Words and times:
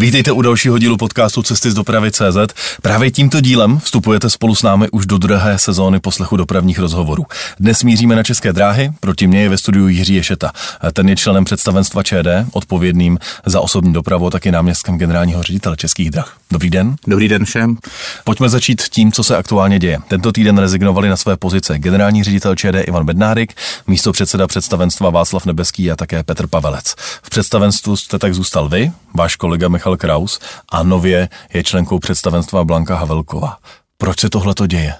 Vítejte 0.00 0.32
u 0.32 0.42
dalšího 0.42 0.78
dílu 0.78 0.96
podcastu 0.96 1.42
Cesty 1.42 1.70
z 1.70 1.74
dopravy 1.74 2.10
CZ. 2.10 2.54
Právě 2.82 3.10
tímto 3.10 3.40
dílem 3.40 3.78
vstupujete 3.78 4.30
spolu 4.30 4.54
s 4.54 4.62
námi 4.62 4.88
už 4.90 5.06
do 5.06 5.18
druhé 5.18 5.58
sezóny 5.58 6.00
poslechu 6.00 6.36
dopravních 6.36 6.78
rozhovorů. 6.78 7.26
Dnes 7.58 7.82
míříme 7.82 8.16
na 8.16 8.22
české 8.22 8.52
dráhy, 8.52 8.92
proti 9.00 9.26
mně 9.26 9.42
je 9.42 9.48
ve 9.48 9.58
studiu 9.58 9.88
Jiří 9.88 10.14
Ješeta. 10.14 10.52
Ten 10.92 11.08
je 11.08 11.16
členem 11.16 11.44
představenstva 11.44 12.02
ČD, 12.02 12.26
odpovědným 12.52 13.18
za 13.46 13.60
osobní 13.60 13.92
dopravu, 13.92 14.30
taky 14.30 14.52
náměstkem 14.52 14.98
generálního 14.98 15.42
ředitele 15.42 15.76
českých 15.76 16.10
drah. 16.10 16.36
Dobrý 16.50 16.70
den. 16.70 16.96
Dobrý 17.06 17.28
den 17.28 17.44
všem. 17.44 17.76
Pojďme 18.24 18.48
začít 18.48 18.82
tím, 18.82 19.12
co 19.12 19.24
se 19.24 19.36
aktuálně 19.36 19.78
děje. 19.78 19.98
Tento 20.08 20.32
týden 20.32 20.58
rezignovali 20.58 21.08
na 21.08 21.16
své 21.16 21.36
pozice 21.36 21.78
generální 21.78 22.24
ředitel 22.24 22.54
ČD 22.54 22.74
Ivan 22.86 23.06
Bednárik, 23.06 23.54
místo 23.86 24.12
předseda 24.12 24.46
představenstva 24.46 25.10
Václav 25.10 25.46
Nebeský 25.46 25.90
a 25.90 25.96
také 25.96 26.22
Petr 26.22 26.46
Pavelec. 26.46 26.94
V 27.22 27.30
představenstvu 27.30 27.96
jste 27.96 28.18
tak 28.18 28.34
zůstal 28.34 28.68
vy, 28.68 28.92
váš 29.14 29.36
kolega 29.36 29.68
Michal 29.68 29.89
Kraus 29.96 30.40
a 30.72 30.82
nově 30.82 31.28
je 31.54 31.64
členkou 31.64 31.98
představenstva 31.98 32.64
Blanka 32.64 32.96
Havelková. 32.96 33.56
Proč 33.98 34.20
se 34.20 34.30
tohle 34.30 34.54
to 34.54 34.66
děje? 34.66 34.94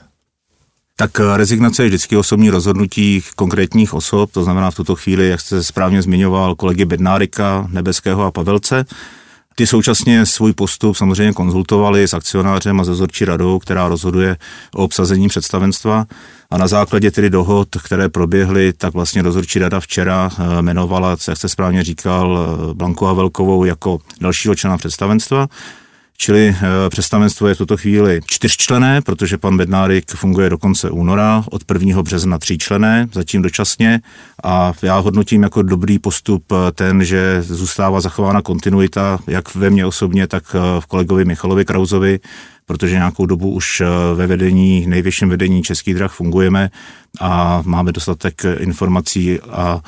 Tak 0.96 1.20
eh, 1.20 1.36
rezignace 1.36 1.82
je 1.82 1.88
vždycky 1.88 2.16
osobní 2.16 2.50
rozhodnutí 2.50 3.22
konkrétních 3.36 3.94
osob, 3.94 4.32
to 4.32 4.44
znamená 4.44 4.70
v 4.70 4.74
tuto 4.74 4.96
chvíli, 4.96 5.28
jak 5.28 5.40
jste 5.40 5.62
správně 5.62 6.02
zmiňoval, 6.02 6.54
kolegy 6.54 6.84
Bednárika, 6.84 7.68
Nebeského 7.70 8.24
a 8.24 8.30
Pavelce. 8.30 8.84
Ty 9.60 9.66
současně 9.66 10.26
svůj 10.26 10.52
postup 10.52 10.96
samozřejmě 10.96 11.32
konzultovali 11.32 12.08
s 12.08 12.14
akcionářem 12.14 12.80
a 12.80 12.84
zazorčí 12.84 13.24
radou, 13.24 13.58
která 13.58 13.88
rozhoduje 13.88 14.36
o 14.74 14.84
obsazení 14.84 15.28
představenstva. 15.28 16.06
A 16.50 16.58
na 16.58 16.68
základě 16.68 17.10
tedy 17.10 17.30
dohod, 17.30 17.68
které 17.84 18.08
proběhly, 18.08 18.72
tak 18.72 18.94
vlastně 18.94 19.22
dozorčí 19.22 19.58
rada 19.58 19.80
včera 19.80 20.30
eh, 20.32 20.58
jmenovala, 20.58 21.16
jak 21.28 21.36
jste 21.36 21.48
správně 21.48 21.84
říkal, 21.84 22.38
eh, 22.70 22.74
Blanku 22.74 23.04
Havelkovou 23.04 23.64
jako 23.64 23.98
dalšího 24.20 24.54
člena 24.54 24.78
představenstva. 24.78 25.48
Čili 26.22 26.48
eh, 26.48 26.90
představenstvo 26.90 27.48
je 27.48 27.54
v 27.54 27.58
tuto 27.58 27.76
chvíli 27.76 28.20
čtyřčlené, 28.26 29.02
protože 29.02 29.38
pan 29.38 29.56
Bednárik 29.56 30.10
funguje 30.10 30.50
do 30.50 30.58
konce 30.58 30.90
února, 30.90 31.44
od 31.50 31.62
1. 31.72 32.02
března 32.02 32.38
tříčlené, 32.38 33.08
zatím 33.12 33.42
dočasně 33.42 34.00
a 34.44 34.72
já 34.82 34.98
hodnotím 34.98 35.42
jako 35.42 35.62
dobrý 35.62 35.98
postup 35.98 36.44
ten, 36.74 37.04
že 37.04 37.42
zůstává 37.42 38.00
zachována 38.00 38.42
kontinuita, 38.42 39.18
jak 39.26 39.54
ve 39.54 39.70
mně 39.70 39.86
osobně, 39.86 40.26
tak 40.26 40.56
v 40.80 40.86
kolegovi 40.86 41.24
Michalovi 41.24 41.64
Krauzovi, 41.64 42.20
protože 42.66 42.94
nějakou 42.94 43.26
dobu 43.26 43.50
už 43.50 43.80
eh, 43.80 43.86
ve 44.14 44.26
vedení, 44.26 44.86
nejvyšším 44.86 45.28
vedení 45.28 45.62
Českých 45.62 45.94
drah 45.94 46.12
fungujeme 46.12 46.70
a 47.20 47.62
máme 47.66 47.92
dostatek 47.92 48.42
informací 48.58 49.40
a 49.40 49.80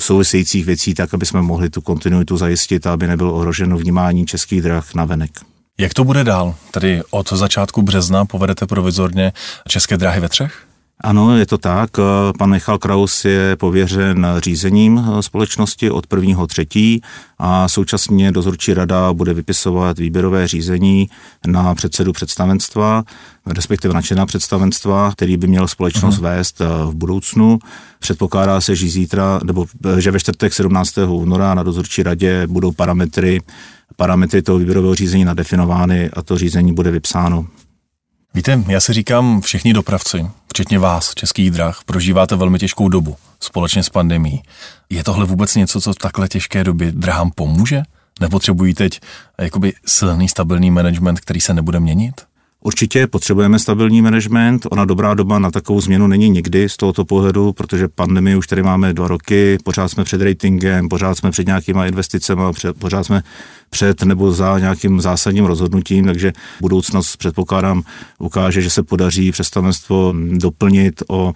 souvisejících 0.00 0.64
věcí 0.64 0.94
tak, 0.94 1.14
aby 1.14 1.26
jsme 1.26 1.42
mohli 1.42 1.70
tu 1.70 1.80
kontinuitu 1.80 2.36
zajistit 2.36 2.86
a 2.86 2.92
aby 2.92 3.06
nebylo 3.06 3.34
ohroženo 3.34 3.78
vnímání 3.78 4.26
Českých 4.26 4.62
drah 4.62 4.94
na 4.94 5.04
venek. 5.04 5.53
Jak 5.78 5.94
to 5.94 6.04
bude 6.04 6.24
dál? 6.24 6.54
Tedy 6.70 7.02
od 7.10 7.32
začátku 7.32 7.82
března 7.82 8.24
povedete 8.24 8.66
provizorně 8.66 9.32
České 9.68 9.96
dráhy 9.96 10.20
ve 10.20 10.28
třech? 10.28 10.66
Ano, 11.00 11.38
je 11.38 11.46
to 11.46 11.58
tak. 11.58 11.90
Pan 12.38 12.50
Michal 12.50 12.78
Kraus 12.78 13.24
je 13.24 13.56
pověřen 13.56 14.26
řízením 14.38 15.04
společnosti 15.20 15.90
od 15.90 16.06
prvního 16.06 16.46
třetí 16.46 17.02
a 17.38 17.68
současně 17.68 18.32
dozorčí 18.32 18.74
rada 18.74 19.12
bude 19.12 19.34
vypisovat 19.34 19.98
výběrové 19.98 20.48
řízení 20.48 21.10
na 21.46 21.74
předsedu 21.74 22.12
představenstva, 22.12 23.04
respektive 23.46 23.94
na 23.94 24.02
člena 24.02 24.26
představenstva, 24.26 25.12
který 25.12 25.36
by 25.36 25.46
měl 25.46 25.68
společnost 25.68 26.18
uh-huh. 26.18 26.22
vést 26.22 26.60
eh, 26.60 26.64
v 26.84 26.94
budoucnu. 26.94 27.58
Předpokládá 27.98 28.60
se, 28.60 28.76
že 28.76 28.88
zítra, 28.88 29.40
nebo 29.44 29.66
eh, 29.86 30.00
že 30.00 30.10
ve 30.10 30.20
čtvrtek 30.20 30.54
17. 30.54 30.98
února 30.98 31.54
na 31.54 31.62
dozorčí 31.62 32.02
radě 32.02 32.46
budou 32.46 32.72
parametry 32.72 33.40
parametry 33.96 34.42
toho 34.42 34.58
výběrového 34.58 34.94
řízení 34.94 35.24
nadefinovány 35.24 36.10
a 36.10 36.22
to 36.22 36.38
řízení 36.38 36.72
bude 36.72 36.90
vypsáno. 36.90 37.46
Víte, 38.34 38.64
já 38.68 38.80
si 38.80 38.92
říkám, 38.92 39.40
všichni 39.40 39.72
dopravci, 39.72 40.26
včetně 40.48 40.78
vás, 40.78 41.14
českých 41.14 41.50
drah, 41.50 41.80
prožíváte 41.86 42.36
velmi 42.36 42.58
těžkou 42.58 42.88
dobu 42.88 43.16
společně 43.40 43.82
s 43.82 43.88
pandemí. 43.88 44.42
Je 44.90 45.04
tohle 45.04 45.26
vůbec 45.26 45.54
něco, 45.54 45.80
co 45.80 45.92
v 45.92 45.96
takhle 45.96 46.28
těžké 46.28 46.64
době 46.64 46.92
drahám 46.92 47.30
pomůže? 47.34 47.82
Nepotřebují 48.20 48.74
teď 48.74 49.00
jakoby 49.40 49.72
silný, 49.86 50.28
stabilní 50.28 50.70
management, 50.70 51.20
který 51.20 51.40
se 51.40 51.54
nebude 51.54 51.80
měnit? 51.80 52.20
Určitě 52.66 53.06
potřebujeme 53.06 53.58
stabilní 53.58 54.02
management. 54.02 54.66
Ona 54.70 54.84
dobrá 54.84 55.14
doba 55.14 55.38
na 55.38 55.50
takovou 55.50 55.80
změnu 55.80 56.06
není 56.06 56.30
nikdy 56.30 56.68
z 56.68 56.76
tohoto 56.76 57.04
pohledu, 57.04 57.52
protože 57.52 57.88
pandemii 57.88 58.36
už 58.36 58.46
tady 58.46 58.62
máme 58.62 58.92
dva 58.92 59.08
roky, 59.08 59.58
pořád 59.64 59.88
jsme 59.88 60.04
před 60.04 60.22
ratingem, 60.22 60.88
pořád 60.88 61.14
jsme 61.14 61.30
před 61.30 61.46
nějakýma 61.46 61.86
investicemi, 61.86 62.42
pořád 62.78 63.04
jsme 63.04 63.22
před 63.70 64.02
nebo 64.02 64.32
za 64.32 64.58
nějakým 64.58 65.00
zásadním 65.00 65.44
rozhodnutím, 65.44 66.04
takže 66.04 66.32
budoucnost 66.60 67.16
předpokládám 67.16 67.82
ukáže, 68.18 68.62
že 68.62 68.70
se 68.70 68.82
podaří 68.82 69.32
představenstvo 69.32 70.14
doplnit 70.32 71.02
o 71.08 71.32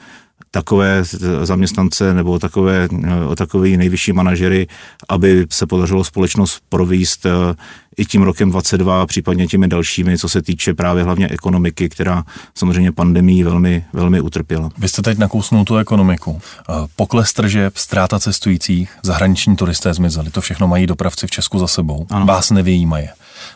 takové 0.50 1.02
zaměstnance 1.42 2.14
nebo 2.14 2.38
takové, 2.38 2.88
o 3.26 3.36
takové 3.36 3.68
nejvyšší 3.68 4.12
manažery, 4.12 4.66
aby 5.08 5.46
se 5.50 5.66
podařilo 5.66 6.04
společnost 6.04 6.62
províst 6.68 7.26
eh, 7.26 7.30
i 7.96 8.04
tím 8.04 8.22
rokem 8.22 8.50
22, 8.50 9.06
případně 9.06 9.46
těmi 9.46 9.68
dalšími, 9.68 10.18
co 10.18 10.28
se 10.28 10.42
týče 10.42 10.74
právě 10.74 11.04
hlavně 11.04 11.28
ekonomiky, 11.28 11.88
která 11.88 12.24
samozřejmě 12.54 12.92
pandemii 12.92 13.44
velmi, 13.44 13.84
velmi 13.92 14.20
utrpěla. 14.20 14.70
Vy 14.78 14.88
jste 14.88 15.02
teď 15.02 15.18
nakousnul 15.18 15.64
tu 15.64 15.76
ekonomiku. 15.76 16.40
Eh, 16.70 16.72
pokles 16.96 17.32
tržeb, 17.32 17.76
ztráta 17.76 18.18
cestujících, 18.18 18.90
zahraniční 19.02 19.56
turisté 19.56 19.94
zmizeli. 19.94 20.30
To 20.30 20.40
všechno 20.40 20.68
mají 20.68 20.86
dopravci 20.86 21.26
v 21.26 21.30
Česku 21.30 21.58
za 21.58 21.66
sebou. 21.66 22.06
Ano. 22.10 22.26
Vás 22.26 22.50
nevyjímají. 22.50 23.08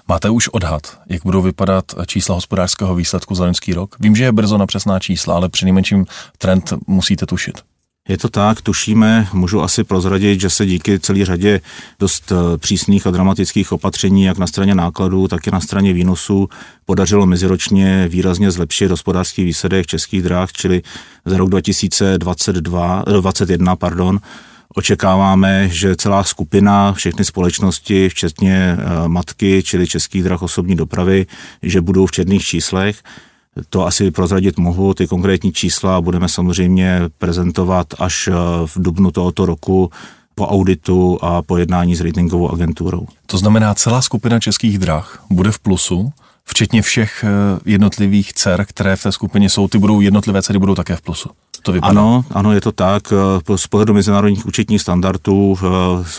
Máte 0.08 0.30
už 0.30 0.48
odhad, 0.48 0.98
jak 1.08 1.22
budou 1.22 1.42
vypadat 1.42 1.84
čísla 2.06 2.34
hospodářského 2.34 2.94
výsledku 2.94 3.34
za 3.34 3.44
loňský 3.44 3.74
rok? 3.74 3.96
Vím, 4.00 4.16
že 4.16 4.24
je 4.24 4.32
brzo 4.32 4.58
na 4.58 4.66
přesná 4.66 4.98
čísla, 4.98 5.34
ale 5.34 5.48
při 5.48 5.64
nejmenším 5.64 6.06
trend 6.38 6.72
musíte 6.86 7.26
tušit. 7.26 7.62
Je 8.08 8.18
to 8.18 8.28
tak, 8.28 8.60
tušíme, 8.60 9.28
můžu 9.32 9.62
asi 9.62 9.84
prozradit, 9.84 10.40
že 10.40 10.50
se 10.50 10.66
díky 10.66 11.00
celé 11.00 11.24
řadě 11.24 11.60
dost 11.98 12.32
eh, 12.32 12.58
přísných 12.58 13.06
a 13.06 13.10
dramatických 13.10 13.72
opatření, 13.72 14.24
jak 14.24 14.38
na 14.38 14.46
straně 14.46 14.74
nákladů, 14.74 15.28
tak 15.28 15.46
i 15.46 15.50
na 15.50 15.60
straně 15.60 15.92
výnosů, 15.92 16.48
podařilo 16.84 17.26
meziročně 17.26 18.08
výrazně 18.08 18.50
zlepšit 18.50 18.90
hospodářský 18.90 19.44
výsledek 19.44 19.86
českých 19.86 20.22
dráh, 20.22 20.52
čili 20.52 20.82
za 21.24 21.36
rok 21.36 21.50
2022, 21.50 23.02
2021, 23.06 23.76
pardon, 23.76 24.18
Očekáváme, 24.74 25.68
že 25.68 25.96
celá 25.96 26.24
skupina, 26.24 26.92
všechny 26.92 27.24
společnosti, 27.24 28.08
včetně 28.08 28.76
eh, 28.78 29.08
matky, 29.08 29.62
čili 29.62 29.86
Českých 29.86 30.22
drah 30.22 30.42
osobní 30.42 30.76
dopravy, 30.76 31.26
že 31.62 31.80
budou 31.80 32.06
v 32.06 32.12
černých 32.12 32.44
číslech. 32.44 32.98
To 33.68 33.86
asi 33.86 34.10
prozradit 34.10 34.58
mohu, 34.58 34.94
ty 34.94 35.06
konkrétní 35.06 35.52
čísla 35.52 36.00
budeme 36.00 36.28
samozřejmě 36.28 37.00
prezentovat 37.18 37.86
až 37.98 38.28
eh, 38.28 38.34
v 38.66 38.72
dubnu 38.76 39.10
tohoto 39.10 39.46
roku 39.46 39.90
po 40.34 40.46
auditu 40.46 41.18
a 41.22 41.42
po 41.42 41.56
jednání 41.56 41.96
s 41.96 42.00
ratingovou 42.00 42.50
agenturou. 42.50 43.06
To 43.26 43.38
znamená, 43.38 43.74
celá 43.74 44.02
skupina 44.02 44.40
českých 44.40 44.78
drah 44.78 45.24
bude 45.30 45.52
v 45.52 45.58
plusu, 45.58 46.12
včetně 46.44 46.82
všech 46.82 47.24
eh, 47.24 47.60
jednotlivých 47.64 48.32
dcer, 48.32 48.64
které 48.68 48.96
v 48.96 49.02
té 49.02 49.12
skupině 49.12 49.48
jsou, 49.50 49.68
ty 49.68 49.78
budou 49.78 50.00
jednotlivé 50.00 50.42
dcery 50.42 50.58
budou 50.58 50.74
také 50.74 50.96
v 50.96 51.02
plusu 51.02 51.30
to 51.62 51.72
vypadá? 51.72 51.90
Ano, 51.90 52.24
ano, 52.30 52.52
je 52.52 52.60
to 52.60 52.72
tak. 52.72 53.12
Eh, 53.12 53.58
z 53.58 53.66
pohledu 53.66 53.94
mezinárodních 53.94 54.46
účetních 54.46 54.80
standardů, 54.80 55.58
eh, 55.58 55.66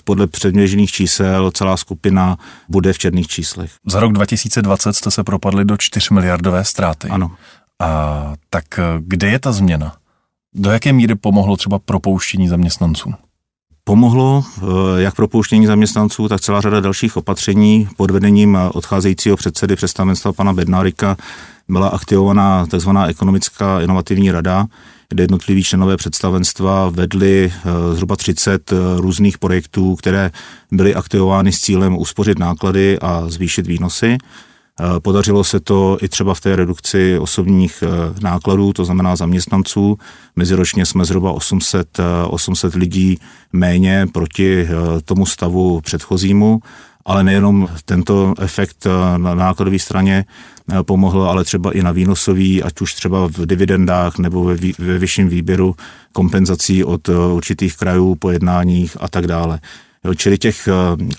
podle 0.04 0.28
předměžených 0.28 0.92
čísel, 0.92 1.52
celá 1.52 1.78
skupina 1.78 2.38
bude 2.70 2.94
v 2.94 2.98
černých 2.98 3.28
číslech. 3.28 3.72
Za 3.86 4.00
rok 4.00 4.14
2020 4.14 4.94
jste 4.94 5.12
se 5.12 5.24
propadli 5.24 5.66
do 5.66 5.78
4 5.78 6.14
miliardové 6.14 6.64
ztráty. 6.64 7.08
Ano. 7.08 7.32
A 7.80 8.34
tak 8.50 8.80
kde 9.00 9.30
je 9.30 9.40
ta 9.40 9.52
změna? 9.52 9.96
Do 10.56 10.72
jaké 10.72 10.94
míry 10.94 11.16
pomohlo 11.16 11.58
třeba 11.58 11.80
propouštění 11.80 12.48
zaměstnanců? 12.48 13.14
Pomohlo 13.86 14.44
jak 14.98 15.16
propouštění 15.16 15.66
zaměstnanců, 15.66 16.28
tak 16.28 16.42
celá 16.42 16.62
řada 16.62 16.80
dalších 16.80 17.18
opatření 17.18 17.88
pod 17.98 18.12
vedením 18.12 18.58
odcházejícího 18.74 19.38
předsedy 19.38 19.76
představenstva 19.76 20.34
pana 20.34 20.54
Bednárika 20.54 21.18
byla 21.70 21.88
aktivovaná 21.88 22.66
tzv. 22.66 22.90
ekonomická 23.08 23.82
inovativní 23.82 24.32
rada, 24.32 24.66
kde 25.10 25.24
jednotliví 25.24 25.64
členové 25.64 25.98
představenstva 25.98 26.90
vedli 26.90 27.54
eh, 27.54 27.96
zhruba 27.96 28.16
30 28.16 28.72
eh, 28.72 28.76
různých 28.98 29.38
projektů, 29.38 29.96
které 29.96 30.32
byly 30.72 30.96
aktivovány 30.96 31.52
s 31.52 31.60
cílem 31.60 31.98
uspořit 31.98 32.40
náklady 32.40 33.00
a 33.00 33.24
zvýšit 33.28 33.68
výnosy. 33.68 34.18
Eh, 34.80 35.00
podařilo 35.00 35.44
se 35.44 35.60
to 35.60 35.98
i 36.02 36.10
třeba 36.10 36.34
v 36.34 36.42
té 36.42 36.56
redukci 36.56 37.20
osobních 37.20 37.84
nákladů, 38.22 38.74
to 38.74 38.86
znamená 38.86 39.16
zaměstnanců. 39.16 39.98
Meziročně 40.36 40.86
jsme 40.86 41.06
zhruba 41.06 41.32
800, 41.32 42.00
800 42.28 42.76
lidí 42.76 43.20
méně 43.54 44.08
proti 44.14 44.68
tomu 45.06 45.26
stavu 45.26 45.82
předchozímu 45.82 46.60
ale 47.06 47.24
nejenom 47.24 47.68
tento 47.86 48.34
efekt 48.40 48.88
na 49.18 49.36
nákladové 49.36 49.80
straně 49.80 50.26
pomohl, 50.82 51.24
ale 51.24 51.44
třeba 51.44 51.72
i 51.72 51.84
na 51.84 51.92
výnosový, 51.92 52.64
ať 52.64 52.82
už 52.82 52.94
třeba 52.94 53.28
v 53.28 53.46
dividendách 53.46 54.18
nebo 54.18 54.44
ve, 54.44 54.56
ve 54.80 54.98
vyšším 54.98 55.30
výběru 55.30 55.76
kompenzací 56.14 56.84
od 56.84 57.10
určitých 57.10 57.78
krajů 57.78 58.16
po 58.16 58.32
jednáních 58.32 58.98
a 59.00 59.08
tak 59.08 59.28
dále. 59.28 59.60
Jo, 60.06 60.14
čili 60.14 60.38
těch 60.38 60.70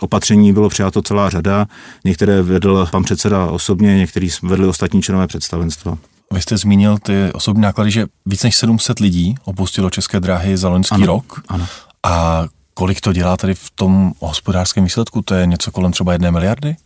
opatření 0.00 0.52
bylo 0.52 0.68
přijato 0.68 1.02
celá 1.02 1.30
řada, 1.30 1.66
některé 2.04 2.42
vedl 2.42 2.86
pan 2.90 3.02
předseda 3.02 3.46
osobně, 3.46 3.96
některý 3.96 4.28
vedli 4.42 4.66
ostatní 4.66 5.02
členové 5.02 5.26
představenstva. 5.26 5.98
Vy 6.32 6.42
jste 6.42 6.56
zmínil 6.56 6.98
ty 6.98 7.32
osobní 7.32 7.62
náklady, 7.62 7.90
že 7.90 8.06
víc 8.26 8.42
než 8.42 8.56
700 8.56 9.00
lidí 9.00 9.34
opustilo 9.44 9.90
České 9.90 10.20
dráhy 10.20 10.56
za 10.56 10.68
loňský 10.68 10.94
ano, 10.94 11.06
rok. 11.06 11.42
Ano. 11.48 11.66
A 12.02 12.44
kolik 12.74 13.00
to 13.00 13.12
dělá 13.12 13.36
tady 13.36 13.54
v 13.54 13.70
tom 13.74 14.12
hospodářském 14.20 14.84
výsledku? 14.84 15.22
To 15.22 15.34
je 15.34 15.46
něco 15.46 15.70
kolem 15.70 15.92
třeba 15.92 16.12
jedné 16.12 16.30
miliardy? 16.30 16.76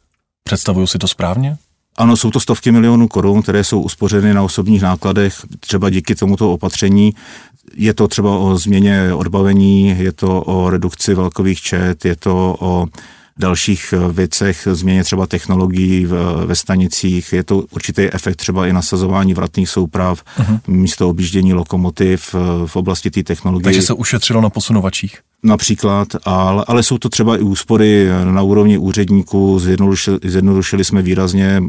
Představuju 0.45 0.87
si 0.87 0.99
to 0.99 1.09
správně? 1.09 1.57
Ano, 1.97 2.17
jsou 2.17 2.31
to 2.31 2.41
stovky 2.41 2.73
milionů 2.73 3.09
korun, 3.09 3.43
které 3.43 3.65
jsou 3.65 3.81
uspořeny 3.81 4.35
na 4.35 4.43
osobních 4.43 4.83
nákladech, 4.83 5.35
třeba 5.61 5.91
díky 5.91 6.15
tomuto 6.15 6.53
opatření. 6.53 7.15
Je 7.75 7.95
to 7.95 8.09
třeba 8.09 8.39
o 8.39 8.59
změně 8.59 9.15
odbavení, 9.15 9.97
je 9.99 10.13
to 10.13 10.43
o 10.43 10.71
redukci 10.71 11.15
velkových 11.15 11.61
čet, 11.61 12.05
je 12.05 12.17
to 12.17 12.57
o 12.61 12.87
dalších 13.39 13.95
eh, 13.97 14.13
věcech, 14.13 14.69
změně 14.73 15.05
třeba 15.05 15.27
technologií 15.27 16.07
v, 16.07 16.13
ve 16.47 16.55
stanicích. 16.55 17.33
Je 17.33 17.45
to 17.45 17.59
určitý 17.59 18.03
efekt 18.13 18.37
třeba 18.37 18.67
i 18.67 18.73
nasazování 18.73 19.35
vratných 19.35 19.69
souprav 19.69 20.23
uh-huh. 20.39 20.61
místo 20.67 21.09
objíždění 21.09 21.55
lokomotiv 21.55 22.35
eh, 22.35 22.39
v 22.67 22.77
oblasti 22.77 23.11
té 23.11 23.23
technologie. 23.23 23.65
Takže 23.65 23.83
se 23.83 23.93
ušetřilo 23.93 24.41
na 24.41 24.51
posunovačích? 24.51 25.19
Například, 25.43 26.09
ale, 26.25 26.65
ale 26.69 26.83
jsou 26.83 26.99
to 26.99 27.09
třeba 27.09 27.37
i 27.37 27.41
úspory 27.41 28.09
na 28.25 28.43
úrovni 28.43 28.79
úředníků, 28.79 29.59
zjednodušili, 29.59 30.19
zjednodušili 30.25 30.85
jsme 30.85 31.03
výrazně 31.03 31.47
e, 31.47 31.63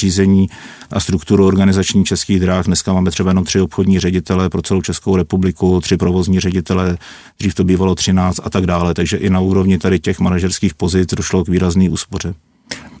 řízení 0.00 0.48
a 0.90 1.00
strukturu 1.00 1.46
organizační 1.46 2.04
českých 2.04 2.40
dráh. 2.40 2.66
Dneska 2.66 2.92
máme 2.92 3.10
třeba 3.10 3.30
jenom 3.30 3.44
tři 3.44 3.60
obchodní 3.60 3.98
ředitele 3.98 4.50
pro 4.50 4.62
celou 4.62 4.82
Českou 4.82 5.16
republiku, 5.16 5.80
tři 5.80 5.96
provozní 5.96 6.40
ředitele, 6.40 6.98
dřív 7.38 7.54
to 7.54 7.64
bývalo 7.64 7.94
13 7.94 8.40
a 8.44 8.50
tak 8.50 8.66
dále, 8.66 8.94
takže 8.94 9.16
i 9.16 9.30
na 9.30 9.40
úrovni 9.40 9.78
tady 9.78 9.98
těch 9.98 10.20
manažerských 10.20 10.74
pozic 10.74 11.14
došlo 11.14 11.44
k 11.44 11.48
výrazný 11.48 11.88
úspoře. 11.88 12.34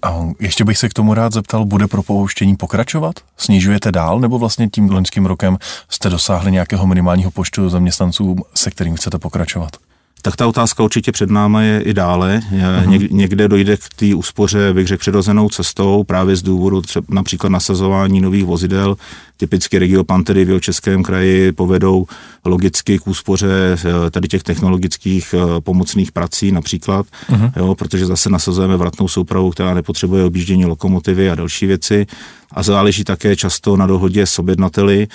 A 0.02 0.28
ještě 0.40 0.64
bych 0.64 0.78
se 0.78 0.88
k 0.88 0.92
tomu 0.92 1.14
rád 1.14 1.32
zeptal, 1.32 1.64
bude 1.64 1.86
propouštění 1.86 2.56
pokračovat? 2.56 3.14
Snižujete 3.36 3.92
dál, 3.92 4.20
nebo 4.20 4.38
vlastně 4.38 4.68
tím 4.68 4.90
loňským 4.90 5.26
rokem 5.26 5.58
jste 5.88 6.10
dosáhli 6.10 6.52
nějakého 6.52 6.86
minimálního 6.86 7.30
počtu 7.30 7.68
zaměstnanců, 7.68 8.36
se 8.54 8.70
kterým 8.70 8.96
chcete 8.96 9.18
pokračovat? 9.18 9.76
Tak 10.22 10.36
ta 10.36 10.46
otázka 10.46 10.82
určitě 10.82 11.12
před 11.12 11.30
námi 11.30 11.66
je 11.66 11.80
i 11.82 11.94
dále. 11.94 12.40
Uh-huh. 12.52 13.08
Někde 13.10 13.48
dojde 13.48 13.76
k 13.76 13.88
té 13.96 14.14
úspoře, 14.14 14.72
bych 14.72 14.86
řekl, 14.86 15.00
přirozenou 15.00 15.48
cestou 15.48 16.04
právě 16.04 16.36
z 16.36 16.42
důvodu 16.42 16.82
třeba 16.82 17.06
například 17.08 17.50
nasazování 17.50 18.20
nových 18.20 18.44
vozidel. 18.44 18.96
Typicky 19.36 19.78
regiopantery 19.78 20.44
v 20.44 20.60
českém 20.60 21.02
kraji 21.02 21.52
povedou 21.52 22.06
logicky 22.44 22.98
k 22.98 23.06
úspoře 23.06 23.76
eh, 24.06 24.10
tady 24.10 24.28
těch 24.28 24.42
technologických 24.42 25.34
eh, 25.34 25.60
pomocných 25.60 26.12
prací 26.12 26.52
například, 26.52 27.06
uh-huh. 27.30 27.52
jo, 27.56 27.74
protože 27.74 28.06
zase 28.06 28.30
nasazujeme 28.30 28.76
vratnou 28.76 29.08
soupravu, 29.08 29.50
která 29.50 29.74
nepotřebuje 29.74 30.24
objíždění 30.24 30.66
lokomotivy 30.66 31.30
a 31.30 31.34
další 31.34 31.66
věci. 31.66 32.06
A 32.50 32.62
záleží 32.62 33.04
také 33.04 33.36
často 33.36 33.76
na 33.76 33.86
dohodě 33.86 34.26
s 34.26 34.38
objednateli, 34.38 35.08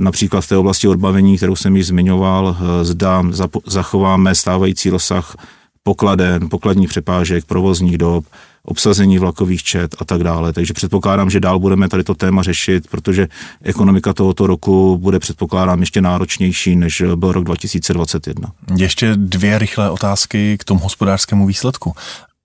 Například 0.00 0.40
v 0.40 0.48
té 0.48 0.56
oblasti 0.56 0.88
odbavení, 0.88 1.36
kterou 1.36 1.56
jsem 1.56 1.76
již 1.76 1.86
zmiňoval, 1.86 2.56
eh, 2.60 2.84
zda 2.84 3.22
zachováme 3.66 4.34
stávající 4.34 4.90
rozsah 4.90 5.36
pokladen, 5.82 6.48
pokladních 6.48 6.88
přepážek, 6.88 7.44
provozních 7.44 7.98
dob, 7.98 8.24
obsazení 8.64 9.18
vlakových 9.18 9.62
čet 9.62 9.96
a 9.98 10.04
tak 10.04 10.24
dále. 10.24 10.52
Takže 10.52 10.74
předpokládám, 10.74 11.30
že 11.30 11.40
dál 11.40 11.58
budeme 11.58 11.88
tady 11.88 12.04
to 12.04 12.14
téma 12.14 12.42
řešit, 12.42 12.88
protože 12.90 13.28
ekonomika 13.62 14.12
tohoto 14.12 14.46
roku 14.46 14.98
bude 14.98 15.18
předpokládám 15.18 15.80
ještě 15.80 16.00
náročnější, 16.00 16.76
než 16.76 17.02
byl 17.16 17.32
rok 17.32 17.44
2021. 17.44 18.52
Ještě 18.76 19.12
dvě 19.16 19.58
rychlé 19.58 19.90
otázky 19.90 20.58
k 20.58 20.64
tomu 20.64 20.80
hospodářskému 20.80 21.46
výsledku. 21.46 21.94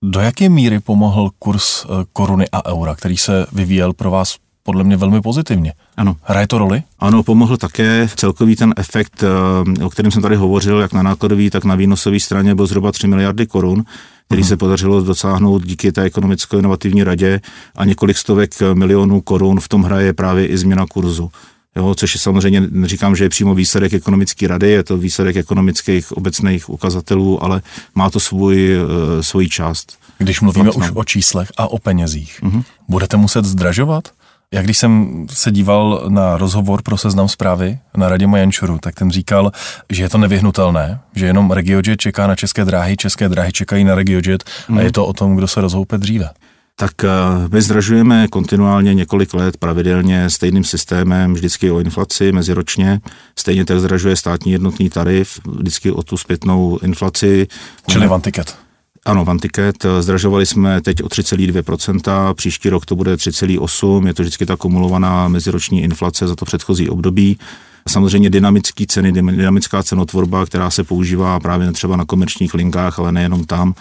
Do 0.04 0.20
jaké 0.20 0.48
míry 0.48 0.80
pomohl 0.80 1.30
kurz 1.38 1.84
eh, 1.84 2.04
koruny 2.12 2.46
a 2.52 2.70
eura, 2.70 2.94
který 2.94 3.16
se 3.16 3.46
vyvíjel 3.52 3.92
pro 3.92 4.10
vás 4.10 4.36
podle 4.66 4.84
mě 4.84 4.96
velmi 4.96 5.20
pozitivně. 5.20 5.72
Ano. 5.96 6.16
Hraje 6.22 6.46
to 6.46 6.58
roli? 6.58 6.82
Ano, 6.98 7.22
pomohl 7.22 7.56
také 7.56 8.08
celkový 8.16 8.56
ten 8.56 8.74
efekt, 8.76 9.22
eh, 9.22 9.84
o 9.84 9.90
kterém 9.90 10.12
jsem 10.12 10.22
tady 10.22 10.36
hovořil, 10.36 10.78
jak 10.78 10.92
na 10.92 11.02
nákladové, 11.02 11.50
tak 11.50 11.64
na 11.64 11.74
výnosové 11.74 12.20
straně 12.20 12.54
byl 12.54 12.66
zhruba 12.66 12.92
3 12.92 13.06
miliardy 13.06 13.46
korun, 13.46 13.84
který 14.26 14.42
uh-huh. 14.42 14.48
se 14.48 14.56
podařilo 14.56 15.00
dosáhnout 15.00 15.64
díky 15.64 15.92
té 15.92 16.02
ekonomicko-inovativní 16.02 17.04
radě 17.04 17.40
a 17.76 17.84
několik 17.84 18.18
stovek 18.18 18.50
milionů 18.74 19.20
korun 19.20 19.60
v 19.60 19.68
tom 19.68 19.82
hraje 19.82 20.12
právě 20.12 20.46
i 20.46 20.58
změna 20.58 20.86
kurzu. 20.86 21.30
Jo, 21.76 21.94
což 21.94 22.14
je 22.14 22.20
samozřejmě, 22.20 22.60
neříkám, 22.70 23.16
že 23.16 23.24
je 23.24 23.28
přímo 23.28 23.54
výsledek 23.54 23.92
ekonomické 23.92 24.48
rady, 24.48 24.70
je 24.70 24.82
to 24.82 24.96
výsledek 24.96 25.36
ekonomických 25.36 26.12
obecných 26.12 26.70
ukazatelů, 26.70 27.44
ale 27.44 27.62
má 27.94 28.10
to 28.10 28.20
svůj, 28.20 28.78
uh, 28.78 29.20
svoji 29.20 29.48
část. 29.48 29.98
Když 30.18 30.40
mluvíme 30.40 30.70
už 30.70 30.90
o 30.94 31.04
číslech 31.04 31.52
a 31.56 31.66
o 31.66 31.78
penězích, 31.78 32.40
uh-huh. 32.42 32.64
budete 32.88 33.16
muset 33.16 33.44
zdražovat? 33.44 34.08
Já 34.54 34.62
když 34.62 34.78
jsem 34.78 35.26
se 35.30 35.50
díval 35.50 36.04
na 36.08 36.36
rozhovor 36.36 36.82
pro 36.82 36.96
seznam 36.96 37.28
zprávy 37.28 37.78
na 37.96 38.08
radě 38.08 38.26
Majančuru, 38.26 38.78
tak 38.78 38.94
ten 38.94 39.10
říkal, 39.10 39.52
že 39.90 40.02
je 40.02 40.08
to 40.08 40.18
nevyhnutelné, 40.18 41.00
že 41.14 41.26
jenom 41.26 41.50
RegioJet 41.50 42.00
čeká 42.00 42.26
na 42.26 42.34
české 42.34 42.64
dráhy, 42.64 42.96
české 42.96 43.28
dráhy 43.28 43.52
čekají 43.52 43.84
na 43.84 43.94
RegioJet 43.94 44.44
mm. 44.68 44.78
a 44.78 44.80
je 44.80 44.92
to 44.92 45.06
o 45.06 45.12
tom, 45.12 45.36
kdo 45.36 45.48
se 45.48 45.60
rozhoupe 45.60 45.98
dříve. 45.98 46.30
Tak 46.78 47.04
eh, 47.04 47.08
my 47.52 47.62
zdražujeme 47.62 48.28
kontinuálně 48.28 48.94
několik 48.94 49.34
let 49.34 49.56
pravidelně 49.56 50.30
stejným 50.30 50.64
systémem, 50.64 51.34
vždycky 51.34 51.70
o 51.70 51.80
inflaci 51.80 52.32
meziročně. 52.32 53.00
Stejně 53.38 53.64
tak 53.64 53.80
zdražuje 53.80 54.16
státní 54.16 54.52
jednotný 54.52 54.90
tarif, 54.90 55.40
vždycky 55.46 55.90
o 55.90 56.02
tu 56.02 56.16
zpětnou 56.16 56.78
inflaci. 56.82 57.46
Čili 57.88 58.06
van 58.06 58.20
ticket. 58.20 58.65
Ano, 59.06 59.24
Vantiket. 59.24 59.86
Zdražovali 60.00 60.46
jsme 60.46 60.80
teď 60.80 61.02
o 61.02 61.06
3,2%, 61.06 62.34
příští 62.34 62.68
rok 62.70 62.86
to 62.86 62.96
bude 62.96 63.14
3,8%, 63.14 64.06
je 64.06 64.14
to 64.14 64.22
vždycky 64.22 64.46
ta 64.46 64.56
kumulovaná 64.56 65.28
meziroční 65.28 65.82
inflace 65.82 66.28
za 66.28 66.36
to 66.36 66.44
předchozí 66.44 66.88
období. 66.88 67.38
Samozřejmě 67.88 68.30
dynamické 68.30 68.84
ceny, 68.86 69.12
dynamická 69.12 69.82
cenotvorba, 69.82 70.46
která 70.46 70.70
se 70.70 70.84
používá 70.84 71.40
právě 71.40 71.72
třeba 71.72 71.96
na 71.96 72.04
komerčních 72.04 72.54
linkách, 72.54 72.98
ale 72.98 73.12
nejenom 73.12 73.44
tam, 73.44 73.74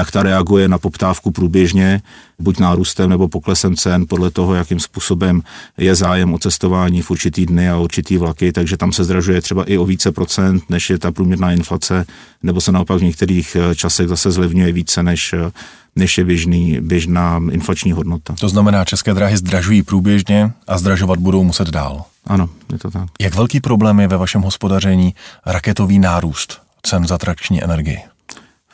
tak 0.00 0.10
ta 0.10 0.22
reaguje 0.22 0.68
na 0.68 0.78
poptávku 0.78 1.30
průběžně, 1.30 2.02
buď 2.38 2.58
nárůstem 2.58 3.10
nebo 3.10 3.28
poklesem 3.28 3.76
cen, 3.76 4.04
podle 4.08 4.30
toho, 4.30 4.54
jakým 4.54 4.80
způsobem 4.80 5.42
je 5.78 5.94
zájem 5.94 6.34
o 6.34 6.38
cestování 6.38 7.02
v 7.02 7.10
určitý 7.10 7.46
dny 7.46 7.70
a 7.70 7.76
určitý 7.78 8.16
vlaky, 8.16 8.52
takže 8.52 8.76
tam 8.76 8.92
se 8.92 9.04
zdražuje 9.04 9.40
třeba 9.40 9.64
i 9.64 9.78
o 9.78 9.84
více 9.84 10.12
procent, 10.12 10.62
než 10.68 10.90
je 10.90 10.98
ta 10.98 11.12
průměrná 11.12 11.52
inflace, 11.52 12.06
nebo 12.42 12.60
se 12.60 12.72
naopak 12.72 12.98
v 12.98 13.02
některých 13.02 13.56
eh, 13.56 13.74
časech 13.74 14.08
zase 14.08 14.30
zlevňuje 14.30 14.72
více, 14.72 15.02
než 15.02 15.32
eh, 15.32 15.50
než 15.96 16.18
je 16.18 16.24
běžný, 16.24 16.80
běžná 16.80 17.40
inflační 17.52 17.92
hodnota. 17.92 18.34
To 18.40 18.48
znamená, 18.48 18.84
české 18.84 19.14
dráhy 19.14 19.36
zdražují 19.36 19.82
průběžně 19.82 20.52
a 20.68 20.78
zdražovat 20.78 21.18
budou 21.18 21.44
muset 21.44 21.68
dál. 21.68 22.04
Ano, 22.26 22.48
je 22.72 22.78
to 22.78 22.90
tak. 22.90 23.08
Jak 23.20 23.34
velký 23.34 23.60
problém 23.60 24.00
je 24.00 24.08
ve 24.08 24.16
vašem 24.16 24.42
hospodaření 24.42 25.14
raketový 25.46 25.98
nárůst 25.98 26.60
cen 26.82 27.06
za 27.06 27.18
trakční 27.18 27.64
energii? 27.64 28.09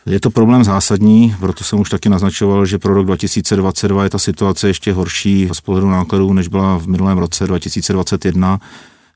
Je 0.07 0.21
to 0.21 0.31
problém 0.31 0.65
zásadní, 0.65 1.37
proto 1.41 1.65
jsem 1.65 1.81
už 1.81 1.91
taky 1.91 2.09
naznačoval, 2.09 2.67
že 2.67 2.79
pro 2.79 2.95
rok 2.95 3.07
2022 3.07 4.05
je 4.05 4.11
ta 4.11 4.19
situace 4.19 4.69
ještě 4.69 4.93
horší 4.93 5.49
z 5.53 5.61
pohledu 5.61 5.91
nákladů, 5.91 6.33
než 6.33 6.49
byla 6.49 6.79
v 6.79 6.87
minulém 6.87 7.19
roce 7.19 7.47
2021. 7.47 8.61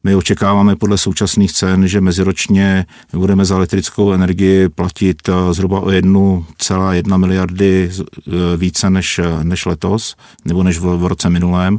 My 0.04 0.14
očekáváme 0.14 0.76
podle 0.76 0.98
současných 0.98 1.52
cen, 1.52 1.88
že 1.88 2.00
meziročně 2.00 2.86
budeme 3.12 3.44
za 3.44 3.56
elektrickou 3.56 4.12
energii 4.12 4.68
platit 4.68 5.28
eh, 5.28 5.54
zhruba 5.54 5.80
o 5.80 5.86
1,1 5.86 7.18
miliardy 7.18 7.90
eh, 7.90 8.30
více 8.56 8.90
než, 8.90 9.20
než 9.42 9.66
letos, 9.66 10.16
nebo 10.44 10.62
než 10.62 10.78
v, 10.78 10.96
v 10.96 11.06
roce 11.06 11.30
minulém. 11.30 11.78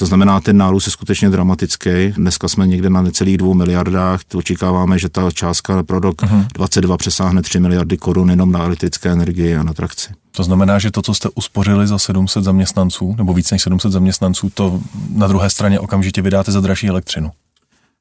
To 0.00 0.06
znamená, 0.06 0.40
ten 0.40 0.56
nárůst 0.56 0.86
je 0.86 0.92
skutečně 0.92 1.30
dramatický. 1.30 1.90
Dneska 2.16 2.48
jsme 2.48 2.66
někde 2.66 2.90
na 2.90 3.02
necelých 3.02 3.38
dvou 3.38 3.54
miliardách. 3.54 4.20
Očekáváme, 4.34 4.98
že 4.98 5.08
ta 5.08 5.30
částka 5.30 5.82
pro 5.82 6.00
rok 6.00 6.22
uh-huh. 6.22 6.46
22 6.54 6.96
přesáhne 6.96 7.42
3 7.42 7.60
miliardy 7.60 7.96
korun 7.96 8.30
jenom 8.30 8.52
na 8.52 8.60
elektrické 8.60 9.10
energii 9.10 9.56
a 9.56 9.62
na 9.62 9.74
trakci. 9.74 10.08
To 10.30 10.42
znamená, 10.42 10.78
že 10.78 10.90
to, 10.90 11.02
co 11.02 11.14
jste 11.14 11.28
uspořili 11.34 11.86
za 11.86 11.98
700 11.98 12.44
zaměstnanců, 12.44 13.14
nebo 13.18 13.34
víc 13.34 13.50
než 13.50 13.62
700 13.62 13.92
zaměstnanců, 13.92 14.50
to 14.54 14.80
na 15.14 15.26
druhé 15.26 15.50
straně 15.50 15.80
okamžitě 15.80 16.22
vydáte 16.22 16.52
za 16.52 16.60
dražší 16.60 16.88
elektřinu. 16.88 17.30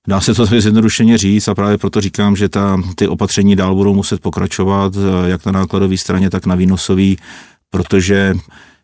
Dá 0.08 0.22
se 0.22 0.34
to 0.34 0.46
zjednodušeně 0.46 1.18
říct 1.18 1.48
a 1.48 1.56
právě 1.56 1.78
proto 1.78 2.02
říkám, 2.02 2.36
že 2.36 2.50
ta, 2.50 2.78
ty 2.96 3.08
opatření 3.08 3.56
dál 3.56 3.76
budou 3.76 3.94
muset 3.94 4.22
pokračovat, 4.22 4.94
jak 5.26 5.46
na 5.46 5.52
nákladové 5.52 5.98
straně, 5.98 6.30
tak 6.30 6.46
na 6.46 6.56
výnosové, 6.56 7.14
protože 7.70 8.34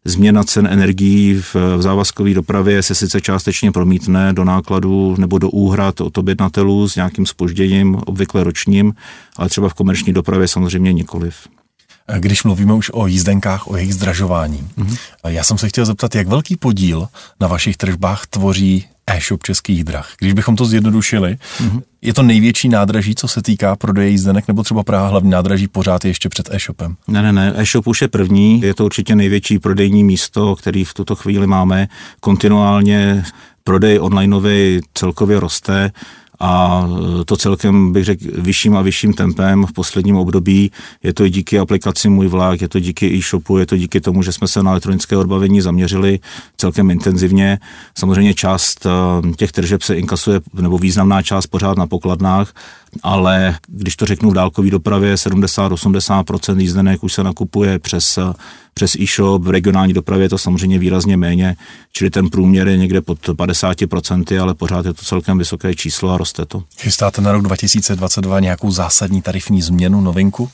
Změna 0.07 0.43
cen 0.43 0.67
energií 0.67 1.33
v, 1.33 1.55
v 1.55 1.81
závazkové 1.81 2.33
dopravě 2.33 2.83
se 2.83 2.95
sice 2.95 3.21
částečně 3.21 3.71
promítne 3.71 4.33
do 4.33 4.43
nákladů 4.43 5.15
nebo 5.17 5.37
do 5.37 5.49
úhrad 5.49 6.01
od 6.01 6.17
objednatelů 6.17 6.89
s 6.89 6.95
nějakým 6.95 7.25
spožděním, 7.25 7.95
obvykle 7.95 8.43
ročním, 8.43 8.93
ale 9.37 9.49
třeba 9.49 9.69
v 9.69 9.73
komerční 9.73 10.13
dopravě 10.13 10.47
samozřejmě 10.47 10.93
nikoliv. 10.93 11.35
Když 12.19 12.43
mluvíme 12.43 12.73
už 12.73 12.91
o 12.93 13.07
jízdenkách, 13.07 13.67
o 13.67 13.77
jejich 13.77 13.93
zdražování, 13.93 14.67
mm-hmm. 14.77 14.97
já 15.27 15.43
jsem 15.43 15.57
se 15.57 15.69
chtěl 15.69 15.85
zeptat, 15.85 16.15
jak 16.15 16.27
velký 16.27 16.55
podíl 16.55 17.07
na 17.39 17.47
vašich 17.47 17.77
tržbách 17.77 18.27
tvoří 18.27 18.85
e-shop 19.07 19.43
českých 19.43 19.83
drah. 19.83 20.13
Když 20.19 20.33
bychom 20.33 20.55
to 20.55 20.65
zjednodušili, 20.65 21.37
mm-hmm. 21.57 21.81
je 22.01 22.13
to 22.13 22.23
největší 22.23 22.69
nádraží, 22.69 23.15
co 23.15 23.27
se 23.27 23.41
týká 23.41 23.75
prodeje 23.75 24.09
jízdenek, 24.09 24.47
nebo 24.47 24.63
třeba 24.63 24.83
Praha 24.83 25.07
hlavní 25.07 25.29
nádraží 25.29 25.67
pořád 25.67 26.05
je 26.05 26.09
ještě 26.09 26.29
před 26.29 26.49
e-shopem? 26.51 26.95
Ne, 27.07 27.21
ne, 27.21 27.33
ne, 27.33 27.53
e-shop 27.55 27.87
už 27.87 28.01
je 28.01 28.07
první, 28.07 28.61
je 28.61 28.73
to 28.73 28.85
určitě 28.85 29.15
největší 29.15 29.59
prodejní 29.59 30.03
místo, 30.03 30.55
který 30.55 30.83
v 30.83 30.93
tuto 30.93 31.15
chvíli 31.15 31.47
máme. 31.47 31.87
Kontinuálně 32.19 33.23
prodej 33.63 33.99
onlineový 33.99 34.81
celkově 34.93 35.39
roste 35.39 35.91
a 36.39 36.83
to 37.25 37.37
celkem 37.37 37.93
bych 37.93 38.05
řekl 38.05 38.25
vyšším 38.37 38.77
a 38.77 38.81
vyšším 38.81 39.13
tempem 39.13 39.65
v 39.65 39.73
posledním 39.73 40.15
období. 40.15 40.71
Je 41.03 41.13
to 41.13 41.25
i 41.25 41.29
díky 41.29 41.59
aplikaci 41.59 42.09
Můj 42.09 42.27
vlak, 42.27 42.61
je 42.61 42.67
to 42.67 42.79
díky 42.79 43.17
e-shopu, 43.17 43.57
je 43.57 43.65
to 43.65 43.77
díky 43.77 44.01
tomu, 44.01 44.23
že 44.23 44.31
jsme 44.31 44.47
se 44.47 44.63
na 44.63 44.71
elektronické 44.71 45.17
odbavení 45.17 45.61
zaměřili 45.61 46.19
celkem 46.57 46.91
intenzivně. 46.91 47.59
Samozřejmě 47.97 48.33
část 48.33 48.85
eh, 48.85 49.33
těch 49.33 49.51
tržeb 49.51 49.81
se 49.81 49.95
inkasuje, 49.95 50.41
nebo 50.53 50.77
významná 50.77 51.21
část 51.21 51.47
pořád 51.47 51.77
na 51.77 51.87
pokladnách, 51.87 52.53
ale 53.03 53.57
když 53.67 53.95
to 53.95 54.05
řeknu 54.05 54.29
v 54.31 54.33
dálkové 54.33 54.69
dopravě, 54.69 55.15
70-80% 55.15 56.59
jízdenek 56.59 57.03
už 57.03 57.13
se 57.13 57.23
nakupuje 57.23 57.79
přes, 57.79 58.19
přes 58.73 58.95
e-shop, 58.95 59.43
v 59.43 59.49
regionální 59.49 59.93
dopravě 59.93 60.25
je 60.25 60.29
to 60.29 60.37
samozřejmě 60.37 60.79
výrazně 60.79 61.17
méně, 61.17 61.55
čili 61.91 62.09
ten 62.09 62.29
průměr 62.29 62.67
je 62.67 62.77
někde 62.77 63.01
pod 63.01 63.27
50%, 63.27 64.41
ale 64.41 64.53
pořád 64.53 64.85
je 64.85 64.93
to 64.93 65.05
celkem 65.05 65.37
vysoké 65.37 65.75
číslo 65.75 66.11
a 66.11 66.17
roste 66.17 66.45
to. 66.45 66.63
Chystáte 66.79 67.21
na 67.21 67.31
rok 67.31 67.41
2022 67.41 68.39
nějakou 68.39 68.71
zásadní 68.71 69.21
tarifní 69.21 69.61
změnu, 69.61 70.01
novinku? 70.01 70.49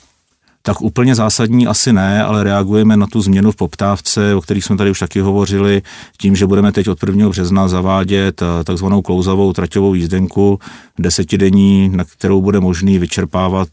Tak 0.62 0.82
úplně 0.82 1.16
zásadní 1.16 1.68
asi 1.68 1.94
ne, 1.94 2.24
ale 2.24 2.44
reagujeme 2.44 2.98
na 2.98 3.08
tu 3.08 3.22
změnu 3.22 3.52
v 3.52 3.56
poptávce, 3.56 4.36
o 4.36 4.42
kterých 4.42 4.66
jsme 4.66 4.78
tady 4.78 4.92
už 4.92 5.00
taky 5.00 5.20
hovořili, 5.20 5.82
tím, 6.18 6.36
že 6.36 6.48
budeme 6.48 6.72
teď 6.72 6.88
od 6.88 7.04
1. 7.04 7.30
března 7.30 7.68
zavádět 7.68 8.42
eh, 8.42 8.64
takzvanou 8.64 9.02
klouzavou 9.02 9.54
traťovou 9.54 9.94
jízdenku 9.94 10.60
desetidenní, 11.00 11.90
na 11.90 12.04
kterou 12.04 12.42
bude 12.42 12.60
možný 12.60 13.00
vyčerpávat 13.00 13.68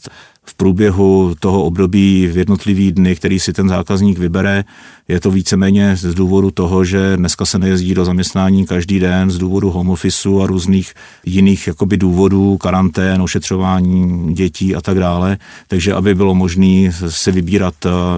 v 0.49 0.55
průběhu 0.55 1.35
toho 1.40 1.64
období 1.64 2.26
v 2.26 2.37
jednotlivý 2.37 2.93
dny, 2.93 3.17
který 3.17 3.40
si 3.40 3.52
ten 3.52 3.69
zákazník 3.69 4.19
vybere. 4.19 4.64
Je 5.09 5.21
to 5.21 5.31
víceméně 5.31 5.97
z 5.97 6.14
důvodu 6.14 6.50
toho, 6.50 6.85
že 6.85 7.17
dneska 7.17 7.47
se 7.47 7.59
nejezdí 7.59 7.95
do 7.95 8.05
zaměstnání 8.05 8.67
každý 8.67 8.99
den 8.99 9.31
z 9.31 9.38
důvodu 9.38 9.71
home 9.71 9.90
officeu 9.90 10.40
a 10.40 10.47
různých 10.47 10.95
jiných 11.26 11.67
jakoby 11.67 11.97
důvodů, 11.97 12.57
karantén, 12.57 13.23
ošetřování 13.23 14.35
dětí 14.35 14.75
a 14.75 14.81
tak 14.81 14.99
dále. 14.99 15.38
Takže 15.69 15.95
aby 15.95 16.14
bylo 16.14 16.35
možné 16.35 16.93
si 17.09 17.33
vybírat, 17.33 17.75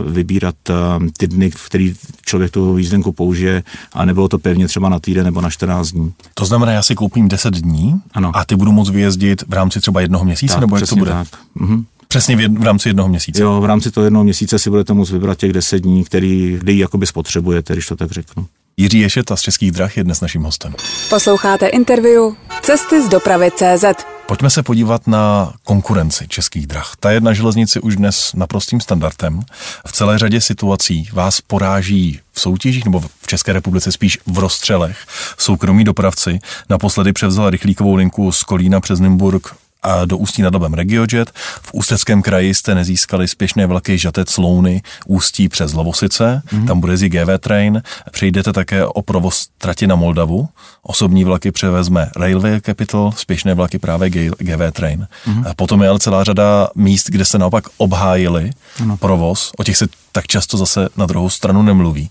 vybírat 0.07 0.55
eh, 0.71 0.75
ty 1.17 1.27
dny, 1.27 1.51
v 1.51 1.67
který 1.67 1.95
člověk 2.27 2.51
tu 2.51 2.79
jízdenku 2.79 3.13
použije 3.13 3.63
a 3.93 4.05
nebylo 4.05 4.29
to 4.29 4.39
pevně 4.39 4.69
třeba 4.69 4.89
na 4.89 4.99
týden 4.99 5.25
nebo 5.25 5.41
na 5.41 5.51
14 5.51 5.89
dní. 5.89 6.13
To 6.35 6.45
znamená, 6.45 6.73
já 6.73 6.83
si 6.83 6.95
koupím 6.95 7.29
10 7.29 7.55
dní 7.55 8.01
ano. 8.13 8.31
a 8.35 8.45
ty 8.45 8.57
budu 8.57 8.73
moct 8.73 8.91
vyjezdit 8.91 9.43
v 9.49 9.53
rámci 9.53 9.81
třeba 9.81 10.01
jednoho 10.01 10.25
měsíce, 10.25 10.55
tak, 10.55 10.61
nebo 10.61 10.77
jak 10.77 10.89
to 10.89 10.97
bude? 10.97 11.11
Tak. 11.11 11.29
Mhm. 11.55 11.85
Přesně 12.11 12.37
v, 12.37 12.59
v 12.59 12.63
rámci 12.63 12.89
jednoho 12.89 13.09
měsíce. 13.09 13.43
Jo, 13.43 13.61
v 13.61 13.65
rámci 13.65 13.91
toho 13.91 14.05
jednoho 14.05 14.25
měsíce 14.25 14.59
si 14.59 14.71
budete 14.71 14.93
moct 14.93 15.11
vybrat 15.11 15.39
těch 15.39 15.53
deset 15.53 15.79
dní, 15.79 16.05
který, 16.05 16.59
kdy 16.61 16.79
jakoby 16.79 17.07
spotřebujete, 17.07 17.73
když 17.73 17.87
to 17.87 17.97
tak 17.97 18.11
řeknu. 18.11 18.47
Jiří 18.77 18.99
Ješeta 18.99 19.37
z 19.37 19.41
Českých 19.41 19.73
drah 19.73 19.97
je 19.97 20.05
dnes 20.05 20.21
naším 20.21 20.43
hostem. 20.43 20.75
Posloucháte 21.11 21.67
interview 21.67 22.23
Cesty 22.63 23.03
z 23.07 23.09
dopravy 23.09 23.51
CZ. 23.51 23.85
Pojďme 24.27 24.51
se 24.51 24.63
podívat 24.63 25.07
na 25.07 25.53
konkurenci 25.65 26.29
českých 26.29 26.67
drah. 26.67 26.93
Ta 27.01 27.11
je 27.11 27.21
na 27.21 27.33
železnici 27.33 27.81
už 27.81 27.97
dnes 27.97 28.33
naprostým 28.35 28.81
standardem. 28.81 29.43
V 29.87 29.93
celé 29.93 30.19
řadě 30.19 30.41
situací 30.41 31.09
vás 31.13 31.41
poráží 31.41 32.21
v 32.33 32.41
soutěžích 32.41 32.85
nebo 32.85 33.01
v 33.01 33.27
České 33.27 33.53
republice 33.53 33.93
spíš 33.93 34.19
v 34.27 34.39
rozstřelech 34.39 34.99
soukromí 35.39 35.85
dopravci. 35.85 36.39
Naposledy 36.69 37.13
převzal 37.13 37.51
rychlíkovou 37.51 37.95
linku 37.95 38.33
z 38.33 38.43
Kolína 38.43 38.81
přes 38.81 39.01
Nymburk 39.01 39.55
a 39.83 40.05
do 40.05 40.19
Ústí 40.19 40.43
nad 40.43 40.55
Labem 40.55 40.75
Regiojet. 40.75 41.31
V 41.63 41.71
Ústeckém 41.73 42.23
kraji 42.23 42.55
jste 42.55 42.75
nezískali 42.75 43.29
spěšné 43.29 43.67
vlaky 43.67 43.99
Žatec 43.99 44.37
Louny 44.37 44.83
Ústí 45.07 45.49
přes 45.49 45.73
Lovosice, 45.73 46.43
mm-hmm. 46.47 46.67
tam 46.67 46.81
bude 46.81 46.93
jezdit 46.93 47.09
GV 47.09 47.39
Train. 47.39 47.83
Přejdete 48.11 48.53
také 48.53 48.87
o 48.87 49.03
provoz 49.03 49.49
trati 49.59 49.87
na 49.87 49.97
Moldavu. 49.97 50.49
Osobní 50.83 51.25
vlaky 51.25 51.53
převezme 51.53 52.11
Railway 52.17 52.61
Capital, 52.61 53.13
spěšné 53.17 53.55
vlaky 53.55 53.79
právě 53.79 54.11
GV 54.39 54.73
Train. 54.73 55.07
Mm-hmm. 55.27 55.51
A 55.51 55.55
potom 55.55 55.83
je 55.83 55.89
ale 55.89 55.99
celá 55.99 56.25
řada 56.25 56.69
míst, 56.75 57.07
kde 57.11 57.25
jste 57.25 57.39
naopak 57.39 57.65
obhájili 57.77 58.51
ano. 58.83 58.97
provoz. 58.97 59.51
O 59.59 59.65
těch 59.65 59.77
se 59.77 59.87
tak 60.13 60.27
často 60.27 60.57
zase 60.57 60.89
na 60.97 61.07
druhou 61.07 61.31
stranu 61.31 61.63
nemluví. 61.63 62.11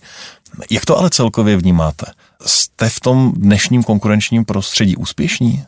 Jak 0.70 0.86
to 0.86 0.98
ale 0.98 1.10
celkově 1.10 1.58
vnímáte? 1.58 2.06
Jste 2.46 2.90
v 2.90 3.00
tom 3.00 3.34
dnešním 3.36 3.84
konkurenčním 3.84 4.46
prostředí 4.46 4.96
úspěšní? 4.96 5.64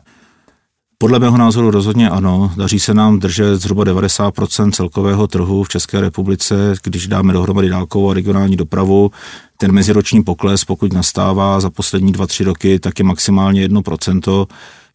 Podle 1.02 1.18
mého 1.18 1.38
názoru 1.38 1.70
rozhodně 1.70 2.10
ano. 2.10 2.52
Daří 2.56 2.80
se 2.80 2.94
nám 2.94 3.18
držet 3.18 3.56
zhruba 3.56 3.84
90% 3.84 4.70
celkového 4.70 5.26
trhu 5.26 5.64
v 5.64 5.68
České 5.68 6.00
republice, 6.00 6.74
když 6.82 7.06
dáme 7.06 7.32
dohromady 7.32 7.68
dálkovou 7.68 8.10
a 8.10 8.14
regionální 8.14 8.56
dopravu. 8.56 9.10
Ten 9.58 9.72
meziroční 9.72 10.22
pokles, 10.22 10.64
pokud 10.64 10.92
nastává 10.92 11.60
za 11.60 11.70
poslední 11.70 12.12
2-3 12.12 12.44
roky, 12.44 12.78
tak 12.78 12.98
je 12.98 13.04
maximálně 13.04 13.68
1%. 13.68 14.46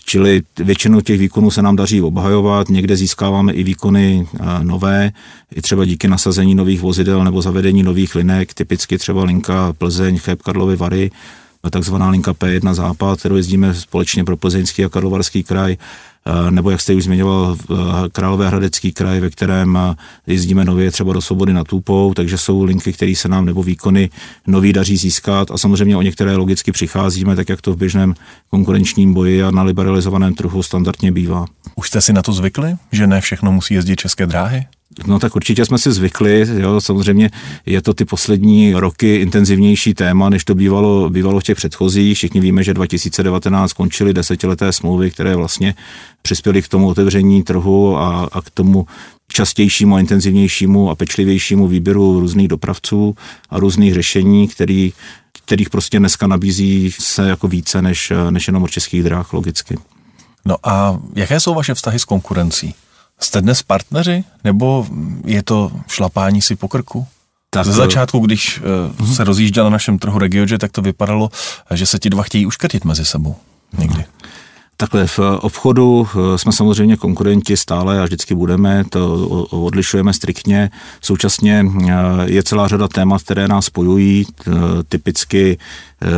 Čili 0.05 0.41
většinu 0.57 1.01
těch 1.01 1.19
výkonů 1.19 1.51
se 1.51 1.61
nám 1.61 1.75
daří 1.75 2.01
obhajovat, 2.01 2.69
někde 2.69 2.95
získáváme 2.95 3.53
i 3.53 3.63
výkony 3.63 4.27
nové, 4.63 5.11
i 5.55 5.61
třeba 5.61 5.85
díky 5.85 6.07
nasazení 6.07 6.55
nových 6.55 6.81
vozidel 6.81 7.23
nebo 7.23 7.41
zavedení 7.41 7.83
nových 7.83 8.15
linek, 8.15 8.53
typicky 8.53 8.97
třeba 8.97 9.23
linka 9.23 9.73
Plzeň, 9.77 10.19
Cheb, 10.19 10.41
Karlovy 10.41 10.75
Vary, 10.75 11.11
takzvaná 11.71 12.09
linka 12.09 12.33
P1 12.33 12.73
západ, 12.73 13.19
kterou 13.19 13.35
jezdíme 13.35 13.73
společně 13.73 14.23
pro 14.23 14.37
Plzeňský 14.37 14.85
a 14.85 14.89
Karlovarský 14.89 15.43
kraj, 15.43 15.77
eh, 15.77 16.51
nebo 16.51 16.69
jak 16.69 16.81
jste 16.81 16.93
už 16.93 17.03
zmiňoval, 17.03 17.57
eh, 17.57 17.75
Královéhradecký 18.11 18.91
kraj, 18.91 19.19
ve 19.19 19.29
kterém 19.29 19.77
eh, 19.77 19.95
jezdíme 20.27 20.65
nově 20.65 20.91
třeba 20.91 21.13
do 21.13 21.21
Svobody 21.21 21.53
na 21.53 21.63
Tupou, 21.63 22.13
takže 22.13 22.37
jsou 22.37 22.63
linky, 22.63 22.93
které 22.93 23.13
se 23.15 23.27
nám 23.27 23.45
nebo 23.45 23.63
výkony 23.63 24.09
nový 24.47 24.73
daří 24.73 24.97
získat 24.97 25.51
a 25.51 25.57
samozřejmě 25.57 25.97
o 25.97 26.01
některé 26.01 26.35
logicky 26.35 26.71
přicházíme, 26.71 27.35
tak 27.35 27.49
jak 27.49 27.61
to 27.61 27.73
v 27.73 27.77
běžném 27.77 28.13
konkurenčním 28.49 29.13
boji 29.13 29.43
a 29.43 29.51
na 29.51 29.63
liberalizovaném 29.63 30.33
trhu 30.33 30.63
standardně 30.63 31.11
bývá. 31.11 31.45
Už 31.75 31.87
jste 31.87 32.01
si 32.01 32.13
na 32.13 32.21
to 32.21 32.33
zvykli, 32.33 32.75
že 32.91 33.07
ne 33.07 33.21
všechno 33.21 33.51
musí 33.51 33.73
jezdit 33.73 33.99
české 33.99 34.25
dráhy? 34.25 34.65
No 35.05 35.19
tak 35.19 35.35
určitě 35.35 35.65
jsme 35.65 35.77
si 35.77 35.91
zvykli, 35.91 36.45
jo, 36.57 36.81
samozřejmě 36.81 37.29
je 37.65 37.81
to 37.81 37.93
ty 37.93 38.05
poslední 38.05 38.73
roky 38.73 39.15
intenzivnější 39.15 39.93
téma, 39.93 40.29
než 40.29 40.45
to 40.45 40.55
bývalo, 40.55 41.09
bývalo 41.09 41.39
v 41.39 41.43
těch 41.43 41.57
předchozích. 41.57 42.17
Všichni 42.17 42.41
víme, 42.41 42.63
že 42.63 42.73
2019 42.73 43.69
skončily 43.69 44.13
desetileté 44.13 44.71
smlouvy, 44.71 45.11
které 45.11 45.35
vlastně 45.35 45.75
přispěly 46.21 46.61
k 46.61 46.67
tomu 46.67 46.87
otevření 46.87 47.43
trhu 47.43 47.97
a, 47.97 48.29
a 48.31 48.41
k 48.41 48.49
tomu 48.49 48.85
častějšímu 49.27 49.95
a 49.95 49.99
intenzivnějšímu 49.99 50.89
a 50.89 50.95
pečlivějšímu 50.95 51.67
výběru 51.67 52.19
různých 52.19 52.47
dopravců 52.47 53.15
a 53.49 53.59
různých 53.59 53.93
řešení, 53.93 54.47
který, 54.47 54.93
kterých 55.45 55.69
prostě 55.69 55.99
dneska 55.99 56.27
nabízí 56.27 56.91
se 56.99 57.29
jako 57.29 57.47
více 57.47 57.81
než, 57.81 58.13
než 58.29 58.47
jenom 58.47 58.63
od 58.63 58.71
českých 58.71 59.03
dráh, 59.03 59.33
logicky. 59.33 59.77
No 60.45 60.55
a 60.63 60.99
jaké 61.15 61.39
jsou 61.39 61.53
vaše 61.53 61.73
vztahy 61.73 61.99
s 61.99 62.05
konkurencí? 62.05 62.73
Jste 63.19 63.41
dnes 63.41 63.63
partneři, 63.63 64.23
nebo 64.43 64.87
je 65.25 65.43
to 65.43 65.71
šlapání 65.87 66.41
si 66.41 66.55
po 66.55 66.67
krku? 66.67 67.07
Tak 67.49 67.65
Ze 67.65 67.73
začátku, 67.73 68.19
když 68.19 68.61
uh, 68.99 69.13
se 69.13 69.23
rozjížděl 69.23 69.63
na 69.63 69.69
našem 69.69 69.99
trhu 69.99 70.19
RegioJet, 70.19 70.61
tak 70.61 70.71
to 70.71 70.81
vypadalo, 70.81 71.29
že 71.73 71.85
se 71.85 71.99
ti 71.99 72.09
dva 72.09 72.23
chtějí 72.23 72.45
uškrtit 72.45 72.85
mezi 72.85 73.05
sebou. 73.05 73.35
Někdy. 73.77 74.05
Takhle 74.79 75.07
v 75.07 75.19
obchodu 75.19 76.07
eh, 76.07 76.37
jsme 76.37 76.51
samozřejmě 76.51 76.97
konkurenti 76.97 77.57
stále 77.57 77.99
a 77.99 78.03
vždycky 78.03 78.35
budeme, 78.35 78.83
to 78.89 79.27
odlišujeme 79.49 80.13
striktně. 80.13 80.71
Současně 81.01 81.65
eh, 81.65 81.91
je 82.25 82.43
celá 82.43 82.67
řada 82.67 82.87
témat, 82.87 83.21
které 83.21 83.47
nás 83.47 83.65
spojují, 83.65 84.25
typicky 84.89 85.57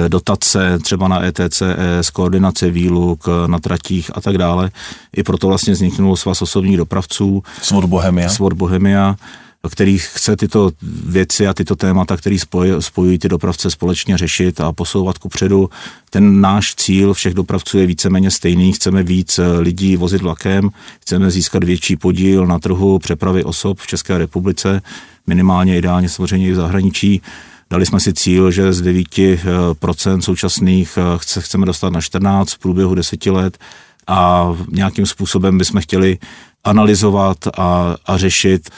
dotace 0.08 0.80
třeba 0.80 1.08
na 1.08 1.26
ETCS, 1.26 2.10
koordinace 2.14 2.70
výluk 2.70 3.24
na 3.48 3.60
tratích 3.60 4.12
a 4.16 4.22
tak 4.22 4.38
dále. 4.38 4.72
I 5.16 5.24
proto 5.24 5.48
vlastně 5.48 5.74
vzniknul 5.74 6.16
svaz 6.16 6.42
osobních 6.42 6.78
dopravců. 6.78 7.44
Svod 7.62 7.86
Bohemia. 7.86 8.30
Svod 8.30 8.54
Bohemia 8.54 9.16
který 9.68 9.98
chce 9.98 10.36
tyto 10.36 10.72
věci 11.06 11.48
a 11.48 11.54
tyto 11.54 11.76
témata, 11.76 12.18
které 12.18 12.38
spojují 12.80 13.20
ty 13.20 13.30
dopravce 13.30 13.72
společně 13.72 14.18
řešit 14.18 14.62
a 14.62 14.72
posouvat 14.74 15.18
ku 15.18 15.30
předu. 15.30 15.70
Ten 16.10 16.42
náš 16.42 16.76
cíl 16.76 17.14
všech 17.14 17.34
dopravců 17.34 17.78
je 17.78 17.86
víceméně 17.86 18.32
stejný. 18.32 18.74
Chceme 18.74 19.04
víc 19.04 19.40
eh, 19.40 19.60
lidí 19.60 19.98
vozit 19.98 20.22
vlakem, 20.22 20.70
chceme 21.02 21.32
získat 21.32 21.64
větší 21.64 21.96
podíl 21.96 22.48
na 22.48 22.60
trhu 22.60 23.00
přepravy 23.00 23.44
osob 23.44 23.80
v 23.80 23.88
České 23.88 24.18
republice, 24.18 24.82
minimálně 25.28 25.78
ideálně 25.78 26.10
samozřejmě 26.10 26.48
i 26.48 26.52
v 26.52 26.56
zahraničí. 26.56 27.22
Dali 27.70 27.86
jsme 27.86 28.00
si 28.00 28.14
cíl, 28.14 28.52
že 28.52 28.74
z 28.74 28.82
9% 28.84 30.18
eh, 30.18 30.22
současných 30.22 30.98
eh, 30.98 31.40
chceme 31.40 31.66
dostat 31.66 31.94
na 31.94 32.02
14 32.02 32.54
v 32.54 32.60
průběhu 32.60 32.96
deseti 32.96 33.30
let 33.30 33.58
a 34.08 34.48
nějakým 34.72 35.06
způsobem 35.06 35.58
bychom 35.58 35.82
chtěli 35.82 36.18
analyzovat 36.64 37.38
a, 37.58 37.96
a 38.06 38.18
řešit 38.18 38.70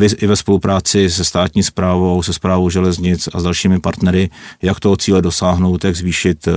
i 0.00 0.26
ve 0.26 0.36
spolupráci 0.36 1.10
se 1.10 1.24
státní 1.24 1.62
zprávou, 1.62 2.22
se 2.22 2.32
zprávou 2.32 2.70
železnic 2.70 3.28
a 3.34 3.40
s 3.40 3.42
dalšími 3.42 3.80
partnery, 3.80 4.30
jak 4.62 4.80
toho 4.80 4.96
cíle 4.96 5.22
dosáhnout, 5.22 5.84
jak 5.84 5.96
zvýšit 5.96 6.48
eh, 6.48 6.52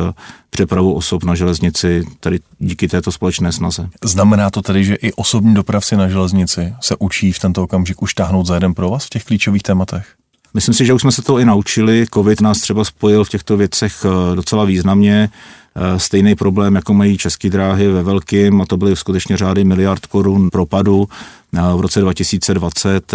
přepravu 0.49 0.93
osob 0.93 1.23
na 1.23 1.35
železnici, 1.35 2.03
tady 2.19 2.39
díky 2.59 2.87
této 2.87 3.11
společné 3.11 3.51
snaze. 3.51 3.89
Znamená 4.03 4.49
to 4.49 4.61
tedy, 4.61 4.83
že 4.83 4.95
i 4.95 5.13
osobní 5.13 5.53
dopravci 5.53 5.95
na 5.95 6.09
železnici 6.09 6.73
se 6.81 6.95
učí 6.99 7.31
v 7.31 7.39
tento 7.39 7.63
okamžik 7.63 8.01
už 8.01 8.13
táhnout 8.13 8.45
za 8.45 8.53
jeden 8.53 8.73
pro 8.73 8.89
vás 8.89 9.05
v 9.05 9.09
těch 9.09 9.23
klíčových 9.23 9.63
tématech? 9.63 10.15
Myslím 10.55 10.73
si, 10.73 10.85
že 10.85 10.93
už 10.93 11.01
jsme 11.01 11.11
se 11.11 11.21
to 11.21 11.39
i 11.39 11.45
naučili. 11.45 12.05
Covid 12.13 12.41
nás 12.41 12.59
třeba 12.59 12.83
spojil 12.83 13.23
v 13.23 13.29
těchto 13.29 13.57
věcech 13.57 14.05
eh, 14.05 14.35
docela 14.35 14.65
významně. 14.65 15.29
Eh, 15.75 15.99
stejný 15.99 16.35
problém, 16.35 16.75
jako 16.75 16.93
mají 16.93 17.17
české 17.17 17.49
dráhy 17.49 17.87
ve 17.87 18.03
velkým, 18.03 18.61
a 18.61 18.65
to 18.65 18.77
byly 18.77 18.95
skutečně 18.95 19.37
řády 19.37 19.63
miliard 19.63 20.05
korun 20.05 20.49
propadu 20.49 21.07
eh, 21.53 21.59
v 21.75 21.79
roce 21.79 22.01
2020, 22.01 23.13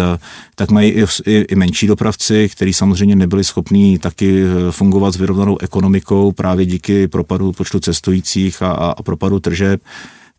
tak 0.55 0.71
mají 0.71 0.91
i, 0.91 1.05
i, 1.25 1.45
i 1.49 1.55
menší 1.55 1.87
dopravci, 1.87 2.49
kteří 2.49 2.73
samozřejmě 2.73 3.15
nebyli 3.15 3.43
schopní 3.43 3.99
taky 3.99 4.43
fungovat 4.71 5.13
s 5.13 5.17
vyrovnanou 5.17 5.57
ekonomikou 5.61 6.31
právě 6.31 6.65
díky 6.65 7.07
propadu 7.07 7.51
počtu 7.51 7.79
cestujících 7.79 8.61
a, 8.61 8.71
a 8.71 9.03
propadu 9.03 9.39
tržeb. 9.39 9.81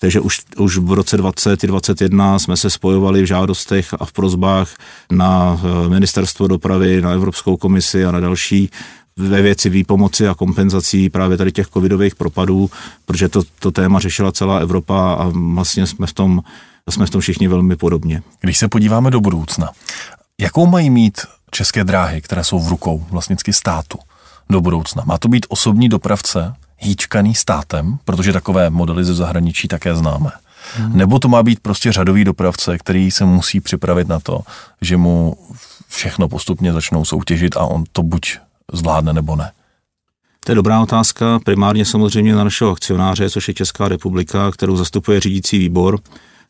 Takže 0.03 0.21
už, 0.21 0.41
už 0.57 0.79
v 0.79 0.93
roce 0.93 1.17
2021 1.17 2.39
jsme 2.39 2.57
se 2.57 2.71
spojovali 2.71 3.23
v 3.23 3.27
žádostech 3.27 3.95
a 3.99 4.05
v 4.05 4.13
prozbách 4.13 4.69
na 5.13 5.61
eh, 5.63 5.89
ministerstvo 5.89 6.49
dopravy, 6.49 7.03
na 7.03 7.11
Evropskou 7.11 7.57
komisi 7.57 8.05
a 8.05 8.11
na 8.11 8.21
další 8.21 8.71
ve 9.17 9.43
věci 9.43 9.71
výpomoci 9.71 10.29
a 10.29 10.35
kompenzací 10.35 11.11
právě 11.11 11.37
tady 11.37 11.53
těch 11.53 11.69
covidových 11.69 12.15
propadů, 12.15 12.71
protože 13.05 13.29
to, 13.29 13.43
to 13.59 13.71
téma 13.71 13.99
řešila 13.99 14.33
celá 14.33 14.59
Evropa 14.59 15.13
a 15.13 15.31
vlastně 15.55 15.87
jsme 15.87 16.07
v 16.07 16.13
tom, 16.13 16.43
jsme 16.91 17.07
v 17.07 17.11
tom 17.11 17.21
všichni 17.21 17.49
velmi 17.49 17.77
podobně. 17.77 18.23
Když 18.41 18.59
se 18.59 18.69
podíváme 18.69 19.11
do 19.11 19.21
budoucna, 19.21 19.71
jakou 20.41 20.67
mají 20.67 20.91
mít 20.91 21.21
české 21.51 21.85
dráhy, 21.85 22.21
které 22.21 22.45
jsou 22.45 22.59
v 22.59 22.69
rukou 22.69 23.07
vlastnicky 23.11 23.53
státu 23.53 23.99
do 24.51 24.61
budoucna? 24.61 25.03
Má 25.07 25.19
to 25.19 25.29
být 25.29 25.47
osobní 25.49 25.89
dopravce, 25.89 26.55
hýčkaný 26.83 27.35
státem, 27.35 27.99
protože 28.05 28.33
takové 28.33 28.71
modely 28.71 29.05
ze 29.05 29.15
zahraničí 29.15 29.69
také 29.69 29.97
známe. 29.97 30.31
Hmm. 30.77 30.97
Nebo 30.97 31.19
to 31.19 31.29
má 31.29 31.43
být 31.43 31.61
prostě 31.61 31.93
řadový 31.93 32.25
dopravce, 32.25 32.79
který 32.79 33.11
se 33.11 33.25
musí 33.25 33.61
připravit 33.61 34.09
na 34.09 34.21
to, 34.21 34.41
že 34.81 34.97
mu 34.97 35.37
všechno 35.89 36.29
postupně 36.29 36.73
začnou 36.73 37.05
soutěžit 37.05 37.57
a 37.57 37.61
on 37.61 37.85
to 37.93 38.03
buď 38.03 38.39
zvládne 38.73 39.13
nebo 39.13 39.37
ne. 39.37 39.53
To 40.45 40.53
je 40.53 40.57
dobrá 40.57 40.81
otázka, 40.81 41.39
primárně 41.45 41.85
samozřejmě 41.85 42.35
na 42.35 42.45
našeho 42.45 42.71
akcionáře, 42.71 43.31
což 43.31 43.49
je 43.49 43.55
Česká 43.55 43.89
republika, 43.89 44.51
kterou 44.51 44.77
zastupuje 44.77 45.21
řídící 45.21 45.59
výbor. 45.59 45.99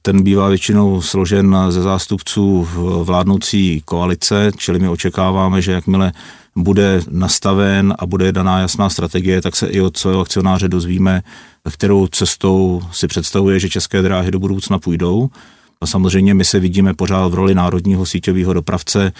Ten 0.03 0.23
bývá 0.23 0.49
většinou 0.49 1.03
složen 1.03 1.57
ze 1.69 1.83
zástupců 1.83 2.69
vládnoucí 3.05 3.83
koalice, 3.85 4.51
čili 4.57 4.79
my 4.79 4.89
očekáváme, 4.89 5.63
že 5.63 5.73
jakmile 5.73 6.13
bude 6.57 7.01
nastaven 7.11 7.95
a 7.99 8.07
bude 8.07 8.33
daná 8.33 8.59
jasná 8.59 8.91
strategie, 8.91 9.43
tak 9.43 9.57
se 9.57 9.67
i 9.67 9.81
od 9.81 9.97
svého 9.97 10.21
akcionáře 10.21 10.69
dozvíme, 10.69 11.23
kterou 11.71 12.07
cestou 12.07 12.83
si 12.93 13.09
představuje, 13.09 13.61
že 13.61 13.69
české 13.69 14.03
dráhy 14.03 14.31
do 14.31 14.39
budoucna 14.39 14.79
půjdou. 14.79 15.31
A 15.81 15.87
samozřejmě 15.87 16.35
my 16.35 16.45
se 16.45 16.61
vidíme 16.61 16.95
pořád 16.95 17.29
v 17.29 17.35
roli 17.35 17.55
národního 17.55 18.07
síťového 18.07 18.53
dopravce, 18.53 19.13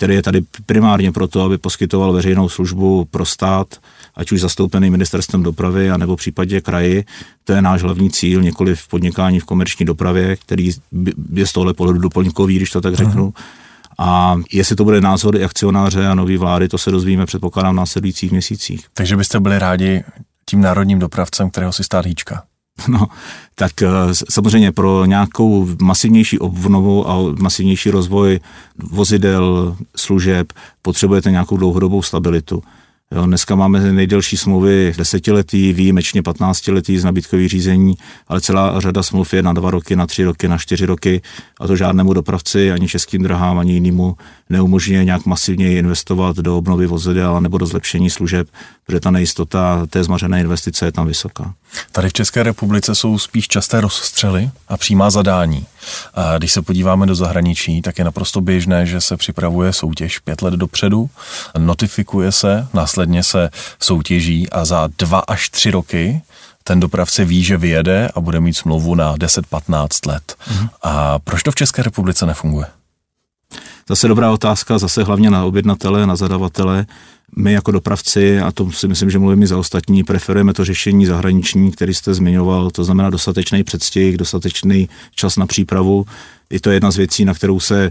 který 0.00 0.14
je 0.14 0.22
tady 0.22 0.40
primárně 0.66 1.12
proto, 1.12 1.42
aby 1.42 1.58
poskytoval 1.58 2.12
veřejnou 2.12 2.48
službu 2.48 3.04
pro 3.04 3.26
stát, 3.26 3.74
ať 4.16 4.32
už 4.32 4.40
zastoupený 4.40 4.90
ministerstvem 4.90 5.42
dopravy, 5.42 5.90
anebo 5.90 6.16
v 6.16 6.18
případě 6.18 6.60
kraji. 6.60 7.04
To 7.44 7.52
je 7.52 7.62
náš 7.62 7.82
hlavní 7.82 8.10
cíl, 8.10 8.42
několik 8.42 8.78
v 8.78 8.88
podnikání 8.88 9.40
v 9.40 9.44
komerční 9.44 9.86
dopravě, 9.86 10.36
který 10.36 10.70
je 11.32 11.46
z 11.46 11.52
tohle 11.52 11.74
pohledu 11.74 11.98
doplňkový, 11.98 12.56
když 12.56 12.70
to 12.70 12.80
tak 12.80 12.94
řeknu. 12.94 13.32
Aha 13.36 13.44
a 13.98 14.36
jestli 14.52 14.76
to 14.76 14.84
bude 14.84 15.00
názor 15.00 15.36
i 15.36 15.44
akcionáře 15.44 16.06
a 16.06 16.14
nový 16.14 16.36
vlády, 16.36 16.68
to 16.68 16.78
se 16.78 16.90
dozvíme 16.90 17.26
předpokládám 17.26 17.74
v 17.74 17.76
následujících 17.76 18.30
měsících. 18.30 18.86
Takže 18.94 19.16
byste 19.16 19.40
byli 19.40 19.58
rádi 19.58 20.04
tím 20.46 20.60
národním 20.60 20.98
dopravcem, 20.98 21.50
kterého 21.50 21.72
si 21.72 21.84
stát 21.84 22.06
hýčka? 22.06 22.42
No, 22.88 23.06
tak 23.54 23.82
eh, 23.82 23.88
samozřejmě 24.30 24.72
pro 24.72 25.04
nějakou 25.04 25.68
masivnější 25.82 26.38
obnovu 26.38 27.10
a 27.10 27.34
masivnější 27.38 27.90
rozvoj 27.90 28.40
vozidel, 28.78 29.76
služeb 29.96 30.52
potřebujete 30.82 31.30
nějakou 31.30 31.56
dlouhodobou 31.56 32.02
stabilitu. 32.02 32.62
Jo, 33.14 33.26
dneska 33.26 33.54
máme 33.54 33.92
nejdelší 33.92 34.36
smlouvy 34.36 34.92
desetiletý, 34.98 35.72
výjimečně 35.72 36.22
15 36.22 36.68
letý 36.68 36.98
z 36.98 37.04
nabídkových 37.04 37.48
řízení, 37.48 37.94
ale 38.28 38.40
celá 38.40 38.80
řada 38.80 39.02
smluv 39.02 39.34
je 39.34 39.42
na 39.42 39.52
dva 39.52 39.70
roky, 39.70 39.96
na 39.96 40.06
tři 40.06 40.24
roky, 40.24 40.48
na 40.48 40.58
čtyři 40.58 40.86
roky 40.86 41.22
a 41.60 41.66
to 41.66 41.76
žádnému 41.76 42.12
dopravci, 42.12 42.72
ani 42.72 42.88
českým 42.88 43.22
drahám, 43.22 43.58
ani 43.58 43.72
jinému 43.72 44.16
neumožňuje 44.50 45.04
nějak 45.04 45.26
masivně 45.26 45.78
investovat 45.78 46.36
do 46.36 46.58
obnovy 46.58 46.86
vozidel 46.86 47.40
nebo 47.40 47.58
do 47.58 47.66
zlepšení 47.66 48.10
služeb, 48.10 48.48
protože 48.86 49.00
ta 49.00 49.10
nejistota 49.10 49.86
té 49.90 50.04
zmařené 50.04 50.40
investice 50.40 50.84
je 50.86 50.92
tam 50.92 51.06
vysoká. 51.06 51.54
Tady 51.92 52.08
v 52.08 52.12
České 52.12 52.42
republice 52.42 52.94
jsou 52.94 53.18
spíš 53.18 53.48
časté 53.48 53.80
rozstřely 53.80 54.50
a 54.68 54.76
přímá 54.76 55.10
zadání. 55.10 55.66
A 56.14 56.38
když 56.38 56.52
se 56.52 56.62
podíváme 56.62 57.06
do 57.06 57.14
zahraničí, 57.14 57.82
tak 57.82 57.98
je 57.98 58.04
naprosto 58.04 58.40
běžné, 58.40 58.86
že 58.86 59.00
se 59.00 59.16
připravuje 59.16 59.72
soutěž 59.72 60.18
pět 60.18 60.42
let 60.42 60.54
dopředu, 60.54 61.10
notifikuje 61.58 62.32
se, 62.32 62.66
následně 62.74 63.22
se 63.22 63.50
soutěží 63.80 64.50
a 64.50 64.64
za 64.64 64.88
dva 64.98 65.18
až 65.18 65.48
tři 65.48 65.70
roky 65.70 66.22
ten 66.64 66.80
dopravce 66.80 67.24
ví, 67.24 67.44
že 67.44 67.56
vyjede 67.56 68.08
a 68.14 68.20
bude 68.20 68.40
mít 68.40 68.54
smlouvu 68.54 68.94
na 68.94 69.16
10-15 69.16 70.06
let. 70.06 70.34
Mhm. 70.50 70.68
A 70.82 71.18
proč 71.18 71.42
to 71.42 71.50
v 71.50 71.54
České 71.54 71.82
republice 71.82 72.26
nefunguje? 72.26 72.66
Zase 73.90 74.08
dobrá 74.08 74.30
otázka, 74.30 74.78
zase 74.78 75.04
hlavně 75.04 75.30
na 75.30 75.44
objednatele, 75.44 76.06
na 76.06 76.16
zadavatele. 76.16 76.86
My 77.36 77.52
jako 77.52 77.70
dopravci, 77.70 78.40
a 78.40 78.52
to 78.52 78.70
si 78.70 78.88
myslím, 78.88 79.10
že 79.10 79.18
mluvím 79.18 79.42
i 79.42 79.46
za 79.46 79.58
ostatní, 79.58 80.04
preferujeme 80.04 80.52
to 80.52 80.64
řešení 80.64 81.06
zahraniční, 81.06 81.72
který 81.72 81.94
jste 81.94 82.14
zmiňoval, 82.14 82.70
to 82.70 82.84
znamená 82.84 83.10
dostatečný 83.10 83.64
předstih, 83.64 84.16
dostatečný 84.16 84.88
čas 85.14 85.36
na 85.36 85.46
přípravu. 85.46 86.04
I 86.50 86.60
to 86.60 86.70
je 86.70 86.76
jedna 86.76 86.90
z 86.90 86.96
věcí, 86.96 87.24
na, 87.24 87.34
kterou 87.34 87.60
se, 87.60 87.90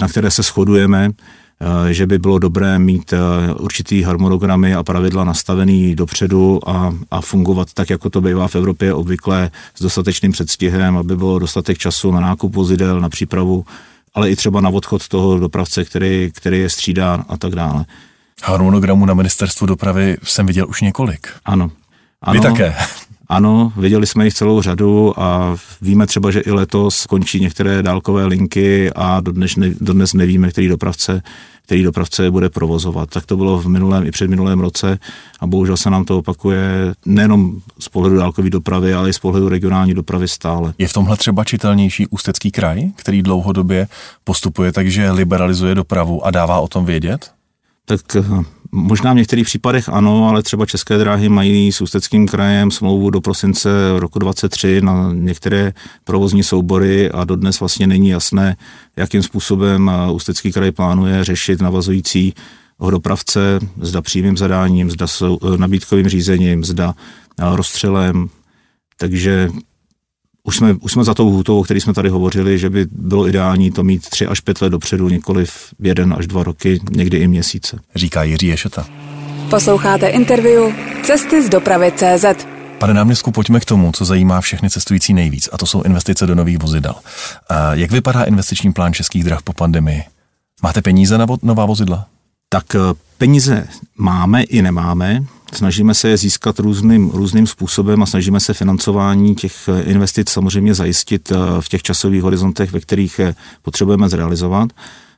na 0.00 0.08
které 0.08 0.30
se 0.30 0.42
shodujeme, 0.42 1.10
eh, 1.10 1.94
že 1.94 2.06
by 2.06 2.18
bylo 2.18 2.38
dobré 2.38 2.78
mít 2.78 3.12
eh, 3.12 3.54
určitý 3.54 4.02
harmonogramy 4.02 4.74
a 4.74 4.82
pravidla 4.82 5.24
nastavený 5.24 5.94
dopředu 5.94 6.68
a, 6.68 6.94
a 7.10 7.20
fungovat 7.20 7.72
tak, 7.74 7.90
jako 7.90 8.10
to 8.10 8.20
bývá 8.20 8.48
v 8.48 8.56
Evropě 8.56 8.94
obvykle 8.94 9.50
s 9.74 9.82
dostatečným 9.82 10.32
předstihem, 10.32 10.96
aby 10.96 11.16
bylo 11.16 11.38
dostatek 11.38 11.78
času 11.78 12.10
na 12.10 12.20
nákup 12.20 12.54
vozidel, 12.54 13.00
na 13.00 13.08
přípravu 13.08 13.64
ale 14.14 14.30
i 14.30 14.36
třeba 14.36 14.60
na 14.60 14.70
odchod 14.70 15.08
toho 15.08 15.38
dopravce, 15.38 15.84
který, 15.84 16.30
který 16.34 16.60
je 16.60 16.70
střídá 16.70 17.24
a 17.28 17.36
tak 17.36 17.54
dále. 17.54 17.84
Harmonogramu 18.42 19.06
na 19.06 19.14
ministerstvu 19.14 19.66
dopravy 19.66 20.16
jsem 20.22 20.46
viděl 20.46 20.68
už 20.68 20.80
několik. 20.80 21.28
Ano. 21.44 21.70
ano 22.22 22.32
Vy 22.32 22.40
také. 22.40 22.74
Ano, 23.30 23.72
viděli 23.76 24.06
jsme 24.06 24.24
jich 24.24 24.34
celou 24.34 24.62
řadu 24.62 25.20
a 25.20 25.56
víme 25.82 26.06
třeba, 26.06 26.30
že 26.30 26.40
i 26.40 26.50
letos 26.50 27.06
končí 27.06 27.40
některé 27.40 27.82
dálkové 27.82 28.26
linky 28.26 28.90
a 28.96 29.20
dodnes, 29.20 29.56
ne, 29.56 29.70
dodnes 29.80 30.14
nevíme, 30.14 30.50
který 30.50 30.68
dopravce 30.68 31.22
který 31.70 31.82
dopravce 31.82 32.30
bude 32.30 32.48
provozovat. 32.48 33.10
Tak 33.10 33.26
to 33.26 33.36
bylo 33.36 33.58
v 33.58 33.66
minulém 33.66 34.06
i 34.06 34.10
předminulém 34.10 34.60
roce 34.60 34.98
a 35.40 35.46
bohužel 35.46 35.76
se 35.76 35.90
nám 35.90 36.04
to 36.04 36.18
opakuje 36.18 36.94
nejenom 37.06 37.60
z 37.78 37.88
pohledu 37.88 38.16
dálkové 38.16 38.50
dopravy, 38.50 38.94
ale 38.94 39.10
i 39.10 39.12
z 39.12 39.18
pohledu 39.18 39.48
regionální 39.48 39.94
dopravy 39.94 40.28
stále. 40.28 40.74
Je 40.78 40.88
v 40.88 40.92
tomhle 40.92 41.16
třeba 41.16 41.44
čitelnější 41.44 42.06
Ústecký 42.06 42.50
kraj, 42.50 42.90
který 42.96 43.22
dlouhodobě 43.22 43.88
postupuje 44.24 44.72
takže 44.72 45.10
liberalizuje 45.10 45.74
dopravu 45.74 46.26
a 46.26 46.30
dává 46.30 46.60
o 46.60 46.68
tom 46.68 46.84
vědět? 46.84 47.30
Tak 47.84 48.00
eh, 48.16 48.44
Možná 48.72 49.12
v 49.12 49.16
některých 49.16 49.46
případech 49.46 49.88
ano, 49.88 50.28
ale 50.28 50.42
třeba 50.42 50.66
České 50.66 50.98
dráhy 50.98 51.28
mají 51.28 51.72
s 51.72 51.80
Ústeckým 51.80 52.26
krajem 52.26 52.70
smlouvu 52.70 53.10
do 53.10 53.20
prosince 53.20 53.68
roku 53.96 54.18
23 54.18 54.80
na 54.80 55.10
některé 55.12 55.72
provozní 56.04 56.42
soubory 56.42 57.10
a 57.10 57.24
dodnes 57.24 57.60
vlastně 57.60 57.86
není 57.86 58.08
jasné, 58.08 58.56
jakým 58.96 59.22
způsobem 59.22 59.90
Ústecký 60.12 60.52
kraj 60.52 60.70
plánuje 60.70 61.24
řešit 61.24 61.60
navazující 61.60 62.34
dopravce, 62.90 63.58
zda 63.80 64.02
přímým 64.02 64.36
zadáním, 64.36 64.90
zda 64.90 65.06
nabídkovým 65.56 66.08
řízením, 66.08 66.64
zda 66.64 66.94
rozstřelem. 67.38 68.28
Takže 68.96 69.48
už 70.42 70.56
jsme, 70.56 70.74
už 70.80 70.92
jsme 70.92 71.04
za 71.04 71.14
tou 71.14 71.30
hůtou, 71.30 71.60
o 71.60 71.62
který 71.62 71.80
jsme 71.80 71.94
tady 71.94 72.08
hovořili, 72.08 72.58
že 72.58 72.70
by 72.70 72.86
bylo 72.92 73.28
ideální 73.28 73.70
to 73.70 73.82
mít 73.82 74.08
tři 74.08 74.26
až 74.26 74.40
pět 74.40 74.62
let 74.62 74.70
dopředu, 74.70 75.08
nikoli 75.08 75.46
v 75.46 75.74
jeden 75.80 76.14
až 76.18 76.26
dva 76.26 76.42
roky, 76.42 76.80
někdy 76.90 77.18
i 77.18 77.28
měsíce. 77.28 77.78
Říká 77.94 78.22
Jiří 78.22 78.46
Ješeta. 78.46 78.86
Posloucháte 79.50 80.08
interview 80.08 80.72
Cesty 81.02 81.46
z 81.46 81.48
dopravy 81.48 81.92
CZ. 81.96 82.46
Pane 82.78 82.94
náměstku, 82.94 83.30
pojďme 83.30 83.60
k 83.60 83.64
tomu, 83.64 83.92
co 83.92 84.04
zajímá 84.04 84.40
všechny 84.40 84.70
cestující 84.70 85.14
nejvíc, 85.14 85.48
a 85.52 85.58
to 85.58 85.66
jsou 85.66 85.82
investice 85.82 86.26
do 86.26 86.34
nových 86.34 86.58
vozidel. 86.58 86.94
A 87.48 87.74
jak 87.74 87.90
vypadá 87.90 88.24
investiční 88.24 88.72
plán 88.72 88.92
českých 88.92 89.24
drah 89.24 89.42
po 89.42 89.52
pandemii? 89.52 90.02
Máte 90.62 90.82
peníze 90.82 91.18
na 91.18 91.26
nová 91.42 91.66
vozidla? 91.66 92.06
Tak 92.48 92.74
eh, 92.74 92.78
peníze 93.18 93.68
máme 93.96 94.42
i 94.42 94.62
nemáme. 94.62 95.24
Snažíme 95.52 95.94
se 95.94 96.08
je 96.08 96.16
získat 96.16 96.58
různým, 96.58 97.10
různým 97.10 97.46
způsobem 97.46 98.02
a 98.02 98.06
snažíme 98.06 98.40
se 98.40 98.54
financování 98.54 99.34
těch 99.34 99.68
investic 99.84 100.30
samozřejmě 100.30 100.74
zajistit 100.74 101.32
v 101.60 101.68
těch 101.68 101.82
časových 101.82 102.22
horizontech, 102.22 102.72
ve 102.72 102.80
kterých 102.80 103.18
je 103.18 103.34
potřebujeme 103.62 104.08
zrealizovat. 104.08 104.68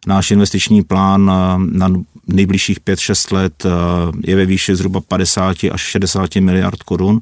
Náš 0.06 0.30
investiční 0.30 0.82
plán 0.82 1.30
na 1.72 1.92
nejbližších 2.26 2.80
5-6 2.80 3.34
let 3.34 3.66
je 4.24 4.36
ve 4.36 4.46
výši 4.46 4.76
zhruba 4.76 5.00
50 5.00 5.56
až 5.72 5.80
60 5.80 6.36
miliard 6.36 6.82
korun 6.82 7.20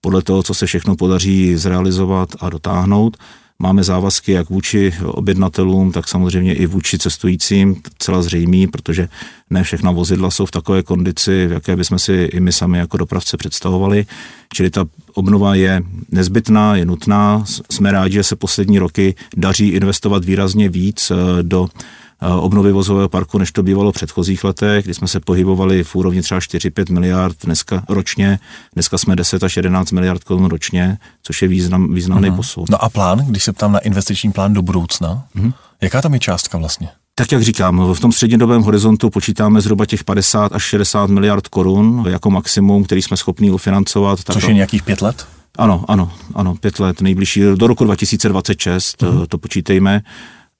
podle 0.00 0.22
toho, 0.22 0.42
co 0.42 0.54
se 0.54 0.66
všechno 0.66 0.96
podaří 0.96 1.56
zrealizovat 1.56 2.28
a 2.40 2.50
dotáhnout. 2.50 3.16
Máme 3.62 3.84
závazky 3.84 4.32
jak 4.32 4.50
vůči 4.50 4.94
objednatelům, 5.04 5.92
tak 5.92 6.08
samozřejmě 6.08 6.54
i 6.54 6.66
vůči 6.66 6.98
cestujícím, 6.98 7.76
celá 7.98 8.22
zřejmý, 8.22 8.66
protože 8.66 9.08
ne 9.50 9.62
všechna 9.62 9.90
vozidla 9.90 10.30
jsou 10.30 10.46
v 10.46 10.50
takové 10.50 10.82
kondici, 10.82 11.46
v 11.46 11.52
jaké 11.52 11.76
bychom 11.76 11.98
si 11.98 12.12
i 12.12 12.40
my 12.40 12.52
sami 12.52 12.78
jako 12.78 12.96
dopravce 12.96 13.36
představovali. 13.36 14.06
Čili 14.54 14.70
ta 14.70 14.84
obnova 15.14 15.54
je 15.54 15.82
nezbytná, 16.08 16.76
je 16.76 16.84
nutná. 16.84 17.44
Jsme 17.70 17.92
rádi, 17.92 18.14
že 18.14 18.22
se 18.22 18.36
poslední 18.36 18.78
roky 18.78 19.14
daří 19.36 19.68
investovat 19.68 20.24
výrazně 20.24 20.68
víc 20.68 21.10
eh, 21.10 21.42
do 21.42 21.68
obnovy 22.20 22.72
vozového 22.72 23.08
parku, 23.08 23.38
než 23.38 23.52
to 23.52 23.62
bývalo 23.62 23.92
v 23.92 23.94
předchozích 23.94 24.44
letech, 24.44 24.84
kdy 24.84 24.94
jsme 24.94 25.08
se 25.08 25.20
pohybovali 25.20 25.84
v 25.84 25.94
úrovni 25.94 26.22
třeba 26.22 26.40
4-5 26.40 26.92
miliard 26.92 27.36
dneska 27.44 27.84
ročně. 27.88 28.38
Dneska 28.74 28.98
jsme 28.98 29.16
10 29.16 29.42
až 29.42 29.56
11 29.56 29.92
miliard 29.92 30.24
korun 30.24 30.44
ročně, 30.44 30.98
což 31.22 31.42
je 31.42 31.48
význam, 31.48 31.94
významný 31.94 32.30
uh-huh. 32.30 32.36
posun. 32.36 32.64
No 32.70 32.84
a 32.84 32.88
plán, 32.88 33.18
když 33.18 33.44
se 33.44 33.52
ptám 33.52 33.72
na 33.72 33.78
investiční 33.78 34.32
plán 34.32 34.52
do 34.54 34.62
budoucna, 34.62 35.24
uh-huh. 35.36 35.52
jaká 35.80 36.02
tam 36.02 36.14
je 36.14 36.20
částka 36.20 36.58
vlastně? 36.58 36.88
Tak 37.14 37.32
jak 37.32 37.42
říkám, 37.42 37.94
v 37.94 38.00
tom 38.00 38.12
střednědobém 38.12 38.62
horizontu 38.62 39.10
počítáme 39.10 39.60
zhruba 39.60 39.86
těch 39.86 40.04
50 40.04 40.52
až 40.52 40.62
60 40.62 41.10
miliard 41.10 41.48
korun 41.48 42.04
jako 42.08 42.30
maximum, 42.30 42.84
který 42.84 43.02
jsme 43.02 43.16
schopni 43.16 43.50
ufinancovat. 43.50 44.18
Což 44.32 44.48
je 44.48 44.54
nějakých 44.54 44.82
pět 44.82 45.02
let? 45.02 45.26
Ano, 45.58 45.84
ano, 45.88 46.12
ano, 46.34 46.54
pět 46.54 46.80
let, 46.80 47.00
nejbližší, 47.00 47.42
do 47.54 47.66
roku 47.66 47.84
2026, 47.84 49.02
uh-huh. 49.02 49.26
to 49.26 49.38
počítejme 49.38 50.02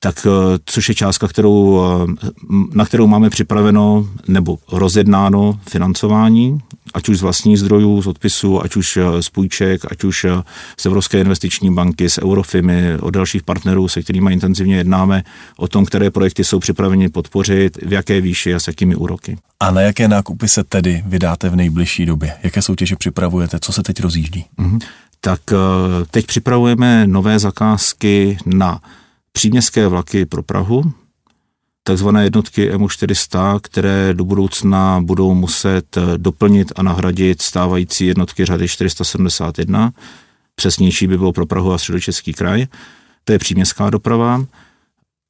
tak 0.03 0.27
eh, 0.27 0.59
což 0.65 0.89
je 0.89 0.95
částka, 0.95 1.29
kterou, 1.29 1.83
eh, 1.85 2.27
na 2.75 2.85
kterou 2.85 3.07
máme 3.07 3.31
připraveno 3.31 4.09
nebo 4.29 4.59
rozjednáno 4.73 5.61
financování, 5.69 6.61
ať 6.95 7.09
už 7.09 7.19
z 7.19 7.23
vlastních 7.23 7.59
zdrojů, 7.59 8.03
z 8.03 8.07
odpisů, 8.07 8.63
ať 8.63 8.77
už 8.77 8.97
eh, 8.97 9.23
z 9.23 9.29
půjček, 9.29 9.93
ať 9.93 10.05
už 10.05 10.27
z 10.77 10.87
Evropské 10.87 11.21
investiční 11.21 11.75
banky, 11.75 12.11
z 12.11 12.19
Eurofimy, 12.19 12.99
od 13.01 13.11
dalších 13.11 13.43
partnerů, 13.43 13.89
se 13.89 14.03
kterými 14.03 14.33
intenzivně 14.33 14.77
jednáme 14.77 15.23
o 15.57 15.69
tom, 15.69 15.85
které 15.85 16.11
projekty 16.11 16.45
jsou 16.45 16.59
připraveni 16.59 17.09
podpořit, 17.09 17.79
v 17.83 17.93
jaké 17.93 18.21
výši 18.21 18.55
a 18.55 18.61
s 18.61 18.67
jakými 18.67 18.97
úroky. 18.97 19.39
A 19.61 19.71
na 19.71 19.81
jaké 19.81 20.09
nákupy 20.09 20.49
se 20.49 20.65
tedy 20.65 21.03
vydáte 21.07 21.49
v 21.49 21.57
nejbližší 21.57 22.07
době? 22.07 22.33
Jaké 22.43 22.63
soutěže 22.63 22.97
připravujete? 22.97 23.59
Co 23.61 23.73
se 23.73 23.83
teď 23.83 24.01
rozjíždí? 24.01 24.45
Mm-hmm. 24.59 24.79
Tak 25.21 25.41
teď 26.11 26.27
připravujeme 26.27 27.07
nové 27.07 27.39
zakázky 27.39 28.39
na 28.47 28.81
příměstské 29.33 29.89
vlaky 29.89 30.27
pro 30.27 30.43
Prahu, 30.43 30.93
takzvané 31.83 32.25
jednotky 32.25 32.73
MU400, 32.73 33.61
které 33.63 34.15
do 34.15 34.25
budoucna 34.25 35.01
budou 35.01 35.35
muset 35.35 35.99
doplnit 36.17 36.73
a 36.77 36.83
nahradit 36.83 37.43
stávající 37.43 38.07
jednotky 38.07 38.45
řady 38.45 38.69
471. 38.69 39.93
Přesnější 40.55 41.07
by 41.07 41.19
bylo 41.19 41.33
pro 41.33 41.47
Prahu 41.47 41.73
a 41.73 41.79
středočeský 41.79 42.33
kraj. 42.33 42.67
To 43.25 43.33
je 43.33 43.39
příměstská 43.39 43.91
doprava. 43.91 44.45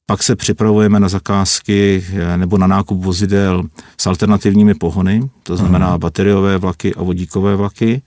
Pak 0.05 0.23
se 0.23 0.35
připravujeme 0.35 0.99
na 0.99 1.09
zakázky 1.09 2.05
nebo 2.35 2.57
na 2.57 2.67
nákup 2.67 3.03
vozidel 3.03 3.63
s 3.97 4.07
alternativními 4.07 4.73
pohony, 4.73 5.29
to 5.43 5.57
znamená 5.57 5.89
hmm. 5.89 5.99
bateriové 5.99 6.57
vlaky 6.57 6.95
a 6.95 7.03
vodíkové 7.03 7.55
vlaky. 7.55 8.01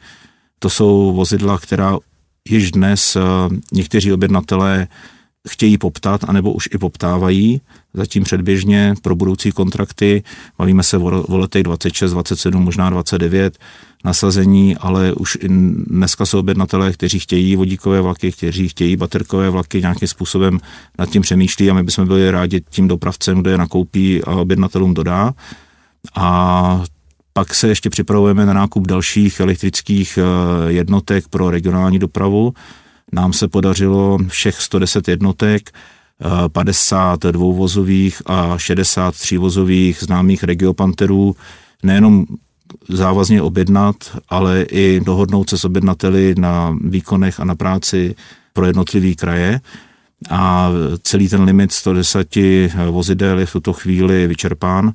To 0.59 0.71
jsou 0.71 1.13
vozidla, 1.15 1.59
která 1.59 1.99
již 2.49 2.73
dnes 2.73 3.17
eh, 3.17 3.21
někteří 3.73 4.13
objednatelé 4.13 4.89
chtějí 5.49 5.79
poptat, 5.79 6.25
anebo 6.29 6.53
už 6.53 6.69
i 6.75 6.79
poptávají 6.79 7.61
zatím 7.95 8.25
předběžně 8.25 8.95
pro 9.03 9.17
budoucí 9.17 9.53
kontrakty. 9.53 10.23
Bavíme 10.59 10.83
se 10.83 10.99
o 10.99 11.37
letech 11.37 11.63
26, 11.63 12.13
27, 12.13 12.63
možná 12.63 12.91
29 12.91 13.59
nasazení, 14.05 14.77
ale 14.77 15.13
už 15.13 15.39
dneska 15.87 16.27
jsou 16.27 16.39
objednatelé, 16.39 16.93
kteří 16.93 17.19
chtějí 17.19 17.57
vodíkové 17.57 18.01
vlaky, 18.01 18.33
kteří 18.33 18.69
chtějí 18.69 18.97
baterkové 18.97 19.51
vlaky, 19.51 19.81
nějakým 19.81 20.09
způsobem 20.09 20.61
nad 20.99 21.11
tím 21.11 21.23
přemýšlí 21.23 21.71
a 21.71 21.75
my 21.75 21.83
bychom 21.83 22.07
byli 22.07 22.31
rádi 22.31 22.63
tím 22.71 22.89
dopravcem, 22.89 23.41
kdo 23.41 23.51
je 23.51 23.59
nakoupí 23.59 24.25
a 24.25 24.31
objednatelům 24.31 24.95
dodá. 24.95 25.35
A 26.15 26.85
pak 27.33 27.55
se 27.55 27.69
ještě 27.69 27.91
připravujeme 27.91 28.47
na 28.47 28.53
nákup 28.53 28.87
dalších 28.87 29.41
elektrických 29.41 30.19
eh, 30.19 30.73
jednotek 30.73 31.29
pro 31.29 31.51
regionální 31.51 31.99
dopravu 31.99 32.55
nám 33.13 33.33
se 33.33 33.49
podařilo 33.49 34.19
všech 34.29 34.61
110 34.61 35.09
jednotek 35.09 35.71
50 36.53 37.25
eh, 37.25 37.33
dvouvozových 37.33 38.23
a 38.27 38.59
63 38.59 39.39
vozových 39.39 39.99
známých 40.01 40.45
regiopanterů 40.45 41.37
nejenom 41.83 42.25
závazně 42.89 43.43
objednat, 43.43 43.97
ale 44.29 44.63
i 44.63 45.01
dohodnout 45.05 45.51
se 45.51 45.59
s 45.59 45.65
objednateli 45.65 46.35
na 46.39 46.77
výkonech 46.85 47.41
a 47.41 47.45
na 47.45 47.55
práci 47.55 48.15
pro 48.53 48.67
jednotlivý 48.67 49.17
kraje. 49.17 49.61
A 50.31 50.71
celý 51.03 51.29
ten 51.29 51.43
limit 51.43 51.73
110 51.73 52.37
vozidel 52.91 53.39
je 53.39 53.47
v 53.47 53.53
tuto 53.53 53.73
chvíli 53.73 54.27
vyčerpán 54.27 54.93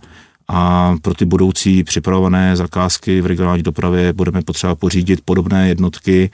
a 0.48 0.96
pro 1.02 1.14
ty 1.14 1.26
budoucí 1.26 1.84
připravované 1.84 2.56
zakázky 2.56 3.22
v 3.22 3.26
regionální 3.26 3.64
dopravě 3.64 4.14
budeme 4.14 4.42
potřeba 4.42 4.76
pořídit 4.76 5.22
podobné 5.26 5.68
jednotky, 5.68 6.32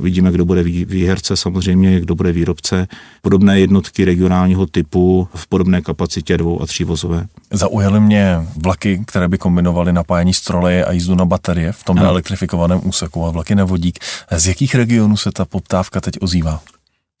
Uvidíme, 0.00 0.32
kdo 0.32 0.44
bude 0.44 0.62
výherce 0.62 1.36
samozřejmě, 1.36 2.00
kdo 2.00 2.14
bude 2.14 2.32
výrobce. 2.32 2.86
Podobné 3.22 3.60
jednotky 3.60 4.04
regionálního 4.04 4.66
typu 4.66 5.28
v 5.34 5.46
podobné 5.46 5.82
kapacitě 5.82 6.36
dvou 6.36 6.62
a 6.62 6.66
tří 6.66 6.84
vozové. 6.84 7.26
Zaujaly 7.52 8.00
mě 8.00 8.46
vlaky, 8.64 9.04
které 9.06 9.28
by 9.28 9.38
kombinovaly 9.38 9.92
napájení 9.92 10.34
stroleje 10.34 10.84
a 10.84 10.92
jízdu 10.92 11.14
na 11.14 11.24
baterie 11.24 11.72
v 11.72 11.84
tom 11.84 11.98
elektrifikovaném 11.98 12.80
úseku 12.84 13.26
a 13.26 13.30
vlaky 13.30 13.54
na 13.54 13.64
vodík. 13.64 13.98
Z 14.36 14.46
jakých 14.46 14.74
regionů 14.74 15.16
se 15.16 15.32
ta 15.32 15.44
poptávka 15.44 16.00
teď 16.00 16.14
ozývá? 16.20 16.60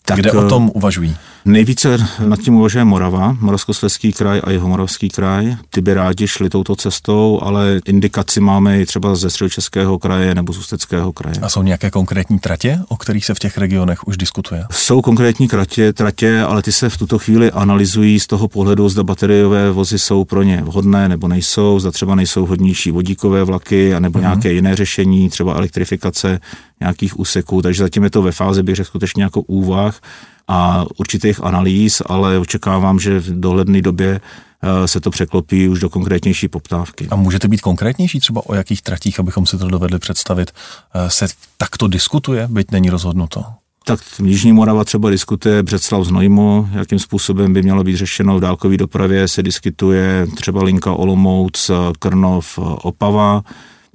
Tak, 0.04 0.18
Kde 0.18 0.32
o 0.32 0.48
tom 0.48 0.70
uvažují? 0.74 1.16
Nejvíce 1.46 1.98
nad 2.26 2.40
tím 2.40 2.54
uvažuje 2.54 2.84
Morava, 2.84 3.36
Moravskoslezský 3.40 4.12
kraj 4.12 4.40
a 4.44 4.50
jeho 4.50 4.68
Moravský 4.68 5.08
kraj. 5.08 5.56
Ty 5.70 5.80
by 5.80 5.94
rádi 5.94 6.28
šli 6.28 6.50
touto 6.50 6.76
cestou, 6.76 7.40
ale 7.42 7.80
indikaci 7.84 8.40
máme 8.40 8.80
i 8.80 8.86
třeba 8.86 9.14
ze 9.14 9.30
středočeského 9.30 9.98
kraje 9.98 10.34
nebo 10.34 10.52
z 10.52 10.58
Ústeckého 10.58 11.12
kraje. 11.12 11.36
A 11.42 11.48
jsou 11.48 11.62
nějaké 11.62 11.90
konkrétní 11.90 12.38
tratě, 12.38 12.78
o 12.88 12.96
kterých 12.96 13.24
se 13.24 13.34
v 13.34 13.38
těch 13.38 13.58
regionech 13.58 14.08
už 14.08 14.16
diskutuje? 14.16 14.64
Jsou 14.70 15.02
konkrétní 15.02 15.48
tratě, 15.48 15.92
tratě, 15.92 16.40
ale 16.40 16.62
ty 16.62 16.72
se 16.72 16.88
v 16.88 16.96
tuto 16.96 17.18
chvíli 17.18 17.52
analyzují 17.52 18.20
z 18.20 18.26
toho 18.26 18.48
pohledu, 18.48 18.88
zda 18.88 19.02
bateriové 19.02 19.70
vozy 19.70 19.98
jsou 19.98 20.24
pro 20.24 20.42
ně 20.42 20.62
vhodné 20.64 21.08
nebo 21.08 21.28
nejsou, 21.28 21.80
zda 21.80 21.90
třeba 21.90 22.14
nejsou 22.14 22.46
hodnější 22.46 22.90
vodíkové 22.90 23.44
vlaky, 23.44 23.94
nebo 23.98 24.18
uh-huh. 24.18 24.22
nějaké 24.22 24.52
jiné 24.52 24.76
řešení, 24.76 25.28
třeba 25.28 25.54
elektrifikace 25.54 26.40
nějakých 26.80 27.18
úseků, 27.18 27.62
takže 27.62 27.82
zatím 27.82 28.04
je 28.04 28.10
to 28.10 28.22
ve 28.22 28.32
fázi, 28.32 28.62
bych 28.62 28.76
řekl, 28.76 28.88
skutečně 28.88 29.22
jako 29.22 29.40
úvah 29.40 30.00
a 30.48 30.84
určitých 30.96 31.44
analýz, 31.44 32.02
ale 32.06 32.38
očekávám, 32.38 33.00
že 33.00 33.20
v 33.20 33.40
dohledné 33.40 33.82
době 33.82 34.20
eh, 34.62 34.88
se 34.88 35.00
to 35.00 35.10
překlopí 35.10 35.68
už 35.68 35.80
do 35.80 35.90
konkrétnější 35.90 36.48
poptávky. 36.48 37.08
A 37.10 37.16
můžete 37.16 37.48
být 37.48 37.60
konkrétnější 37.60 38.20
třeba 38.20 38.42
o 38.46 38.54
jakých 38.54 38.82
tratích, 38.82 39.20
abychom 39.20 39.46
si 39.46 39.58
to 39.58 39.68
dovedli 39.68 39.98
představit, 39.98 40.50
eh, 40.94 41.10
se 41.10 41.28
takto 41.56 41.88
diskutuje, 41.88 42.48
byť 42.50 42.70
není 42.70 42.90
rozhodnuto? 42.90 43.44
Tak 43.84 44.00
Jižní 44.24 44.52
Morava 44.52 44.84
třeba 44.84 45.10
diskutuje 45.10 45.62
Břeclav 45.62 46.04
Znojmo, 46.04 46.68
jakým 46.72 46.98
způsobem 46.98 47.52
by 47.52 47.62
mělo 47.62 47.84
být 47.84 47.96
řešeno 47.96 48.36
v 48.36 48.40
dálkové 48.40 48.76
dopravě, 48.76 49.28
se 49.28 49.42
diskutuje 49.42 50.26
třeba 50.36 50.62
linka 50.62 50.92
Olomouc, 50.92 51.70
Krnov, 51.98 52.58
Opava, 52.58 53.42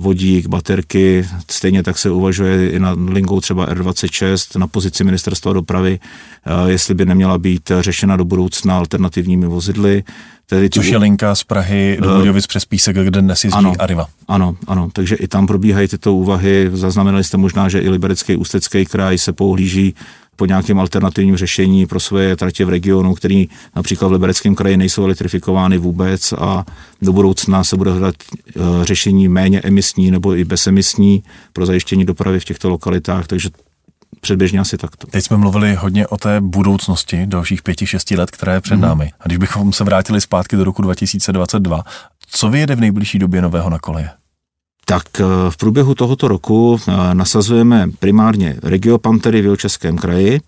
vodík, 0.02 0.48
baterky, 0.48 1.26
stejně 1.50 1.84
tak 1.84 1.98
se 1.98 2.10
uvažuje 2.10 2.70
i 2.70 2.80
na 2.80 2.96
linkou 3.08 3.42
třeba 3.42 3.74
R26 3.74 4.60
na 4.60 4.68
pozici 4.68 5.04
ministerstva 5.04 5.54
dopravy, 5.54 6.00
eh, 6.46 6.72
jestli 6.72 6.94
by 6.94 7.06
neměla 7.06 7.38
být 7.38 7.72
řešena 7.80 8.18
do 8.18 8.26
budoucna 8.26 8.78
alternativními 8.78 9.46
vozidly. 9.46 10.04
Tedy 10.46 10.70
Což 10.70 10.88
je 10.88 10.98
linka 10.98 11.36
z 11.36 11.44
Prahy 11.44 11.98
do 12.02 12.12
eh, 12.12 12.18
Budějovic 12.18 12.48
přes 12.48 12.66
Písek, 12.66 12.98
kde 12.98 13.22
dnes 13.22 13.44
jezdí 13.44 13.58
ano, 13.58 13.74
Arriva. 13.80 14.08
Ano, 14.28 14.56
ano, 14.68 14.90
takže 14.94 15.16
i 15.16 15.28
tam 15.28 15.48
probíhají 15.48 15.88
tyto 15.88 16.14
úvahy. 16.14 16.70
Zaznamenali 16.74 17.24
jste 17.24 17.38
možná, 17.38 17.70
že 17.70 17.80
i 17.80 17.90
Liberecký 17.90 18.36
ústecký 18.36 18.86
kraj 18.86 19.18
se 19.18 19.34
pohlíží 19.34 19.96
po 20.42 20.46
nějakém 20.46 20.80
alternativním 20.80 21.38
řešení 21.38 21.86
pro 21.86 22.00
své 22.00 22.36
tratě 22.36 22.66
v 22.66 22.70
regionu, 22.70 23.14
který 23.14 23.50
například 23.76 24.08
v 24.08 24.12
Libereckém 24.12 24.56
kraji 24.56 24.78
nejsou 24.78 25.04
elektrifikovány 25.04 25.78
vůbec 25.78 26.34
a 26.34 26.66
do 27.02 27.14
budoucna 27.14 27.64
se 27.64 27.78
bude 27.78 27.92
hledat 27.92 28.16
eh, 28.26 28.52
řešení 28.82 29.28
méně 29.28 29.62
emisní 29.62 30.12
nebo 30.12 30.36
i 30.36 30.44
bezemisní 30.44 31.24
pro 31.54 31.66
zajištění 31.66 32.06
dopravy 32.06 32.40
v 32.40 32.46
těchto 32.46 32.70
lokalitách, 32.70 33.28
takže 33.28 33.50
předběžně 34.22 34.60
asi 34.60 34.78
takto. 34.78 35.08
Teď 35.08 35.26
jsme 35.26 35.38
mluvili 35.38 35.76
hodně 35.76 36.08
o 36.08 36.18
té 36.18 36.42
budoucnosti 36.42 37.26
dalších 37.26 37.62
pěti, 37.62 37.88
šesti 37.88 38.18
let, 38.18 38.32
které 38.32 38.54
je 38.54 38.62
před 38.62 38.76
mm. 38.76 38.82
námi. 38.82 39.12
A 39.20 39.24
když 39.26 39.38
bychom 39.38 39.74
se 39.74 39.84
vrátili 39.84 40.22
zpátky 40.22 40.56
do 40.56 40.64
roku 40.64 40.82
2022, 40.82 41.84
co 42.28 42.50
vyjede 42.50 42.76
v 42.76 42.80
nejbližší 42.80 43.20
době 43.20 43.42
nového 43.42 43.70
na 43.70 43.80
koleje? 43.80 44.10
Tak 44.86 45.04
v 45.50 45.58
průběhu 45.58 45.96
tohoto 45.96 46.28
roku 46.28 46.80
nasazujeme 47.14 47.88
primárně 48.00 48.58
regiopantery 48.64 49.42
v 49.42 49.58
Českém 49.58 49.98
kraji, 49.98 50.40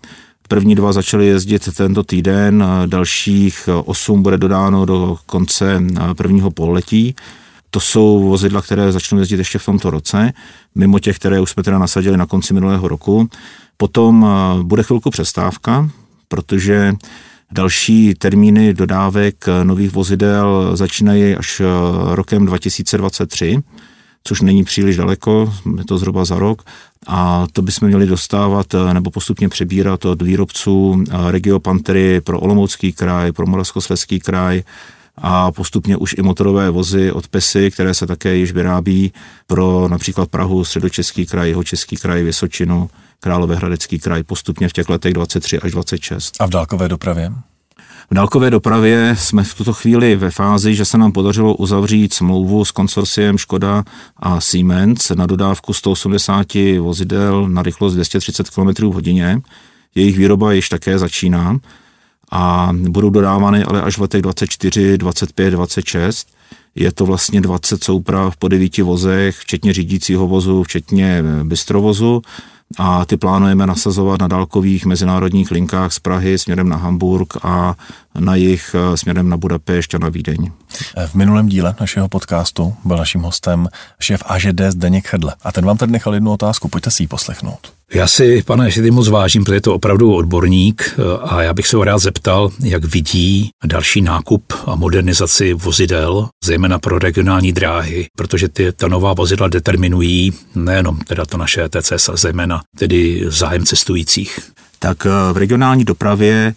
První 0.48 0.74
dva 0.74 0.92
začaly 0.92 1.26
jezdit 1.26 1.68
tento 1.76 2.02
týden, 2.02 2.64
dalších 2.86 3.68
osm 3.84 4.22
bude 4.22 4.38
dodáno 4.38 4.84
do 4.84 5.16
konce 5.26 5.82
prvního 6.16 6.50
pololetí. 6.50 7.14
To 7.70 7.80
jsou 7.80 8.28
vozidla, 8.28 8.62
které 8.62 8.92
začnou 8.92 9.18
jezdit 9.18 9.38
ještě 9.38 9.58
v 9.58 9.64
tomto 9.64 9.90
roce, 9.90 10.32
mimo 10.74 10.98
těch, 10.98 11.16
které 11.16 11.40
už 11.40 11.50
jsme 11.50 11.62
teda 11.62 11.78
nasadili 11.78 12.16
na 12.16 12.26
konci 12.26 12.54
minulého 12.54 12.88
roku. 12.88 13.28
Potom 13.76 14.26
bude 14.62 14.82
chvilku 14.82 15.10
přestávka, 15.10 15.90
protože 16.28 16.94
další 17.52 18.14
termíny 18.14 18.74
dodávek 18.74 19.44
nových 19.62 19.92
vozidel 19.92 20.76
začínají 20.76 21.36
až 21.36 21.62
rokem 22.10 22.46
2023 22.46 23.62
což 24.24 24.40
není 24.40 24.64
příliš 24.64 24.96
daleko, 24.96 25.54
je 25.78 25.84
to 25.84 25.98
zhruba 25.98 26.24
za 26.24 26.38
rok, 26.38 26.62
a 27.06 27.46
to 27.52 27.62
bychom 27.62 27.88
měli 27.88 28.06
dostávat 28.06 28.74
eh, 28.74 28.94
nebo 28.94 29.10
postupně 29.10 29.48
přebírat 29.48 30.04
od 30.04 30.22
výrobců 30.22 31.04
eh, 31.10 31.30
Regio 31.30 31.60
Pantery 31.60 32.20
pro 32.20 32.40
Olomoucký 32.40 32.92
kraj, 32.92 33.32
pro 33.32 33.46
Moravskoslezský 33.46 34.20
kraj, 34.20 34.62
a 35.16 35.52
postupně 35.52 35.96
už 35.96 36.14
i 36.18 36.22
motorové 36.22 36.70
vozy 36.70 37.12
od 37.12 37.28
PESy, 37.28 37.70
které 37.70 37.94
se 37.94 38.06
také 38.06 38.36
již 38.36 38.52
vyrábí 38.52 39.12
pro 39.46 39.88
například 39.88 40.28
Prahu, 40.28 40.64
Středočeský 40.64 41.26
kraj, 41.26 41.48
jeho 41.48 41.64
Český 41.64 41.96
kraj, 41.96 42.22
Vysočinu, 42.22 42.90
Královéhradecký 43.20 43.98
kraj, 43.98 44.22
postupně 44.22 44.68
v 44.68 44.72
těch 44.72 44.88
letech 44.88 45.14
23 45.14 45.58
až 45.58 45.72
26. 45.72 46.34
A 46.40 46.46
v 46.46 46.50
dálkové 46.50 46.88
dopravě? 46.88 47.32
V 48.10 48.14
dálkové 48.14 48.50
dopravě 48.50 49.16
jsme 49.18 49.44
v 49.44 49.54
tuto 49.54 49.72
chvíli 49.72 50.16
ve 50.16 50.30
fázi, 50.30 50.74
že 50.74 50.84
se 50.84 50.98
nám 50.98 51.12
podařilo 51.12 51.54
uzavřít 51.54 52.14
smlouvu 52.14 52.64
s 52.64 52.70
konsorciem 52.70 53.38
Škoda 53.38 53.84
a 54.16 54.40
Siemens 54.40 55.10
na 55.10 55.26
dodávku 55.26 55.72
180 55.72 56.46
vozidel 56.80 57.48
na 57.48 57.62
rychlost 57.62 57.94
230 57.94 58.50
km 58.50 58.84
hodině. 58.84 59.40
Jejich 59.94 60.18
výroba 60.18 60.52
již 60.52 60.68
také 60.68 60.98
začíná 60.98 61.58
a 62.30 62.70
budou 62.88 63.10
dodávány 63.10 63.64
ale 63.64 63.82
až 63.82 63.98
v 63.98 64.00
letech 64.00 64.22
24, 64.22 64.98
25, 64.98 65.50
26. 65.50 66.28
Je 66.74 66.92
to 66.92 67.06
vlastně 67.06 67.40
20 67.40 67.84
souprav 67.84 68.36
po 68.36 68.48
devíti 68.48 68.82
vozech, 68.82 69.36
včetně 69.36 69.72
řídícího 69.72 70.28
vozu, 70.28 70.62
včetně 70.62 71.22
bystrovozu 71.42 72.22
a 72.78 73.04
ty 73.04 73.16
plánujeme 73.16 73.66
nasazovat 73.66 74.20
na 74.20 74.28
dálkových 74.28 74.86
mezinárodních 74.86 75.50
linkách 75.50 75.92
z 75.92 75.98
Prahy 75.98 76.38
směrem 76.38 76.68
na 76.68 76.76
Hamburg 76.76 77.36
a 77.42 77.74
na 78.18 78.34
jich 78.34 78.74
eh, 78.74 78.96
směrem 78.96 79.28
na 79.28 79.36
Budapešť 79.36 79.94
a 79.94 79.98
na 79.98 80.08
Vídeň. 80.08 80.50
V 81.06 81.14
minulém 81.14 81.46
díle 81.46 81.74
našeho 81.80 82.08
podcastu 82.08 82.74
byl 82.84 82.96
naším 82.96 83.22
hostem 83.22 83.68
šéf 84.00 84.22
AŽD 84.26 84.60
Zdeněk 84.68 85.08
Chedle 85.08 85.34
a 85.42 85.52
ten 85.52 85.64
vám 85.64 85.76
tady 85.76 85.92
nechal 85.92 86.14
jednu 86.14 86.32
otázku, 86.32 86.68
pojďte 86.68 86.90
si 86.90 87.02
ji 87.02 87.06
poslechnout. 87.06 87.72
Já 87.94 88.06
si, 88.06 88.42
pane 88.42 88.70
Židi, 88.70 88.90
moc 88.90 89.08
vážím, 89.08 89.44
protože 89.44 89.56
je 89.56 89.60
to 89.60 89.74
opravdu 89.74 90.14
odborník 90.14 90.94
eh, 90.98 91.02
a 91.22 91.42
já 91.42 91.54
bych 91.54 91.66
se 91.66 91.76
ho 91.76 91.84
rád 91.84 91.98
zeptal, 91.98 92.50
jak 92.62 92.84
vidí 92.84 93.50
další 93.64 94.00
nákup 94.00 94.52
a 94.66 94.74
modernizaci 94.74 95.54
vozidel, 95.54 96.28
zejména 96.44 96.78
pro 96.78 96.98
regionální 96.98 97.52
dráhy, 97.52 98.06
protože 98.16 98.48
ty, 98.48 98.72
ta 98.72 98.88
nová 98.88 99.12
vozidla 99.12 99.48
determinují 99.48 100.32
nejenom 100.54 100.98
teda 100.98 101.26
to 101.26 101.36
naše 101.36 101.68
TCS, 101.68 102.08
ale 102.08 102.18
zejména 102.18 102.62
tedy 102.78 103.24
zájem 103.26 103.66
cestujících. 103.66 104.38
Tak 104.78 105.06
eh, 105.06 105.32
v 105.32 105.36
regionální 105.36 105.84
dopravě 105.84 106.54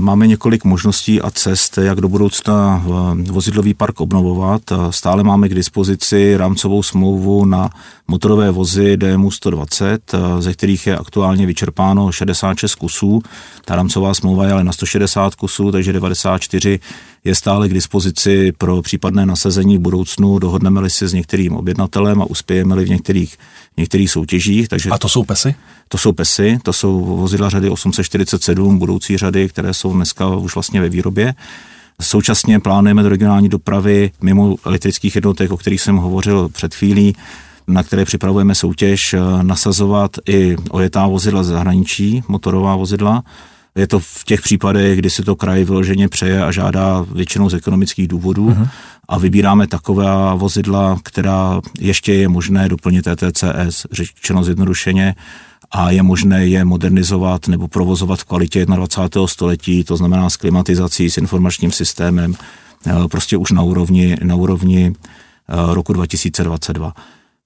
máme 0.00 0.26
několik 0.26 0.64
možností 0.64 1.20
a 1.20 1.30
cest, 1.30 1.78
jak 1.78 2.00
do 2.00 2.08
budoucna 2.08 2.84
eh, 2.86 3.32
vozidlový 3.32 3.74
park 3.74 4.00
obnovovat. 4.00 4.62
Stále 4.90 5.22
máme 5.22 5.48
k 5.48 5.54
dispozici 5.54 6.36
rámcovou 6.36 6.82
smlouvu 6.82 7.44
na 7.44 7.70
motorové 8.08 8.50
vozy 8.50 8.96
DMU 8.96 9.30
120, 9.30 10.14
eh, 10.14 10.42
ze 10.42 10.52
kterých 10.52 10.86
je 10.86 10.96
aktuálně 10.96 11.46
vyčerpáno 11.46 12.12
66 12.12 12.74
kusů. 12.74 13.22
Ta 13.64 13.76
rámcová 13.76 14.14
smlouva 14.14 14.46
je 14.46 14.52
ale 14.52 14.64
na 14.64 14.72
160 14.72 15.34
kusů, 15.34 15.72
takže 15.72 15.92
94 15.92 16.80
je 17.24 17.34
stále 17.34 17.68
k 17.68 17.74
dispozici 17.74 18.52
pro 18.52 18.82
případné 18.82 19.26
nasazení 19.26 19.78
v 19.78 19.80
budoucnu. 19.80 20.38
Dohodneme-li 20.38 20.90
si 20.90 21.08
s 21.08 21.12
některým 21.12 21.52
objednatelem 21.52 22.22
a 22.22 22.24
uspějeme-li 22.24 22.84
v 22.84 22.88
některých, 22.88 23.36
některých 23.76 24.10
soutěžích. 24.10 24.68
Takže 24.68 24.90
a 24.90 24.98
to 24.98 25.08
jsou 25.08 25.24
PESy? 25.24 25.54
To 25.88 25.98
jsou 25.98 26.12
PESy, 26.12 26.58
to 26.62 26.72
jsou 26.72 27.04
vozidla 27.04 27.50
řady 27.50 27.70
847, 27.70 28.78
budoucí 28.78 29.16
řady, 29.16 29.48
které 29.48 29.74
jsou 29.74 29.92
dneska 29.92 30.28
už 30.28 30.54
vlastně 30.54 30.80
ve 30.80 30.88
výrobě. 30.88 31.34
Současně 32.02 32.60
plánujeme 32.60 33.02
do 33.02 33.08
regionální 33.08 33.48
dopravy 33.48 34.10
mimo 34.22 34.56
elektrických 34.64 35.14
jednotek, 35.14 35.50
o 35.50 35.56
kterých 35.56 35.80
jsem 35.80 35.96
hovořil 35.96 36.48
před 36.48 36.74
chvílí, 36.74 37.16
na 37.68 37.82
které 37.82 38.04
připravujeme 38.04 38.54
soutěž, 38.54 39.14
nasazovat 39.42 40.16
i 40.28 40.56
ojetá 40.70 41.06
vozidla 41.06 41.42
z 41.42 41.46
zahraničí, 41.46 42.22
motorová 42.28 42.76
vozidla. 42.76 43.22
Je 43.76 43.86
to 43.86 43.98
v 43.98 44.24
těch 44.24 44.40
případech, 44.40 44.98
kdy 44.98 45.10
si 45.10 45.22
to 45.22 45.36
kraj 45.36 45.64
vyloženě 45.64 46.08
přeje 46.08 46.44
a 46.44 46.52
žádá 46.52 47.06
většinou 47.12 47.50
z 47.50 47.54
ekonomických 47.54 48.08
důvodů 48.08 48.48
uh-huh. 48.48 48.68
a 49.08 49.18
vybíráme 49.18 49.66
taková 49.66 50.34
vozidla, 50.34 50.98
která 51.02 51.60
ještě 51.80 52.14
je 52.14 52.28
možné 52.28 52.68
doplnit 52.68 53.06
ETCS, 53.06 53.86
řečeno 53.92 54.44
zjednodušeně, 54.44 55.14
a 55.74 55.90
je 55.90 56.02
možné 56.02 56.46
je 56.46 56.64
modernizovat 56.64 57.48
nebo 57.48 57.68
provozovat 57.68 58.20
v 58.20 58.24
kvalitě 58.24 58.66
21. 58.66 59.26
století, 59.26 59.84
to 59.84 59.96
znamená 59.96 60.30
s 60.30 60.36
klimatizací, 60.36 61.10
s 61.10 61.18
informačním 61.18 61.72
systémem, 61.72 62.34
eh, 62.86 62.92
prostě 63.08 63.36
už 63.36 63.50
na 63.50 63.62
úrovni, 63.62 64.16
na 64.22 64.34
úrovni 64.34 64.92
eh, 64.92 65.74
roku 65.74 65.92
2022. 65.92 66.94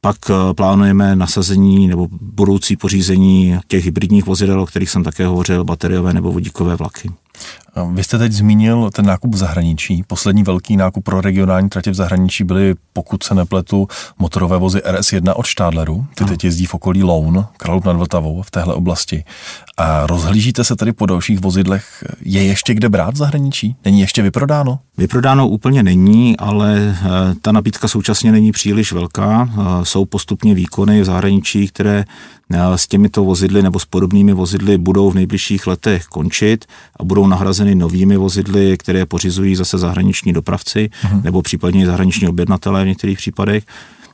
Pak 0.01 0.17
eh, 0.31 0.55
plánujeme 0.55 1.17
nasazení 1.17 1.89
nebo 1.89 2.09
budoucí 2.11 2.77
pořízení 2.77 3.59
těch 3.69 3.85
hybridních 3.85 4.27
vozidel, 4.27 4.61
o 4.61 4.67
kterých 4.67 4.91
jsem 4.91 5.05
také 5.05 5.27
hovořil, 5.27 5.65
bateriové 5.65 6.13
nebo 6.13 6.33
vodíkové 6.33 6.77
vlaky. 6.77 7.11
Vy 7.93 8.05
jste 8.05 8.19
teď 8.19 8.33
zmínil 8.33 8.91
ten 8.93 9.07
nákup 9.07 9.35
v 9.35 9.37
zahraničí. 9.37 10.05
Poslední 10.07 10.43
velký 10.43 10.77
nákup 10.77 11.05
pro 11.05 11.21
regionální 11.21 11.69
tratě 11.69 11.91
v 11.91 11.95
zahraničí 11.95 12.45
byly, 12.45 12.75
pokud 12.93 13.23
se 13.23 13.35
nepletu, 13.35 13.89
motorové 14.19 14.59
vozy 14.59 14.79
RS1 14.79 15.33
od 15.37 15.47
Stadleru. 15.47 16.07
Ty 16.15 16.25
teď 16.25 16.45
jezdí 16.45 16.67
v 16.67 16.75
okolí 16.75 17.03
Loun, 17.03 17.47
Kralub 17.57 17.85
nad 17.85 17.93
Vltavou, 17.93 18.43
v 18.43 18.51
téhle 18.51 18.75
oblasti. 18.75 19.25
A 19.77 20.07
rozhlížíte 20.07 20.65
se 20.65 20.77
tady 20.77 20.93
po 20.93 21.07
dalších 21.07 21.41
vozidlech. 21.41 22.05
Je 22.21 22.43
ještě 22.43 22.75
kde 22.75 22.89
brát 22.89 23.15
v 23.15 23.17
zahraničí? 23.17 23.77
Není 23.85 24.01
ještě 24.01 24.23
vyprodáno? 24.23 24.79
Vyprodáno 24.97 25.49
úplně 25.49 25.83
není, 25.83 26.37
ale 26.37 26.97
eh, 27.03 27.09
ta 27.43 27.53
nabídka 27.53 27.89
současně 27.89 28.33
není 28.33 28.53
příliš 28.53 28.93
velká. 28.93 29.51
Eh, 29.53 29.85
jsou 29.85 30.05
postupně 30.05 30.55
výkony 30.55 31.01
v 31.01 31.05
zahraničí, 31.05 31.69
které 31.69 32.05
s 32.51 32.89
těmito 32.89 33.25
vozidly 33.25 33.63
nebo 33.63 33.79
s 33.79 33.85
podobnými 33.85 34.33
vozidly 34.33 34.79
budou 34.79 35.11
v 35.11 35.15
nejbližších 35.15 35.67
letech 35.67 36.07
končit 36.07 36.65
a 37.01 37.05
budou 37.05 37.27
nahrazeny 37.27 37.68
novými 37.75 38.17
vozidly, 38.17 38.77
které 38.79 39.07
pořizují 39.07 39.57
zase 39.57 39.79
zahraniční 39.79 40.33
dopravci 40.33 40.91
uh-huh. 41.03 41.23
nebo 41.23 41.43
případně 41.43 41.87
zahraniční 41.87 42.29
objednatelé 42.29 42.85
v 42.85 42.89
některých 42.89 43.19
případech, 43.19 43.65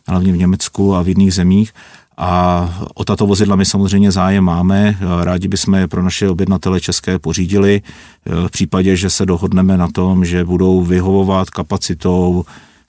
hlavně 0.09 0.33
v 0.33 0.37
Německu 0.37 0.95
a 0.95 1.03
v 1.03 1.09
jiných 1.09 1.35
zemích. 1.35 1.73
A 2.17 2.79
o 2.95 3.05
tato 3.05 3.27
vozidla 3.27 3.57
my 3.57 3.65
samozřejmě 3.65 4.13
zájem 4.13 4.45
máme. 4.45 4.99
Rádi 5.23 5.49
bychom 5.49 5.75
je 5.75 5.89
pro 5.89 6.03
naše 6.03 6.29
objednatele 6.29 6.81
české 6.81 7.19
pořídili 7.19 7.83
v 8.27 8.51
případě, 8.51 8.97
že 8.97 9.11
se 9.11 9.27
dohodneme 9.27 9.77
na 9.77 9.89
tom, 9.89 10.25
že 10.25 10.45
budou 10.45 10.83
vyhovovat 10.83 11.51
kapacitou, 11.51 12.45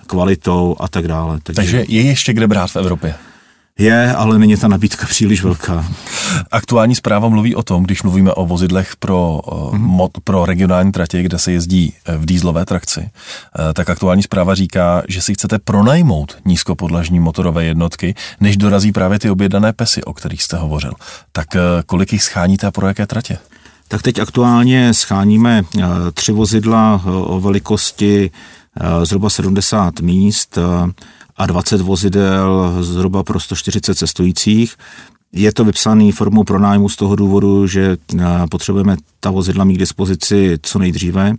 kvalitou 0.07 0.75
a 0.79 0.87
tak 0.87 1.07
dále. 1.07 1.39
Takže, 1.43 1.55
Takže 1.61 1.85
je 1.87 2.01
ještě 2.01 2.33
kde 2.33 2.47
brát 2.47 2.71
v 2.71 2.75
Evropě? 2.75 3.15
Je, 3.79 4.13
ale 4.13 4.39
není 4.39 4.57
ta 4.57 4.67
nabídka 4.67 5.07
příliš 5.07 5.43
velká. 5.43 5.85
Aktuální 6.51 6.95
zpráva 6.95 7.29
mluví 7.29 7.55
o 7.55 7.63
tom, 7.63 7.83
když 7.83 8.03
mluvíme 8.03 8.33
o 8.33 8.45
vozidlech 8.45 8.95
pro, 8.95 9.41
mm-hmm. 9.45 9.77
mod, 9.77 10.11
pro 10.23 10.45
regionální 10.45 10.91
tratě, 10.91 11.23
kde 11.23 11.39
se 11.39 11.51
jezdí 11.51 11.93
eh, 12.05 12.17
v 12.17 12.25
dýzlové 12.25 12.65
trakci, 12.65 12.99
eh, 12.99 13.73
tak 13.73 13.89
aktuální 13.89 14.23
zpráva 14.23 14.55
říká, 14.55 15.03
že 15.07 15.21
si 15.21 15.33
chcete 15.33 15.59
pronajmout 15.59 16.37
nízkopodlažní 16.45 17.19
motorové 17.19 17.65
jednotky, 17.65 18.15
než 18.39 18.57
dorazí 18.57 18.91
právě 18.91 19.19
ty 19.19 19.29
objednané 19.29 19.73
pesy, 19.73 20.03
o 20.03 20.13
kterých 20.13 20.43
jste 20.43 20.57
hovořil. 20.57 20.93
Tak 21.31 21.47
kolik 21.85 22.13
jich 22.13 22.23
scháníte 22.23 22.67
a 22.67 22.71
pro 22.71 22.87
jaké 22.87 23.07
tratě? 23.07 23.37
Tak 23.87 24.01
teď 24.01 24.19
aktuálně 24.19 24.93
scháníme 24.93 25.63
tři 26.13 26.31
vozidla 26.31 27.01
o 27.05 27.39
velikosti 27.39 28.31
zhruba 29.03 29.29
70 29.29 29.99
míst 29.99 30.57
a 31.37 31.45
20 31.45 31.81
vozidel 31.81 32.77
zhruba 32.81 33.23
pro 33.23 33.39
140 33.39 33.95
cestujících. 33.95 34.75
Je 35.33 35.53
to 35.53 35.65
vypsaný 35.65 36.11
formou 36.11 36.43
pronájmu 36.43 36.89
z 36.89 36.95
toho 36.95 37.15
důvodu, 37.15 37.67
že 37.67 37.97
eh, 38.19 38.23
potřebujeme 38.51 38.97
ta 39.19 39.31
vozidla 39.31 39.63
mít 39.63 39.75
k 39.75 39.79
dispozici 39.79 40.57
co 40.61 40.79
nejdříve. 40.79 41.33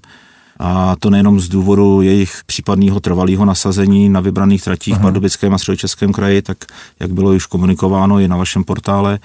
A 0.59 0.97
to 0.97 1.11
nejenom 1.11 1.41
z 1.41 1.49
důvodu 1.49 2.03
jejich 2.03 2.41
případného 2.47 3.01
trvalého 3.01 3.45
nasazení 3.45 4.09
na 4.09 4.21
vybraných 4.21 4.63
tratích 4.65 4.95
v 4.95 5.01
Pardubickém 5.01 5.55
a 5.55 5.59
Středočeském 5.59 6.13
kraji, 6.13 6.43
tak 6.43 6.59
jak 7.01 7.13
bylo 7.13 7.33
již 7.33 7.47
komunikováno 7.47 8.19
i 8.19 8.29
na 8.29 8.37
vašem 8.37 8.65
portále, 8.65 9.19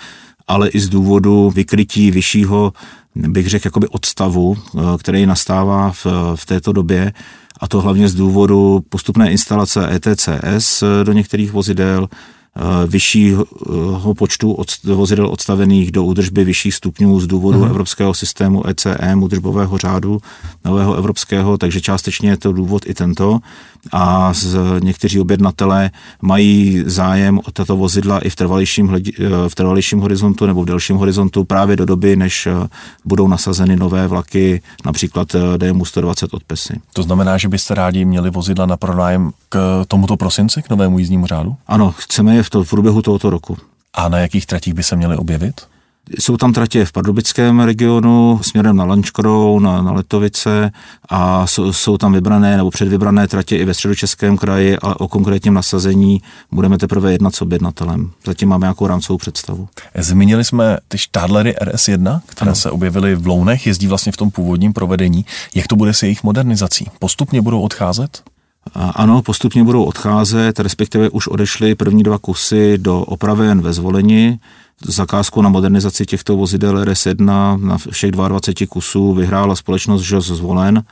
ale 0.48 0.70
i 0.70 0.80
z 0.80 0.90
důvodu 0.90 1.50
vykrytí 1.50 2.12
vyššího, 2.12 2.74
bych 3.16 3.50
řekl, 3.50 3.68
jakoby 3.68 3.88
odstavu, 3.88 4.58
eh, 4.58 4.80
který 4.98 5.26
nastává 5.26 5.92
v, 5.92 6.06
v 6.36 6.46
této 6.46 6.72
době 6.72 7.14
a 7.62 7.68
to 7.68 7.82
hlavně 7.82 8.10
z 8.10 8.16
důvodu 8.16 8.84
postupné 8.90 9.32
instalace 9.32 9.90
ETCS 9.96 10.84
do 11.04 11.14
některých 11.14 11.52
vozidel, 11.52 12.08
vyššího 12.88 13.46
počtu 14.18 14.52
od, 14.52 14.68
vozidel 14.84 15.28
odstavených 15.28 15.92
do 15.92 16.04
údržby 16.04 16.44
vyšších 16.44 16.76
stupňů 16.76 17.20
z 17.20 17.28
důvodu 17.28 17.60
mm. 17.60 17.66
evropského 17.66 18.14
systému 18.14 18.68
ECM, 18.68 19.24
údržbového 19.24 19.78
řádu 19.78 20.22
nového 20.66 20.96
evropského, 20.96 21.58
takže 21.58 21.82
částečně 21.82 22.30
je 22.30 22.38
to 22.38 22.52
důvod 22.52 22.86
i 22.86 22.94
tento. 22.94 23.40
A 23.92 24.34
z, 24.34 24.58
někteří 24.84 25.20
objednatelé 25.20 25.92
mají 26.22 26.84
zájem 26.86 27.40
o 27.40 27.52
tato 27.52 27.78
vozidla 27.78 28.20
i 28.20 28.30
v 28.30 28.36
trvalejším, 28.36 28.88
hledi, 28.88 29.12
eh, 29.20 29.50
v 29.50 29.56
trvalejším 29.56 30.00
horizontu 30.00 30.46
nebo 30.46 30.62
v 30.62 30.66
delším 30.66 30.96
horizontu 30.96 31.44
právě 31.44 31.76
do 31.76 31.86
doby, 31.86 32.16
než 32.16 32.48
eh, 32.48 32.68
budou 33.06 33.28
nasazeny 33.28 33.76
nové 33.76 34.08
vlaky, 34.08 34.62
například 34.86 35.36
DMU 35.58 35.86
120 35.86 36.34
od 36.34 36.44
PESy. 36.44 36.80
To 36.94 37.04
znamená, 37.04 37.38
že 37.38 37.50
byste 37.50 37.76
rádi 37.76 38.06
měli 38.06 38.30
vozidla 38.30 38.66
na 38.66 38.78
pronájem 38.78 39.32
k 39.50 39.86
tomuto 39.88 40.18
prosinci, 40.18 40.62
k 40.62 40.70
novému 40.70 41.00
jízdnímu 41.00 41.28
řádu? 41.28 41.56
Ano, 41.68 41.94
chceme 41.98 42.36
je 42.36 42.41
v, 42.44 42.50
to, 42.50 42.64
v 42.64 42.70
průběhu 42.70 43.02
tohoto 43.02 43.30
roku. 43.30 43.58
A 43.94 44.10
na 44.10 44.20
jakých 44.20 44.46
tratích 44.46 44.74
by 44.74 44.84
se 44.84 44.96
měly 44.96 45.18
objevit? 45.18 45.62
Jsou 46.20 46.38
tam 46.38 46.54
tratě 46.54 46.86
v 46.86 46.92
pardubickém 46.92 47.60
regionu 47.60 48.40
směrem 48.44 48.76
na 48.76 48.84
Lančkrou, 48.84 49.60
na, 49.60 49.82
na 49.82 49.92
Letovice 49.92 50.72
a 51.10 51.48
jsou, 51.48 51.74
jsou 51.74 51.98
tam 51.98 52.14
vybrané 52.14 52.58
nebo 52.58 52.72
předvybrané 52.72 53.28
tratě 53.28 53.58
i 53.58 53.66
ve 53.66 53.74
středočeském 53.74 54.38
kraji, 54.38 54.78
ale 54.78 54.96
o 54.96 55.08
konkrétním 55.08 55.54
nasazení 55.54 56.22
budeme 56.52 56.78
teprve 56.78 57.12
jednat 57.12 57.36
s 57.36 57.42
objednatelem. 57.42 58.12
Zatím 58.26 58.50
máme 58.50 58.64
nějakou 58.64 58.88
rámcovou 58.88 59.18
představu. 59.18 59.68
Zmínili 59.96 60.44
jsme 60.44 60.78
ty 60.88 60.98
štádlery 60.98 61.56
RS1, 61.62 62.22
které 62.26 62.50
ano. 62.50 62.56
se 62.56 62.72
objevily 62.72 63.16
v 63.16 63.28
Lounech, 63.28 63.68
jezdí 63.68 63.88
vlastně 63.88 64.12
v 64.12 64.18
tom 64.18 64.32
původním 64.32 64.74
provedení. 64.74 65.26
Jak 65.56 65.68
to 65.68 65.76
bude 65.76 65.94
s 65.94 66.04
jejich 66.04 66.24
modernizací? 66.24 66.88
Postupně 67.00 67.42
budou 67.42 67.62
odcházet? 67.62 68.24
Ano, 68.76 69.22
postupně 69.22 69.64
budou 69.64 69.84
odcházet, 69.84 70.60
respektive 70.60 71.10
už 71.10 71.28
odešly 71.28 71.76
první 71.76 72.04
dva 72.04 72.18
kusy 72.18 72.78
do 72.78 73.00
opraven 73.00 73.62
ve 73.62 73.74
zvolení. 73.74 74.40
Zakázku 74.86 75.42
na 75.42 75.50
modernizaci 75.50 76.06
těchto 76.06 76.38
vozidel 76.38 76.84
RS1 76.84 77.60
na 77.62 77.78
všech 77.92 78.12
22 78.12 78.68
kusů 78.68 79.14
vyhrála 79.14 79.56
společnost 79.56 80.04
ŽOS 80.04 80.28
zvolen 80.28 80.84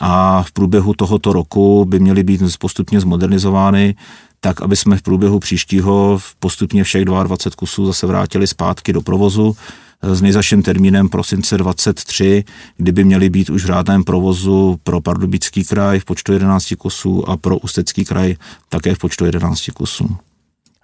a 0.00 0.42
v 0.42 0.52
průběhu 0.52 0.94
tohoto 0.94 1.32
roku 1.32 1.84
by 1.84 1.98
měly 1.98 2.22
být 2.22 2.42
postupně 2.58 3.00
zmodernizovány 3.00 3.94
tak, 4.40 4.62
aby 4.62 4.76
jsme 4.76 4.96
v 4.96 5.02
průběhu 5.02 5.38
příštího 5.38 6.18
postupně 6.38 6.84
všech 6.84 7.04
22 7.04 7.56
kusů 7.56 7.86
zase 7.86 8.06
vrátili 8.06 8.46
zpátky 8.46 8.92
do 8.92 9.00
provozu 9.00 9.56
s 10.02 10.22
nejzaším 10.22 10.62
termínem 10.62 11.08
prosince 11.08 11.58
23, 11.58 12.44
kdyby 12.76 13.04
měly 13.04 13.30
být 13.30 13.50
už 13.50 13.64
v 13.64 13.66
řádném 13.66 14.04
provozu 14.04 14.80
pro 14.82 15.00
Pardubický 15.00 15.64
kraj 15.64 16.00
v 16.00 16.04
počtu 16.04 16.32
11 16.32 16.74
kusů 16.78 17.28
a 17.28 17.36
pro 17.36 17.58
Ústecký 17.58 18.04
kraj 18.04 18.34
také 18.68 18.94
v 18.94 18.98
počtu 18.98 19.24
11 19.24 19.70
kusů. 19.74 20.16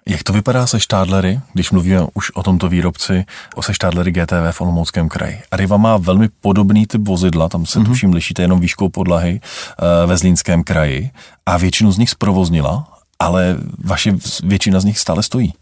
Jak 0.07 0.23
to 0.23 0.33
vypadá 0.33 0.67
se 0.67 0.79
štádlery, 0.79 1.39
když 1.53 1.71
mluvíme 1.71 2.01
už 2.13 2.31
o 2.31 2.43
tomto 2.43 2.69
výrobci, 2.69 3.25
o 3.55 3.61
se 3.61 3.73
štádlery 3.73 4.11
GTV 4.11 4.51
v 4.51 4.61
Olomouckém 4.61 5.09
kraji? 5.09 5.41
Arriva 5.51 5.77
má 5.77 5.97
velmi 5.97 6.29
podobný 6.41 6.85
typ 6.85 7.07
vozidla, 7.07 7.49
tam 7.49 7.65
se 7.65 7.79
mm-hmm. 7.79 7.85
tuším 7.85 8.13
lišíte 8.13 8.41
jenom 8.41 8.59
výškou 8.59 8.89
podlahy 8.89 9.39
eh, 9.41 10.07
ve 10.07 10.17
Zlínském 10.17 10.63
kraji 10.63 11.09
a 11.45 11.57
většinu 11.57 11.91
z 11.91 11.97
nich 11.97 12.09
zprovoznila, 12.09 12.87
ale 13.19 13.57
vaše 13.83 14.15
většina 14.43 14.79
z 14.79 14.85
nich 14.85 14.99
stále 14.99 15.23
stojí. 15.23 15.53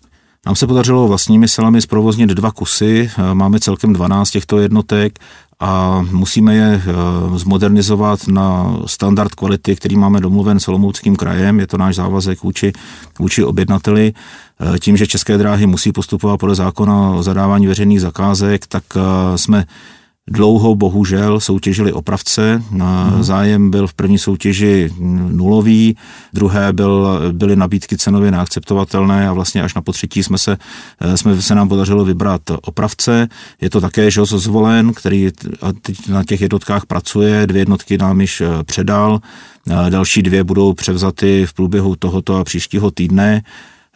Nám 0.46 0.56
se 0.56 0.68
podařilo 0.68 1.08
vlastními 1.08 1.48
silami 1.48 1.82
zprovoznit 1.82 2.30
dva 2.30 2.52
kusy, 2.52 3.12
eh, 3.18 3.34
máme 3.34 3.60
celkem 3.60 3.94
12 3.94 4.32
těchto 4.32 4.60
jednotek 4.60 5.20
a 5.60 6.02
musíme 6.12 6.56
je 6.56 6.82
eh, 6.86 7.40
zmodernizovat 7.40 8.28
na 8.28 8.78
standard 8.86 9.36
kvality, 9.36 9.76
který 9.76 9.98
máme 9.98 10.20
domluven 10.20 10.60
s 10.60 10.68
Olomouckým 10.68 11.16
krajem, 11.16 11.60
je 11.60 11.68
to 11.68 11.78
náš 11.78 11.96
závazek 11.96 12.44
vůči, 12.44 12.72
vůči 13.20 13.44
objednateli. 13.44 14.14
Eh, 14.76 14.80
tím, 14.80 14.98
že 14.98 15.08
České 15.08 15.38
dráhy 15.38 15.68
musí 15.68 15.92
postupovat 15.92 16.38
podle 16.38 16.56
zákona 16.56 17.10
o 17.10 17.24
zadávání 17.24 17.68
veřejných 17.68 18.02
zakázek, 18.02 18.68
tak 18.68 18.84
jsme 19.36 19.66
Dlouho 20.30 20.76
bohužel 20.76 21.40
soutěžili 21.40 21.94
opravce. 21.94 22.64
Hmm. 22.70 23.24
Zájem 23.24 23.72
byl 23.72 23.88
v 23.88 23.94
první 23.94 24.18
soutěži 24.18 24.94
nulový, 25.32 25.98
druhé 26.34 26.74
byl, 26.74 27.20
byly 27.32 27.56
nabídky 27.56 27.98
cenově 27.98 28.32
neakceptovatelné 28.32 29.28
a 29.28 29.34
vlastně 29.34 29.64
až 29.64 29.74
na 29.74 29.82
potřetí 29.82 30.24
jsme 30.24 30.38
se, 30.38 30.58
eh, 31.00 31.18
jsme 31.18 31.42
se 31.42 31.56
nám 31.56 31.70
podařilo 31.70 32.06
vybrat 32.06 32.42
opravce. 32.62 33.28
Je 33.62 33.70
to 33.70 33.82
také 33.82 34.12
Žos 34.12 34.30
Zvolen, 34.30 34.94
který 34.94 35.32
teď 35.82 36.08
na 36.08 36.24
těch 36.24 36.42
jednotkách 36.42 36.86
pracuje, 36.86 37.48
dvě 37.48 37.62
jednotky 37.62 37.98
nám 37.98 38.22
již 38.22 38.42
eh, 38.42 38.64
předal, 38.64 39.20
další 39.90 40.22
dvě 40.22 40.44
budou 40.44 40.74
převzaty 40.74 41.46
v 41.46 41.54
průběhu 41.54 41.96
tohoto 41.96 42.36
a 42.36 42.44
příštího 42.44 42.92
týdne. 42.92 43.42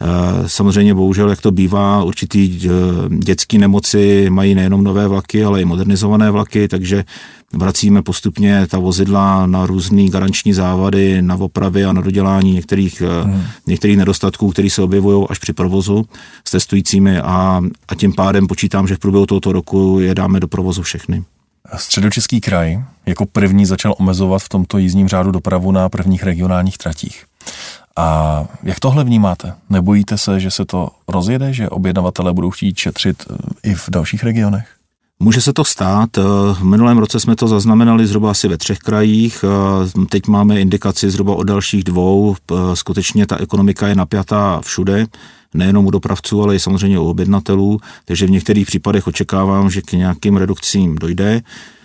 Eh, 0.00 0.48
samozřejmě 0.48 0.94
bohužel, 0.94 1.30
jak 1.30 1.40
to 1.40 1.50
bývá, 1.50 2.02
určitý 2.02 2.60
eh, 2.66 2.70
dětské 3.18 3.58
nemoci 3.58 4.26
mají 4.30 4.54
nejenom 4.54 4.84
nové 4.84 5.08
vlaky, 5.08 5.44
ale 5.44 5.62
i 5.62 5.64
modernizované 5.64 6.30
vlaky, 6.30 6.68
takže 6.68 7.04
vracíme 7.52 8.02
postupně 8.02 8.66
ta 8.66 8.78
vozidla 8.78 9.46
na 9.46 9.66
různé 9.66 10.08
garanční 10.08 10.52
závady, 10.52 11.22
na 11.22 11.34
opravy 11.34 11.84
a 11.84 11.92
na 11.92 12.00
dodělání 12.00 12.52
některých, 12.52 13.02
eh, 13.02 13.24
hmm. 13.24 13.42
některých 13.66 13.96
nedostatků, 13.96 14.50
které 14.50 14.70
se 14.70 14.82
objevují 14.82 15.26
až 15.30 15.38
při 15.38 15.52
provozu 15.52 16.04
s 16.44 16.50
testujícími 16.50 17.20
a, 17.20 17.62
a 17.88 17.94
tím 17.94 18.12
pádem 18.12 18.46
počítám, 18.46 18.86
že 18.86 18.94
v 18.94 18.98
průběhu 18.98 19.26
tohoto 19.26 19.52
roku 19.52 19.98
je 20.00 20.14
dáme 20.14 20.40
do 20.40 20.48
provozu 20.48 20.82
všechny. 20.82 21.24
Středočeský 21.76 22.40
kraj 22.40 22.78
jako 23.06 23.26
první 23.26 23.66
začal 23.66 23.94
omezovat 23.98 24.42
v 24.42 24.48
tomto 24.48 24.78
jízdním 24.78 25.08
řádu 25.08 25.30
dopravu 25.30 25.72
na 25.72 25.88
prvních 25.88 26.22
regionálních 26.22 26.78
tratích. 26.78 27.24
A 27.98 28.44
jak 28.62 28.80
tohle 28.80 29.04
vnímáte? 29.04 29.54
Nebojíte 29.70 30.18
se, 30.18 30.40
že 30.40 30.50
se 30.50 30.64
to 30.64 30.88
rozjede, 31.08 31.52
že 31.52 31.68
objednavatelé 31.68 32.32
budou 32.32 32.50
chtít 32.50 32.78
šetřit 32.78 33.24
eh, 33.30 33.70
i 33.70 33.74
v 33.74 33.90
dalších 33.90 34.24
regionech? 34.24 34.74
Může 35.20 35.40
se 35.40 35.52
to 35.52 35.64
stát. 35.64 36.18
Eh, 36.18 36.22
v 36.54 36.64
minulém 36.64 36.98
roce 36.98 37.20
jsme 37.20 37.36
to 37.36 37.48
zaznamenali 37.48 38.06
zhruba 38.06 38.30
asi 38.30 38.48
ve 38.48 38.58
třech 38.58 38.78
krajích. 38.78 39.44
Eh, 39.44 40.06
teď 40.08 40.26
máme 40.26 40.60
indikaci 40.60 41.10
zhruba 41.10 41.34
o 41.34 41.42
dalších 41.42 41.84
dvou. 41.84 42.36
Skutečně 42.74 43.26
ta 43.26 43.36
ekonomika 43.36 43.88
je 43.88 43.94
napjatá 43.94 44.60
všude 44.60 45.06
nejenom 45.54 45.86
u 45.86 45.90
dopravců, 45.90 46.42
ale 46.42 46.56
i 46.56 46.60
samozřejmě 46.60 46.98
u 46.98 47.08
objednatelů, 47.08 47.80
takže 48.04 48.26
v 48.26 48.30
některých 48.30 48.66
případech 48.66 49.06
očekávám, 49.06 49.70
že 49.70 49.82
k 49.82 49.92
nějakým 49.92 50.36
redukcím 50.36 50.94
dojde. 50.94 51.42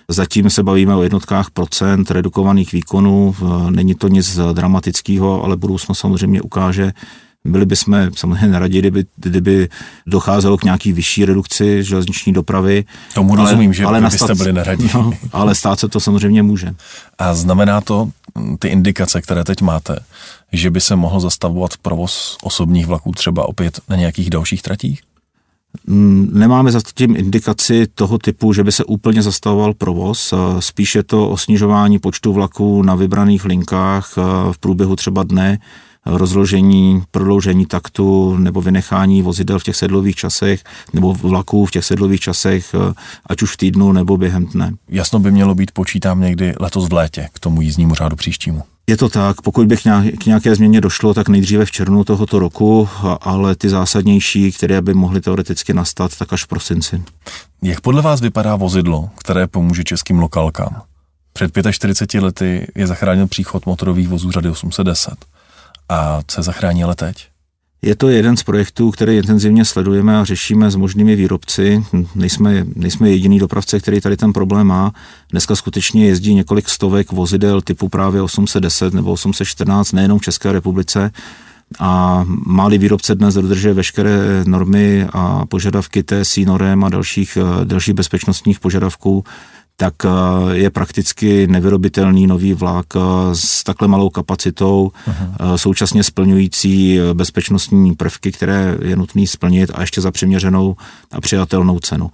Zatím 0.08 0.50
se 0.50 0.64
bavíme 0.64 0.96
o 0.96 1.04
jednotkách 1.04 1.52
procent 1.52 2.12
redukovaných 2.12 2.72
výkonů, 2.72 3.36
není 3.70 3.96
to 3.96 4.08
nic 4.08 4.40
dramatického, 4.54 5.44
ale 5.44 5.58
budoucnost 5.58 6.00
samozřejmě 6.00 6.42
ukáže, 6.42 6.94
byli 7.46 7.66
bychom 7.66 8.10
samozřejmě 8.16 8.48
neradi, 8.48 8.80
kdyby, 8.80 9.06
kdyby 9.16 9.70
docházelo 10.08 10.58
k 10.58 10.64
nějaký 10.64 10.94
vyšší 10.94 11.26
redukci 11.26 11.84
železniční 11.84 12.34
dopravy. 12.34 12.86
Tomu 13.14 13.34
ale, 13.34 13.42
rozumím, 13.42 13.74
že 13.74 13.86
ale 13.86 14.02
byste 14.02 14.28
byste 14.28 14.36
byli 14.36 14.54
neradi. 14.54 14.90
No, 14.94 15.14
ale 15.32 15.56
stát 15.56 15.80
se 15.80 15.88
to 15.88 16.00
samozřejmě 16.00 16.44
může. 16.44 16.76
A 17.20 17.34
znamená 17.34 17.82
to 17.82 18.10
ty 18.60 18.68
indikace, 18.68 19.22
které 19.22 19.44
teď 19.44 19.62
máte, 19.62 20.00
že 20.52 20.72
by 20.72 20.82
se 20.82 20.96
mohl 20.96 21.20
zastavovat 21.20 21.72
provoz 21.82 22.38
osobních 22.44 22.88
vlaků 22.88 23.12
třeba 23.12 23.50
opět 23.50 23.80
na 23.90 23.96
nějakých 23.96 24.30
dalších 24.30 24.62
tratích? 24.62 25.02
Mm, 25.88 26.30
nemáme 26.34 26.72
zatím 26.72 27.16
indikaci 27.16 27.88
toho 27.96 28.18
typu, 28.18 28.54
že 28.54 28.64
by 28.64 28.72
se 28.72 28.84
úplně 28.84 29.22
zastavoval 29.22 29.74
provoz. 29.74 30.34
Spíše 30.60 31.04
to 31.04 31.30
o 31.30 31.38
snižování 31.38 32.00
počtu 32.00 32.34
vlaků 32.34 32.84
na 32.84 32.96
vybraných 32.96 33.46
linkách 33.46 34.18
v 34.52 34.58
průběhu 34.60 34.96
třeba 34.96 35.24
dne, 35.24 35.60
rozložení, 36.06 37.04
prodloužení 37.12 37.66
taktu 37.66 38.38
nebo 38.38 38.62
vynechání 38.62 39.22
vozidel 39.22 39.60
v 39.60 39.64
těch 39.64 39.76
sedlových 39.76 40.16
časech 40.16 40.64
nebo 40.94 41.14
vlaků 41.14 41.66
v 41.66 41.72
těch 41.72 41.86
sedlových 41.86 42.20
časech, 42.20 42.76
ať 43.28 43.42
už 43.42 43.54
v 43.54 43.58
týdnu 43.58 43.92
nebo 43.92 44.18
během 44.18 44.46
dne. 44.46 44.74
Jasno 44.90 45.20
by 45.20 45.32
mělo 45.32 45.56
být, 45.56 45.72
počítám 45.72 46.22
někdy 46.22 46.54
letos 46.60 46.90
v 46.90 46.94
létě 46.94 47.30
k 47.34 47.40
tomu 47.40 47.62
jízdnímu 47.62 47.96
řádu 47.96 48.16
příštímu. 48.16 48.64
Je 48.88 48.98
to 48.98 49.10
tak, 49.10 49.42
pokud 49.42 49.68
by 49.68 49.78
k 50.20 50.26
nějaké 50.26 50.56
změně 50.56 50.82
došlo, 50.82 51.14
tak 51.14 51.30
nejdříve 51.30 51.66
v 51.66 51.72
červnu 51.72 52.04
tohoto 52.04 52.40
roku, 52.40 52.90
ale 53.22 53.56
ty 53.56 53.70
zásadnější, 53.70 54.52
které 54.52 54.82
by 54.82 54.94
mohly 54.94 55.22
teoreticky 55.22 55.74
nastat, 55.74 56.18
tak 56.18 56.34
až 56.34 56.44
v 56.44 56.48
prosinci. 56.48 57.04
Jak 57.62 57.82
podle 57.82 58.02
vás 58.02 58.22
vypadá 58.22 58.56
vozidlo, 58.56 59.10
které 59.18 59.48
pomůže 59.48 59.84
českým 59.84 60.20
lokálkám? 60.20 60.82
Před 61.34 61.52
45 61.72 62.22
lety 62.22 62.68
je 62.76 62.88
zachránil 62.88 63.28
příchod 63.28 63.66
motorových 63.66 64.08
vozů 64.08 64.32
řady 64.32 64.50
810. 64.50 65.14
A 65.90 66.22
co 66.28 66.44
zachrání 66.44 66.84
ale 66.84 66.96
teď? 66.96 67.28
Je 67.82 67.96
to 67.96 68.10
jeden 68.10 68.38
z 68.38 68.44
projektů, 68.44 68.92
který 68.92 69.18
intenzivně 69.18 69.66
sledujeme 69.66 70.18
a 70.18 70.24
řešíme 70.24 70.72
s 70.72 70.76
možnými 70.76 71.16
výrobci. 71.16 71.86
Nejsme, 72.16 72.66
nejsme 72.76 73.10
jediný 73.10 73.40
dopravce, 73.40 73.80
který 73.80 74.02
tady 74.02 74.18
ten 74.18 74.34
problém 74.34 74.68
má. 74.68 74.94
Dneska 75.32 75.56
skutečně 75.56 76.06
jezdí 76.06 76.34
několik 76.34 76.70
stovek 76.70 77.12
vozidel 77.12 77.62
typu 77.62 77.90
právě 77.90 78.22
810 78.22 78.94
nebo 78.94 79.12
814, 79.12 79.92
nejenom 79.92 80.20
v 80.20 80.22
České 80.22 80.52
republice. 80.52 81.12
A 81.80 82.24
máli 82.46 82.78
výrobce 82.78 83.16
dnes 83.16 83.34
dodržuje 83.34 83.74
veškeré 83.74 84.20
normy 84.46 85.08
a 85.14 85.46
požadavky 85.46 86.04
TSI 86.04 86.46
norem 86.46 86.84
a 86.84 86.90
dalších, 86.90 87.38
dalších 87.64 87.94
bezpečnostních 87.94 88.60
požadavků, 88.60 89.24
tak 89.78 89.94
eh, 90.06 90.10
je 90.52 90.70
prakticky 90.70 91.48
nevyrobitelný 91.48 92.28
nový 92.28 92.54
vlak 92.54 92.86
eh, 92.96 93.00
s 93.34 93.64
takhle 93.64 93.88
malou 93.88 94.10
kapacitou, 94.10 94.92
uh-huh. 95.08 95.56
současně 95.56 96.04
splňující 96.04 97.00
bezpečnostní 97.14 97.96
prvky, 97.96 98.32
které 98.32 98.78
je 98.82 98.96
nutný 98.96 99.28
splnit 99.28 99.72
a 99.74 99.82
ještě 99.82 100.02
za 100.02 100.12
přiměřenou 100.12 100.76
a 101.12 101.22
přijatelnou 101.22 101.80
cenu. 101.80 102.12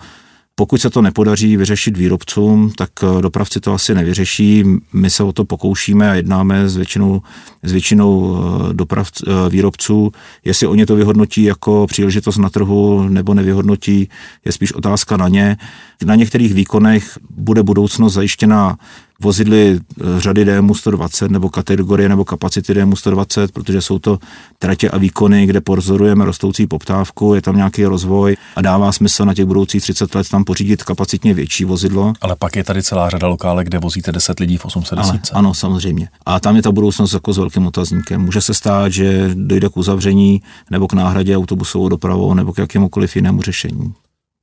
Pokud 0.59 0.81
se 0.81 0.89
to 0.89 1.01
nepodaří 1.01 1.57
vyřešit 1.57 1.97
výrobcům, 1.97 2.71
tak 2.75 2.89
eh, 3.03 3.21
dopravci 3.21 3.59
to 3.59 3.73
asi 3.73 3.95
nevyřeší. 3.95 4.63
My 4.93 5.09
se 5.09 5.23
o 5.23 5.31
to 5.31 5.45
pokoušíme 5.45 6.11
a 6.11 6.13
jednáme 6.13 6.69
s 6.69 6.75
většinou, 6.75 7.21
s 7.63 7.71
většinou 7.71 8.37
eh, 8.37 8.73
doprav, 8.73 9.11
eh, 9.27 9.49
výrobců. 9.49 10.11
Jestli 10.45 10.67
oni 10.67 10.85
to 10.85 10.95
vyhodnotí 10.95 11.43
jako 11.43 11.87
příležitost 11.87 12.37
na 12.37 12.49
trhu 12.49 13.09
nebo 13.09 13.33
nevyhodnotí, 13.33 14.09
je 14.45 14.51
spíš 14.51 14.73
otázka 14.73 15.17
na 15.17 15.27
ně. 15.27 15.57
Na 16.05 16.15
některých 16.15 16.53
výkonech 16.53 17.17
bude 17.29 17.63
budoucnost 17.63 18.13
zajištěna 18.13 18.77
vozidly 19.21 19.79
eh, 19.79 20.03
řady 20.17 20.45
DMU 20.45 20.75
120 20.75 21.31
nebo 21.31 21.49
kategorie 21.49 22.09
nebo 22.09 22.25
kapacity 22.25 22.73
DMU 22.73 22.95
120, 22.95 23.51
protože 23.51 23.81
jsou 23.81 23.99
to 23.99 24.19
tratě 24.59 24.89
a 24.89 24.97
výkony, 24.97 25.45
kde 25.45 25.61
pozorujeme 25.61 26.25
rostoucí 26.25 26.67
poptávku, 26.67 27.33
je 27.33 27.41
tam 27.41 27.55
nějaký 27.55 27.85
rozvoj 27.85 28.37
a 28.55 28.61
dává 28.61 28.91
smysl 28.91 29.25
na 29.25 29.33
těch 29.33 29.45
budoucích 29.45 29.81
30 29.81 30.15
let 30.15 30.29
tam 30.29 30.43
pořídit 30.43 30.83
kapacitně 30.83 31.33
větší 31.33 31.65
vozidlo. 31.65 32.13
Ale 32.21 32.35
pak 32.35 32.55
je 32.55 32.63
tady 32.63 32.83
celá 32.83 33.09
řada 33.09 33.27
lokálek, 33.27 33.67
kde 33.67 33.79
vozíte 33.79 34.11
10 34.11 34.39
lidí 34.39 34.57
v 34.57 34.65
810. 34.65 35.11
Ale, 35.11 35.19
ano, 35.33 35.53
samozřejmě. 35.53 36.09
A 36.25 36.39
tam 36.39 36.55
je 36.55 36.61
ta 36.61 36.71
budoucnost 36.71 37.13
jako 37.13 37.33
s 37.33 37.37
velkým 37.37 37.67
otazníkem. 37.67 38.21
Může 38.21 38.41
se 38.41 38.53
stát, 38.53 38.91
že 38.91 39.29
dojde 39.33 39.69
k 39.69 39.77
uzavření 39.77 40.41
nebo 40.71 40.87
k 40.87 40.93
náhradě 40.93 41.37
autobusovou 41.37 41.89
dopravou 41.89 42.33
nebo 42.33 42.53
k 42.53 42.57
jakémukoliv 42.57 43.15
jinému 43.15 43.41
řešení. 43.41 43.93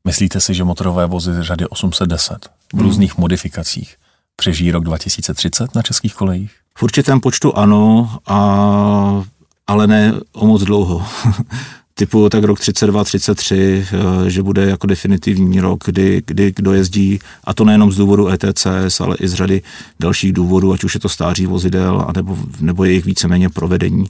Myslíte 0.07 0.41
si, 0.41 0.55
že 0.55 0.65
motorové 0.65 1.07
vozy 1.07 1.33
řady 1.41 1.67
810 1.67 2.37
v 2.75 2.81
různých 2.81 3.15
hmm. 3.15 3.23
modifikacích 3.23 3.97
přežijí 4.37 4.71
rok 4.71 4.85
2030 4.85 5.75
na 5.75 5.83
českých 5.83 6.15
kolejích? 6.15 6.53
V 6.79 6.83
určitém 6.83 7.21
počtu 7.21 7.57
ano, 7.57 8.11
a, 8.27 9.25
ale 9.67 9.87
ne 9.87 10.13
o 10.33 10.47
moc 10.47 10.63
dlouho. 10.63 11.07
typu 11.99 12.29
tak 12.29 12.45
rok 12.45 12.61
32, 12.61 13.05
33, 13.05 13.87
eh, 14.27 14.31
že 14.31 14.43
bude 14.43 14.67
jako 14.67 14.87
definitivní 14.87 15.61
rok, 15.61 15.85
kdy, 15.85 16.23
kdy 16.27 16.53
kdo 16.57 16.73
jezdí, 16.73 17.19
a 17.45 17.55
to 17.55 17.65
nejenom 17.65 17.93
z 17.93 17.97
důvodu 17.97 18.29
ETCS, 18.29 19.01
ale 19.01 19.17
i 19.21 19.29
z 19.29 19.35
řady 19.35 19.63
dalších 20.01 20.33
důvodů, 20.33 20.73
ať 20.73 20.85
už 20.85 20.95
je 20.95 21.01
to 21.01 21.09
stáří 21.09 21.47
vozidel, 21.47 22.05
anebo, 22.09 22.39
nebo 22.61 22.85
jejich 22.85 23.05
víceméně 23.05 23.49
provedení 23.49 24.07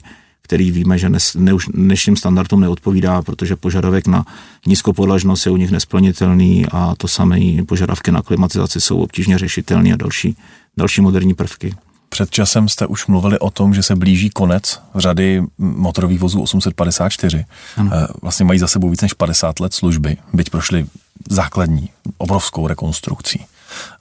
který 0.47 0.71
víme, 0.71 0.97
že 0.97 1.09
dnes, 1.09 1.35
ne, 1.35 1.51
dnešním 1.73 2.15
standardům 2.15 2.59
neodpovídá, 2.59 3.21
protože 3.21 3.55
požadavek 3.55 4.07
na 4.07 4.25
nízkopodlažnost 4.67 5.45
je 5.45 5.51
u 5.51 5.57
nich 5.57 5.71
nesplnitelný 5.71 6.65
a 6.71 6.95
to 6.97 7.07
samé 7.07 7.39
požadavky 7.65 8.11
na 8.11 8.21
klimatizaci 8.21 8.81
jsou 8.81 8.99
obtížně 8.99 9.37
řešitelné 9.37 9.93
a 9.93 9.95
další, 9.95 10.37
další 10.77 11.01
moderní 11.01 11.33
prvky. 11.33 11.75
Před 12.09 12.29
časem 12.29 12.69
jste 12.69 12.87
už 12.87 13.07
mluvili 13.07 13.39
o 13.39 13.49
tom, 13.49 13.73
že 13.73 13.83
se 13.83 13.95
blíží 13.95 14.29
konec 14.29 14.81
řady 14.95 15.43
motorových 15.57 16.19
vozů 16.19 16.41
854. 16.41 17.45
Ano. 17.77 17.91
Eh, 17.93 18.07
vlastně 18.21 18.45
mají 18.45 18.59
za 18.59 18.67
sebou 18.67 18.89
víc 18.89 19.01
než 19.01 19.13
50 19.13 19.59
let 19.59 19.73
služby, 19.73 20.17
byť 20.33 20.49
prošli 20.49 20.85
základní, 21.29 21.89
obrovskou 22.17 22.67
rekonstrukcí. 22.67 23.45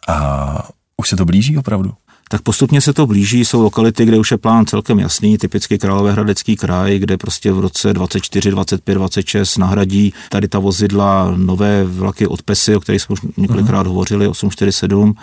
A 0.08 0.68
už 0.96 1.08
se 1.08 1.16
to 1.16 1.24
blíží 1.24 1.58
opravdu? 1.58 1.94
Tak 2.28 2.42
postupně 2.42 2.80
se 2.80 2.92
to 2.92 3.06
blíží. 3.06 3.44
Jsou 3.44 3.62
lokality, 3.62 4.04
kde 4.04 4.18
už 4.18 4.30
je 4.30 4.38
plán 4.38 4.66
celkem 4.66 4.98
jasný, 4.98 5.38
typicky 5.38 5.78
Královéhradecký 5.78 6.56
kraj, 6.56 6.98
kde 6.98 7.16
prostě 7.16 7.52
v 7.52 7.60
roce 7.60 7.92
24, 7.92 8.50
25, 8.50 8.94
26 8.94 9.56
nahradí 9.56 10.12
tady 10.28 10.48
ta 10.48 10.58
vozidla 10.58 11.32
nové 11.36 11.84
vlaky 11.84 12.26
od 12.26 12.42
PESy, 12.42 12.76
o 12.76 12.80
kterých 12.80 13.02
jsme 13.02 13.12
už 13.12 13.20
několikrát 13.36 13.82
uh-huh. 13.82 13.88
hovořili, 13.88 14.28
847. 14.28 15.14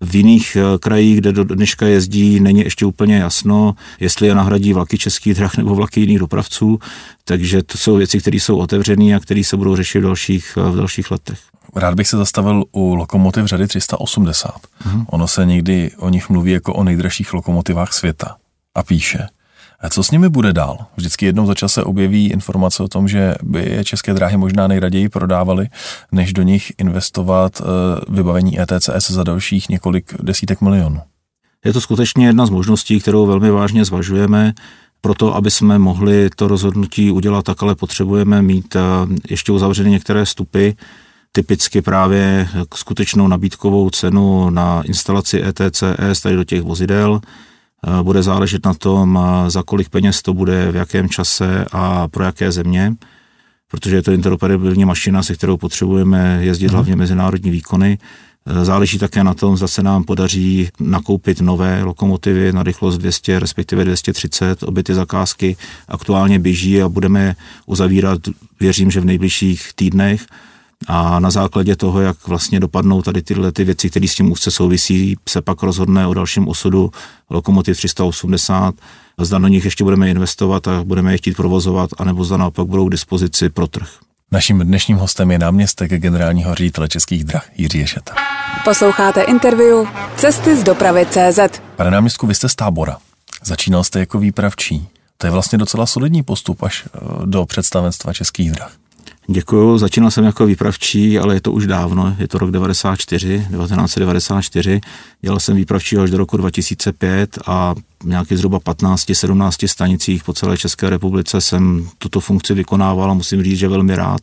V 0.00 0.14
jiných 0.14 0.56
eh, 0.56 0.78
krajích, 0.78 1.18
kde 1.18 1.32
do 1.32 1.44
dneška 1.44 1.86
jezdí, 1.86 2.40
není 2.40 2.60
ještě 2.60 2.86
úplně 2.86 3.16
jasno, 3.16 3.74
jestli 4.00 4.26
je 4.26 4.34
nahradí 4.34 4.72
vlaky 4.72 4.98
českých 4.98 5.34
drah 5.34 5.56
nebo 5.56 5.74
vlaky 5.74 6.00
jiných 6.00 6.18
dopravců. 6.18 6.78
Takže 7.24 7.62
to 7.62 7.78
jsou 7.78 7.96
věci, 7.96 8.20
které 8.20 8.36
jsou 8.36 8.56
otevřené 8.56 9.14
a 9.14 9.20
které 9.20 9.44
se 9.44 9.56
budou 9.56 9.76
řešit 9.76 9.98
v 9.98 10.02
dalších, 10.02 10.56
v 10.56 10.76
dalších 10.76 11.10
letech. 11.10 11.38
Rád 11.76 11.94
bych 11.94 12.08
se 12.08 12.16
zastavil 12.16 12.64
u 12.72 12.94
lokomotiv 12.94 13.44
řady 13.44 13.66
380. 13.66 14.50
Mm-hmm. 14.50 15.04
Ono 15.08 15.28
se 15.28 15.46
někdy 15.46 15.90
o 15.98 16.08
nich 16.08 16.28
mluví 16.30 16.52
jako 16.52 16.74
o 16.74 16.84
nejdražších 16.84 17.34
lokomotivách 17.34 17.92
světa. 17.92 18.36
A 18.74 18.82
píše, 18.82 19.26
a 19.84 19.88
co 19.88 20.02
s 20.02 20.10
nimi 20.10 20.28
bude 20.28 20.52
dál? 20.52 20.78
Vždycky 20.96 21.26
jednou 21.26 21.46
za 21.46 21.54
čas 21.54 21.72
se 21.72 21.84
objeví 21.84 22.26
informace 22.26 22.82
o 22.82 22.88
tom, 22.88 23.08
že 23.08 23.34
by 23.42 23.70
je 23.70 23.84
české 23.84 24.14
dráhy 24.14 24.36
možná 24.36 24.66
nejraději 24.66 25.08
prodávaly, 25.08 25.68
než 26.12 26.32
do 26.32 26.42
nich 26.42 26.72
investovat 26.78 27.60
eh, 27.60 27.64
vybavení 28.08 28.60
ETCS 28.60 29.10
za 29.10 29.22
dalších 29.22 29.68
několik 29.68 30.14
desítek 30.22 30.60
milionů. 30.60 31.00
Je 31.64 31.72
to 31.72 31.80
skutečně 31.80 32.26
jedna 32.26 32.46
z 32.46 32.50
možností, 32.50 33.00
kterou 33.00 33.26
velmi 33.26 33.50
vážně 33.50 33.84
zvažujeme. 33.84 34.52
Proto, 35.00 35.34
aby 35.34 35.50
jsme 35.50 35.78
mohli 35.78 36.30
to 36.36 36.48
rozhodnutí 36.48 37.10
udělat 37.10 37.44
tak, 37.44 37.62
ale 37.62 37.74
potřebujeme 37.74 38.42
mít 38.42 38.76
eh, 38.76 38.80
ještě 39.30 39.52
uzavřeny 39.52 39.90
některé 39.90 40.26
stupy, 40.26 40.76
typicky 41.36 41.82
právě 41.82 42.48
skutečnou 42.74 43.28
nabídkovou 43.28 43.90
cenu 43.90 44.50
na 44.50 44.82
instalaci 44.82 45.42
ETCS 45.42 46.20
tady 46.22 46.36
do 46.36 46.44
těch 46.44 46.62
vozidel. 46.62 47.20
Eh, 47.20 48.02
bude 48.02 48.22
záležet 48.22 48.66
na 48.66 48.74
tom, 48.74 49.18
eh, 49.18 49.50
za 49.50 49.62
kolik 49.62 49.88
peněz 49.88 50.22
to 50.22 50.34
bude, 50.34 50.72
v 50.72 50.76
jakém 50.76 51.08
čase 51.08 51.64
a 51.72 52.08
pro 52.08 52.24
jaké 52.24 52.52
země, 52.52 52.94
protože 53.68 53.96
je 53.96 54.02
to 54.02 54.12
interoperabilní 54.12 54.84
mašina, 54.84 55.22
se 55.22 55.34
kterou 55.34 55.56
potřebujeme 55.56 56.38
jezdit 56.40 56.66
hmm. 56.66 56.74
hlavně 56.74 56.96
mezinárodní 56.96 57.50
výkony. 57.50 57.98
Eh, 58.46 58.64
záleží 58.64 58.98
také 58.98 59.24
na 59.24 59.34
tom, 59.34 59.56
zda 59.56 59.68
se 59.68 59.82
nám 59.82 60.04
podaří 60.04 60.68
nakoupit 60.80 61.40
nové 61.40 61.82
lokomotivy 61.82 62.52
na 62.52 62.62
rychlost 62.62 62.98
200, 62.98 63.38
respektive 63.38 63.84
230. 63.84 64.62
Obě 64.62 64.82
ty 64.82 64.94
zakázky 64.94 65.56
aktuálně 65.88 66.38
běží 66.38 66.82
a 66.82 66.88
budeme 66.88 67.36
uzavírat, 67.66 68.20
věřím, 68.60 68.90
že 68.90 69.00
v 69.00 69.04
nejbližších 69.04 69.70
týdnech 69.74 70.26
a 70.86 71.20
na 71.20 71.30
základě 71.30 71.76
toho, 71.76 72.00
jak 72.00 72.28
vlastně 72.28 72.60
dopadnou 72.60 73.02
tady 73.02 73.22
tyhle 73.22 73.52
ty 73.52 73.64
věci, 73.64 73.90
které 73.90 74.08
s 74.08 74.14
tím 74.14 74.32
úzce 74.32 74.50
souvisí, 74.50 75.16
se 75.28 75.42
pak 75.42 75.62
rozhodne 75.62 76.06
o 76.06 76.14
dalším 76.14 76.48
osudu 76.48 76.90
lokomotiv 77.30 77.76
380, 77.76 78.74
zda 79.20 79.38
do 79.38 79.48
nich 79.48 79.64
ještě 79.64 79.84
budeme 79.84 80.10
investovat 80.10 80.68
a 80.68 80.84
budeme 80.84 81.12
je 81.12 81.18
chtít 81.18 81.36
provozovat, 81.36 81.90
anebo 81.98 82.24
zda 82.24 82.36
naopak 82.36 82.66
budou 82.66 82.88
k 82.88 82.92
dispozici 82.92 83.48
pro 83.48 83.66
trh. 83.66 83.88
Naším 84.32 84.58
dnešním 84.58 84.96
hostem 84.96 85.30
je 85.30 85.38
náměstek 85.38 85.90
generálního 85.90 86.54
ředitele 86.54 86.88
Českých 86.88 87.24
drah 87.24 87.46
Jiří 87.56 87.78
Ješeta. 87.78 88.14
Posloucháte 88.64 89.22
interview 89.22 89.86
Cesty 90.16 90.56
z 90.56 90.62
dopravy 90.62 91.06
CZ. 91.06 91.38
Pane 91.76 91.90
náměstku, 91.90 92.26
vy 92.26 92.34
jste 92.34 92.48
z 92.48 92.54
tábora. 92.54 92.96
Začínal 93.44 93.84
jste 93.84 94.00
jako 94.00 94.18
výpravčí. 94.18 94.88
To 95.18 95.26
je 95.26 95.30
vlastně 95.30 95.58
docela 95.58 95.86
solidní 95.86 96.22
postup 96.22 96.62
až 96.62 96.84
eh, 96.86 96.98
do 97.24 97.46
představenstva 97.46 98.12
Českých 98.12 98.52
drah. 98.52 98.72
Děkuju, 99.26 99.78
začínal 99.78 100.10
jsem 100.10 100.24
jako 100.24 100.46
výpravčí, 100.46 101.18
ale 101.18 101.34
je 101.34 101.40
to 101.40 101.52
už 101.52 101.66
dávno, 101.66 102.16
je 102.18 102.28
to 102.28 102.38
rok 102.38 102.50
94, 102.50 103.28
1994. 103.28 104.80
Dělal 105.20 105.40
jsem 105.40 105.56
výpravčí 105.56 105.96
až 105.96 106.10
do 106.10 106.18
roku 106.18 106.36
2005 106.36 107.38
a 107.46 107.74
nějakých 108.04 108.38
zhruba 108.38 108.58
15-17 108.58 109.68
stanicích 109.68 110.24
po 110.24 110.32
celé 110.32 110.56
České 110.56 110.90
republice 110.90 111.40
jsem 111.40 111.88
tuto 111.98 112.20
funkci 112.20 112.54
vykonával 112.54 113.10
a 113.10 113.14
musím 113.14 113.42
říct, 113.42 113.58
že 113.58 113.68
velmi 113.68 113.96
rád 113.96 114.20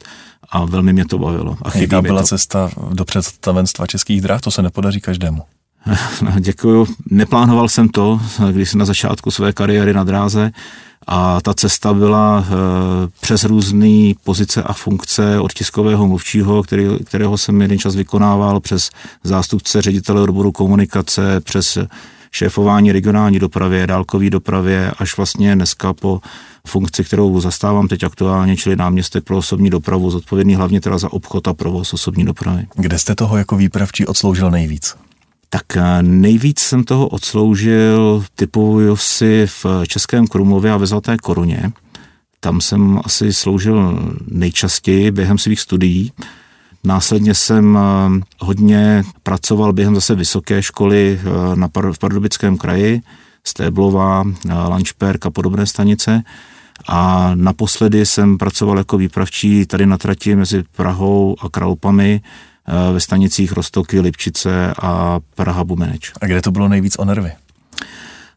a 0.50 0.66
velmi 0.66 0.94
mě 0.94 1.06
to 1.06 1.18
bavilo. 1.18 1.58
A 1.62 1.78
Jaká 1.78 2.02
byla 2.02 2.22
to. 2.22 2.28
cesta 2.28 2.70
do 2.94 3.06
představenstva 3.06 3.88
Českých 3.88 4.22
drah? 4.22 4.42
To 4.42 4.52
se 4.52 4.62
nepodaří 4.62 5.02
každému. 5.02 5.42
No, 6.22 6.32
děkuju. 6.40 6.88
Neplánoval 7.12 7.70
jsem 7.70 7.90
to, 7.90 8.22
když 8.52 8.70
jsem 8.70 8.80
na 8.80 8.86
začátku 8.86 9.32
své 9.32 9.54
kariéry 9.54 9.94
na 9.94 10.04
dráze, 10.04 10.52
a 11.08 11.42
ta 11.42 11.54
cesta 11.54 11.94
byla 11.94 12.46
e, 12.46 12.52
přes 13.22 13.44
různé 13.44 14.14
pozice 14.24 14.64
a 14.64 14.74
funkce 14.74 15.40
od 15.40 15.54
tiskového 15.54 16.08
mluvčího, 16.08 16.64
který, 16.64 16.88
kterého 17.06 17.38
jsem 17.38 17.62
jeden 17.62 17.80
čas 17.80 17.96
vykonával, 17.96 18.60
přes 18.60 18.90
zástupce 19.24 19.82
ředitele 19.82 20.22
odboru 20.22 20.52
komunikace, 20.52 21.40
přes 21.40 21.78
šéfování 22.32 22.92
regionální 22.92 23.40
dopravě, 23.40 23.88
dálkové 23.88 24.30
dopravě, 24.30 24.92
až 25.00 25.18
vlastně 25.18 25.56
dneska 25.56 25.94
po 25.94 26.22
funkci, 26.68 27.04
kterou 27.04 27.40
zastávám 27.40 27.88
teď 27.88 28.04
aktuálně, 28.04 28.58
čili 28.58 28.76
náměstek 28.76 29.24
pro 29.24 29.38
osobní 29.38 29.70
dopravu, 29.70 30.12
zodpovědný 30.12 30.56
hlavně 30.56 30.82
teda 30.82 30.98
za 30.98 31.14
obchod 31.14 31.48
a 31.48 31.54
provoz 31.54 31.94
osobní 31.94 32.26
dopravy. 32.26 32.68
Kde 32.76 33.00
jste 33.00 33.16
toho 33.16 33.38
jako 33.38 33.56
výpravčí 33.56 34.06
odsloužil 34.06 34.52
nejvíc? 34.52 34.96
Tak 35.54 35.78
eh, 35.78 36.04
nejvíc 36.04 36.60
jsem 36.60 36.84
toho 36.84 37.08
odsloužil, 37.08 38.26
typuju 38.36 38.96
si 38.96 39.48
v 39.48 39.66
Českém 39.88 40.28
Krumlově 40.28 40.72
a 40.72 40.78
ve 40.78 40.88
Zlaté 40.88 41.18
koruně. 41.18 41.72
Tam 42.40 42.62
jsem 42.62 43.00
asi 43.04 43.34
sloužil 43.34 44.00
nejčastěji 44.28 45.12
během 45.12 45.38
svých 45.38 45.60
studií. 45.60 46.12
Následně 46.84 47.34
jsem 47.34 47.78
eh, 47.78 48.22
hodně 48.40 49.04
pracoval 49.24 49.74
během 49.74 49.96
zase 49.96 50.16
vysoké 50.16 50.64
školy 50.64 51.20
eh, 51.22 51.56
na 51.56 51.70
v 51.92 52.00
Pardubickém 52.00 52.58
kraji, 52.58 53.02
Stéblova, 53.44 54.24
Lančperk 54.68 55.26
a 55.26 55.30
podobné 55.30 55.66
stanice. 55.66 56.24
A 56.88 57.32
naposledy 57.36 58.06
jsem 58.06 58.38
pracoval 58.38 58.78
jako 58.78 58.98
výpravčí 58.98 59.66
tady 59.66 59.86
na 59.86 59.98
trati 59.98 60.36
mezi 60.36 60.64
Prahou 60.76 61.36
a 61.42 61.50
Kralupami 61.50 62.22
ve 62.94 63.00
stanicích 63.00 63.52
Rostoky, 63.52 64.00
Lipčice 64.00 64.74
a 64.82 65.20
Praha 65.36 65.64
Bumeneč. 65.64 66.12
A 66.22 66.26
kde 66.26 66.42
to 66.42 66.52
bylo 66.52 66.68
nejvíc 66.68 66.96
o 67.00 67.06
nervy? 67.06 67.32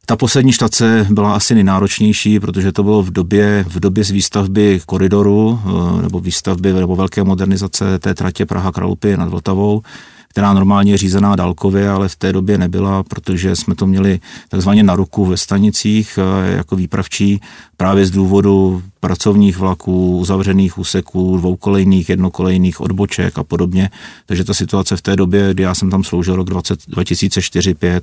Ta 0.07 0.17
poslední 0.17 0.53
štace 0.53 1.07
byla 1.11 1.35
asi 1.35 1.55
nejnáročnější, 1.55 2.41
protože 2.41 2.73
to 2.73 2.83
bylo 2.83 3.03
v 3.03 3.11
době, 3.11 3.65
v 3.69 3.81
době 3.81 4.05
z 4.05 4.11
výstavby 4.11 4.81
koridoru 4.87 5.61
nebo 6.03 6.21
výstavby 6.21 6.73
nebo 6.73 6.97
velké 6.97 7.25
modernizace 7.25 7.99
té 7.99 8.15
tratě 8.15 8.47
Praha 8.47 8.73
Kralupy 8.73 9.17
nad 9.17 9.29
Vltavou, 9.29 9.83
která 10.29 10.53
normálně 10.53 10.93
je 10.93 10.99
řízená 10.99 11.37
dálkově, 11.37 11.91
ale 11.91 12.09
v 12.09 12.17
té 12.17 12.33
době 12.33 12.59
nebyla, 12.59 13.03
protože 13.03 13.57
jsme 13.57 13.75
to 13.75 13.87
měli 13.87 14.21
takzvaně 14.49 14.83
na 14.83 14.97
ruku 14.97 15.25
ve 15.25 15.37
stanicích 15.37 16.19
eh, 16.19 16.57
jako 16.57 16.77
výpravčí 16.77 17.41
právě 17.77 18.07
z 18.07 18.11
důvodu 18.11 18.83
pracovních 19.05 19.59
vlaků, 19.59 20.19
uzavřených 20.19 20.79
úseků, 20.79 21.37
dvoukolejných, 21.37 22.09
jednokolejných 22.09 22.81
odboček 22.81 23.39
a 23.39 23.45
podobně. 23.45 23.91
Takže 24.27 24.45
ta 24.45 24.55
situace 24.55 24.97
v 24.97 25.03
té 25.03 25.17
době, 25.17 25.55
kdy 25.55 25.63
já 25.63 25.75
jsem 25.75 25.91
tam 25.91 26.05
sloužil 26.05 26.37
rok 26.37 26.49
2004-2005, 26.49 28.01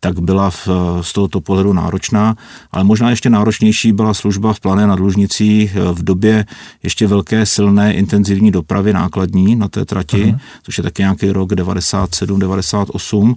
tak 0.00 0.20
byla 0.20 0.50
v, 0.50 0.68
z 1.00 1.12
tohoto 1.12 1.40
pohledu 1.40 1.72
náročná, 1.72 2.36
ale 2.72 2.84
možná 2.84 3.10
ještě 3.10 3.30
náročnější 3.30 3.92
byla 3.92 4.14
služba 4.14 4.52
v 4.52 4.60
Plané 4.60 4.86
eh, 5.74 5.80
v 5.92 6.02
době 6.02 6.44
ještě 6.82 7.06
velké, 7.06 7.46
silné, 7.46 7.94
intenzivní 7.94 8.50
dopravy 8.50 8.92
nákladní 8.92 9.56
na 9.56 9.68
té 9.68 9.84
trati, 9.84 10.24
uh-huh. 10.24 10.38
což 10.62 10.78
je 10.78 10.84
taky 10.84 11.02
nějaký 11.02 11.30
rok 11.30 11.54
97, 11.54 12.40
98 12.40 13.36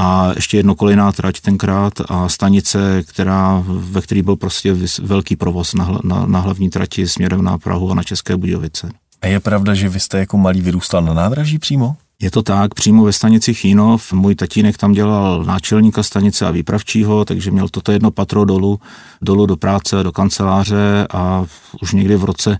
a 0.00 0.32
ještě 0.36 0.56
jednokolejná 0.56 1.12
trať 1.12 1.40
tenkrát 1.40 1.92
a 2.08 2.28
stanice, 2.28 3.02
která, 3.02 3.64
ve 3.66 4.00
který 4.00 4.22
byl 4.22 4.36
prostě 4.36 4.76
velký 5.02 5.36
provoz 5.36 5.74
na, 5.74 5.98
na, 6.04 6.26
na 6.26 6.40
hlavní 6.40 6.70
trati 6.70 7.08
směrem 7.08 7.42
na 7.42 7.58
Prahu 7.58 7.90
a 7.90 7.94
na 7.94 8.02
České 8.02 8.36
Budějovice. 8.36 8.90
A 9.22 9.26
je 9.26 9.40
pravda, 9.40 9.74
že 9.74 9.88
vy 9.88 10.00
jste 10.00 10.18
jako 10.18 10.38
malý 10.38 10.60
vyrůstal 10.60 11.02
na 11.02 11.14
nádraží 11.14 11.58
přímo? 11.58 11.96
Je 12.22 12.30
to 12.30 12.42
tak, 12.42 12.74
přímo 12.74 13.04
ve 13.04 13.12
stanici 13.12 13.54
Chínov. 13.54 14.12
Můj 14.12 14.34
tatínek 14.34 14.76
tam 14.78 14.92
dělal 14.92 15.44
náčelníka 15.44 16.02
stanice 16.02 16.46
a 16.46 16.50
výpravčího, 16.50 17.24
takže 17.24 17.50
měl 17.50 17.68
toto 17.68 17.92
jedno 17.92 18.10
patro 18.10 18.44
dolů, 18.44 18.80
dolů 19.22 19.46
do 19.46 19.56
práce, 19.56 20.02
do 20.02 20.12
kanceláře 20.12 21.06
a 21.10 21.44
už 21.82 21.92
někdy 21.92 22.16
v 22.16 22.24
roce 22.24 22.58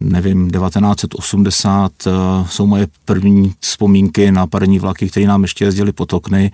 nevím, 0.00 0.50
1980 0.50 1.92
uh, 2.06 2.12
eh, 2.12 2.46
jsou 2.50 2.66
moje 2.66 2.86
první 3.04 3.54
vzpomínky 3.60 4.32
na 4.32 4.46
parní 4.46 4.78
vlaky, 4.78 5.10
které 5.10 5.26
nám 5.26 5.42
ještě 5.42 5.64
jezdili 5.64 5.92
po 5.92 6.06
Tokny 6.06 6.52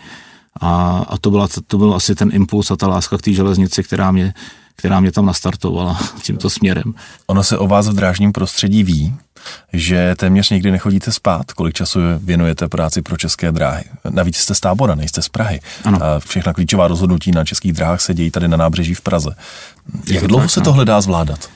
a, 0.61 1.05
a 1.09 1.18
to, 1.18 1.30
byla, 1.30 1.49
to 1.66 1.78
byl 1.78 1.95
asi 1.95 2.14
ten 2.14 2.30
impuls 2.32 2.70
a 2.70 2.76
ta 2.76 2.88
láska 2.88 3.18
k 3.18 3.22
té 3.22 3.32
železnici, 3.32 3.82
která 3.82 4.11
mě, 4.11 4.34
která 4.76 5.01
mě 5.01 5.12
tam 5.12 5.26
nastartovala 5.26 6.01
tímto 6.22 6.51
směrem. 6.51 6.95
Ono 7.26 7.42
se 7.42 7.59
o 7.59 7.66
vás 7.66 7.88
v 7.88 7.95
drážním 7.95 8.32
prostředí 8.32 8.84
ví, 8.84 9.14
že 9.72 10.14
téměř 10.18 10.51
nikdy 10.51 10.70
nechodíte 10.70 11.12
spát, 11.12 11.53
kolik 11.53 11.74
času 11.74 12.01
věnujete 12.18 12.68
práci 12.68 13.03
pro 13.03 13.16
české 13.16 13.53
dráhy. 13.53 13.84
Navíc 14.11 14.36
jste 14.36 14.55
z 14.55 14.61
tábora, 14.61 14.95
nejste 14.95 15.22
z 15.22 15.28
Prahy. 15.28 15.61
Ano. 15.84 16.03
A 16.03 16.20
všechna 16.20 16.53
klíčová 16.53 16.88
rozhodnutí 16.88 17.30
na 17.30 17.45
českých 17.45 17.72
dráhách 17.72 18.01
se 18.01 18.14
dějí 18.14 18.30
tady 18.30 18.49
na 18.49 18.57
nábřeží 18.57 18.95
v 18.95 19.01
Praze. 19.01 19.30
Jak 20.11 20.26
dlouho 20.26 20.45
tak, 20.45 20.51
se 20.51 20.61
no. 20.61 20.64
tohle 20.64 20.84
dá 20.84 21.01
zvládat? 21.01 21.49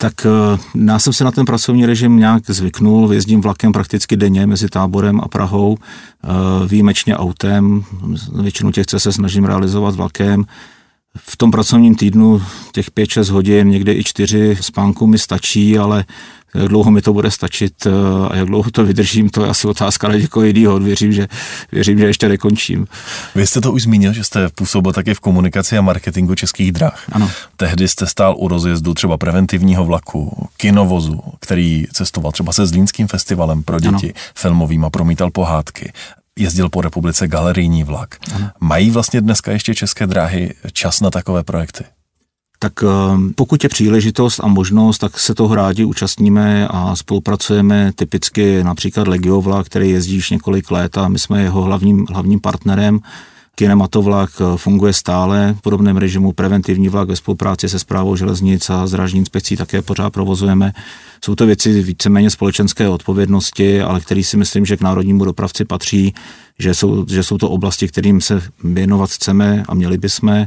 Tak 0.00 0.26
eh, 0.26 0.58
já 0.86 0.98
jsem 0.98 1.12
se 1.12 1.24
na 1.24 1.30
ten 1.30 1.44
pracovní 1.44 1.86
režim 1.86 2.16
nějak 2.16 2.42
zvyknul, 2.46 3.12
jezdím 3.12 3.40
vlakem 3.40 3.72
prakticky 3.72 4.16
denně 4.16 4.46
mezi 4.46 4.68
táborem 4.68 5.20
a 5.20 5.28
Prahou, 5.28 5.76
eh, 5.78 6.28
výjimečně 6.66 7.16
autem, 7.16 7.84
většinu 8.42 8.72
těch 8.72 8.86
se 8.96 9.12
snažím 9.12 9.44
realizovat 9.44 9.94
vlakem. 9.94 10.44
V 11.16 11.36
tom 11.36 11.50
pracovním 11.50 11.94
týdnu 11.94 12.42
těch 12.72 12.90
5-6 12.90 13.32
hodin, 13.32 13.68
někde 13.68 13.94
i 13.94 14.04
4 14.04 14.56
spánku 14.60 15.06
mi 15.06 15.18
stačí, 15.18 15.78
ale 15.78 16.04
jak 16.54 16.68
dlouho 16.68 16.90
mi 16.90 17.02
to 17.02 17.12
bude 17.12 17.30
stačit 17.30 17.86
eh, 17.86 17.90
a 18.28 18.36
jak 18.36 18.46
dlouho 18.46 18.70
to 18.70 18.84
vydržím, 18.84 19.28
to 19.28 19.42
je 19.42 19.50
asi 19.50 19.68
otázka 19.68 20.08
na 20.08 20.14
někoho 20.14 20.44
jiného. 20.44 20.78
Věřím, 20.78 21.12
že, 21.12 21.28
věřím, 21.72 21.98
že 21.98 22.06
ještě 22.06 22.28
nekončím. 22.28 22.86
Vy 23.34 23.46
jste 23.46 23.60
to 23.60 23.72
už 23.72 23.82
zmínil, 23.82 24.12
že 24.12 24.24
jste 24.24 24.48
působil 24.48 24.92
také 24.92 25.14
v 25.14 25.20
komunikaci 25.20 25.78
a 25.78 25.80
marketingu 25.80 26.34
českých 26.34 26.72
drah. 26.72 27.02
Ano. 27.12 27.30
Tehdy 27.56 27.88
jste 27.88 28.06
stál 28.06 28.34
u 28.38 28.48
rozjezdu 28.48 28.94
třeba 28.94 29.18
preventivního 29.18 29.84
vlaku, 29.84 30.48
kinovozu, 30.56 31.20
který 31.40 31.86
cestoval 31.92 32.32
třeba 32.32 32.52
se 32.52 32.66
Zlínským 32.66 33.06
festivalem 33.06 33.62
pro 33.62 33.80
děti, 33.80 34.12
ano. 34.12 34.22
filmovým 34.34 34.84
a 34.84 34.90
promítal 34.90 35.30
pohádky 35.30 35.92
jezdil 36.40 36.68
po 36.68 36.80
republice 36.80 37.28
galerijní 37.28 37.84
vlak. 37.84 38.16
Ano. 38.34 38.50
Mají 38.60 38.90
vlastně 38.90 39.20
dneska 39.20 39.52
ještě 39.52 39.74
české 39.74 40.06
dráhy 40.06 40.54
čas 40.72 41.00
na 41.00 41.10
takové 41.10 41.44
projekty? 41.44 41.84
tak 42.62 42.72
ehm, 42.82 43.32
pokud 43.34 43.64
je 43.64 43.68
příležitost 43.68 44.40
a 44.42 44.46
možnost, 44.46 44.98
tak 44.98 45.18
se 45.18 45.34
toho 45.34 45.54
rádi 45.54 45.84
účastníme 45.84 46.68
a 46.68 46.96
spolupracujeme 46.96 47.92
typicky 47.94 48.64
například 48.64 49.08
Legiovla, 49.08 49.64
který 49.64 49.90
jezdí 49.90 50.14
již 50.14 50.30
několik 50.30 50.70
let 50.70 50.98
a 50.98 51.08
my 51.08 51.18
jsme 51.18 51.42
jeho 51.42 51.62
hlavním, 51.62 52.06
hlavním 52.10 52.40
partnerem. 52.40 53.00
Kinematovlak 53.54 54.30
eh, 54.40 54.56
funguje 54.56 54.92
stále 54.92 55.54
v 55.58 55.60
podobném 55.60 55.96
režimu, 55.96 56.32
preventivní 56.32 56.88
vlak 56.88 57.08
ve 57.08 57.16
spolupráci 57.16 57.68
se 57.68 57.78
zprávou 57.78 58.16
železnic 58.16 58.70
a 58.70 58.86
zdražní 58.86 59.18
inspekcí 59.18 59.56
také 59.56 59.82
pořád 59.82 60.10
provozujeme. 60.10 60.72
Jsou 61.24 61.34
to 61.34 61.46
věci 61.46 61.82
víceméně 61.82 62.30
společenské 62.30 62.88
odpovědnosti, 62.88 63.82
ale 63.82 64.00
který 64.00 64.24
si 64.24 64.36
myslím, 64.36 64.66
že 64.66 64.76
k 64.76 64.80
národnímu 64.80 65.24
dopravci 65.24 65.64
patří, 65.64 66.14
že 66.58 66.74
jsou, 66.74 67.06
že 67.08 67.22
jsou 67.22 67.38
to 67.38 67.50
oblasti, 67.50 67.88
kterým 67.88 68.20
se 68.20 68.42
věnovat 68.64 69.10
chceme 69.10 69.64
a 69.68 69.74
měli 69.74 69.98
bychom 69.98 70.46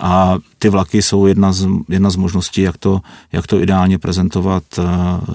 a 0.00 0.38
ty 0.58 0.68
vlaky 0.68 1.02
jsou 1.02 1.26
jedna 1.26 1.52
z, 1.52 1.68
jedna 1.88 2.10
z 2.10 2.16
možností, 2.16 2.60
jak 2.62 2.76
to, 2.76 3.00
jak 3.32 3.46
to 3.46 3.60
ideálně 3.60 3.98
prezentovat 3.98 4.62
uh, 4.78 4.84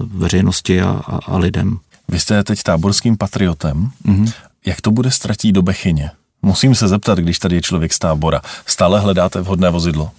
veřejnosti 0.04 0.82
a, 0.82 1.02
a, 1.06 1.18
a 1.26 1.38
lidem. 1.38 1.78
Vy 2.08 2.20
jste 2.20 2.44
teď 2.44 2.62
táborským 2.62 3.16
patriotem. 3.16 3.90
Mm-hmm. 4.06 4.32
Jak 4.66 4.80
to 4.80 4.90
bude 4.90 5.10
ztratí 5.10 5.52
do 5.52 5.62
Bechyně? 5.62 6.10
Musím 6.48 6.74
se 6.74 6.88
zeptat, 6.88 7.18
když 7.18 7.38
tady 7.38 7.56
je 7.56 7.62
člověk 7.62 7.92
z 7.92 7.98
tábora. 7.98 8.40
Stále 8.66 9.00
hledáte 9.00 9.40
vhodné 9.40 9.70
vozidlo? 9.70 10.10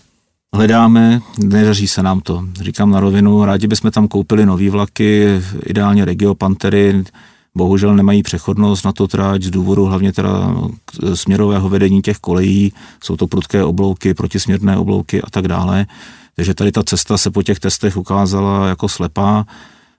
Hledáme, 0.56 1.20
nedaří 1.38 1.88
se 1.88 2.04
nám 2.04 2.22
to. 2.22 2.44
Říkám 2.62 2.92
na 2.92 3.00
rovinu, 3.00 3.46
rádi 3.46 3.68
bychom 3.68 3.92
tam 3.92 4.08
koupili 4.08 4.46
nové 4.46 4.70
vlaky, 4.70 5.42
ideálně 5.66 6.06
Regio 6.06 6.36
Pantery, 6.36 7.04
bohužel 7.56 7.96
nemají 7.96 8.24
přechodnost 8.24 8.86
na 8.86 8.92
to 8.92 9.08
trať 9.08 9.44
z 9.44 9.50
důvodu 9.50 9.86
hlavně 9.86 10.14
teda 10.14 10.56
směrového 11.14 11.70
vedení 11.70 12.02
těch 12.02 12.18
kolejí, 12.18 12.74
jsou 13.04 13.16
to 13.16 13.28
prudké 13.28 13.64
oblouky, 13.64 14.14
protisměrné 14.14 14.78
oblouky 14.78 15.22
a 15.22 15.30
tak 15.30 15.48
dále. 15.48 15.86
Takže 16.36 16.54
tady 16.54 16.72
ta 16.72 16.84
cesta 16.84 17.18
se 17.18 17.32
po 17.32 17.44
těch 17.44 17.60
testech 17.60 17.98
ukázala 17.98 18.68
jako 18.68 18.90
slepá. 18.90 19.46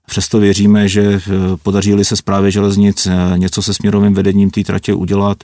Přesto 0.06 0.38
věříme, 0.38 0.88
že 0.88 1.20
podaří 1.62 2.04
se 2.04 2.16
zprávě 2.16 2.50
železnic 2.50 3.08
něco 3.36 3.62
se 3.62 3.74
směrovým 3.74 4.14
vedením 4.14 4.50
té 4.50 4.64
tratě 4.64 4.94
udělat, 4.94 5.38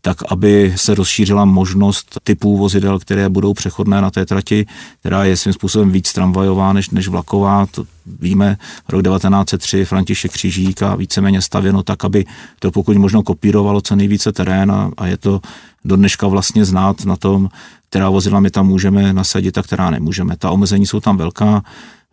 tak 0.00 0.16
aby 0.28 0.74
se 0.76 0.94
rozšířila 0.94 1.44
možnost 1.44 2.18
typů 2.24 2.56
vozidel, 2.56 2.98
které 2.98 3.28
budou 3.28 3.54
přechodné 3.54 4.00
na 4.00 4.10
té 4.10 4.26
trati, 4.26 4.66
která 5.00 5.24
je 5.24 5.36
svým 5.36 5.52
způsobem 5.54 5.90
víc 5.90 6.12
tramvajová 6.12 6.72
než, 6.72 6.90
než 6.90 7.08
vlaková. 7.08 7.66
To 7.66 7.84
víme, 8.20 8.56
rok 8.88 9.02
1903 9.02 9.84
František 9.84 10.32
Křížík 10.32 10.82
a 10.82 10.94
víceméně 10.94 11.42
stavěno 11.42 11.82
tak, 11.82 12.04
aby 12.04 12.24
to 12.58 12.70
pokud 12.70 12.96
možno 12.96 13.22
kopírovalo 13.22 13.80
co 13.80 13.96
nejvíce 13.96 14.32
terén 14.32 14.72
a, 14.72 14.90
a 14.96 15.06
je 15.06 15.16
to 15.16 15.40
do 15.84 15.96
dneška 15.96 16.26
vlastně 16.26 16.64
znát 16.64 17.04
na 17.04 17.16
tom, 17.16 17.48
která 17.88 18.10
vozidla 18.10 18.40
my 18.40 18.50
tam 18.50 18.66
můžeme 18.66 19.12
nasadit 19.12 19.58
a 19.58 19.62
která 19.62 19.90
nemůžeme. 19.90 20.36
Ta 20.36 20.50
omezení 20.50 20.86
jsou 20.86 21.00
tam 21.00 21.16
velká, 21.16 21.62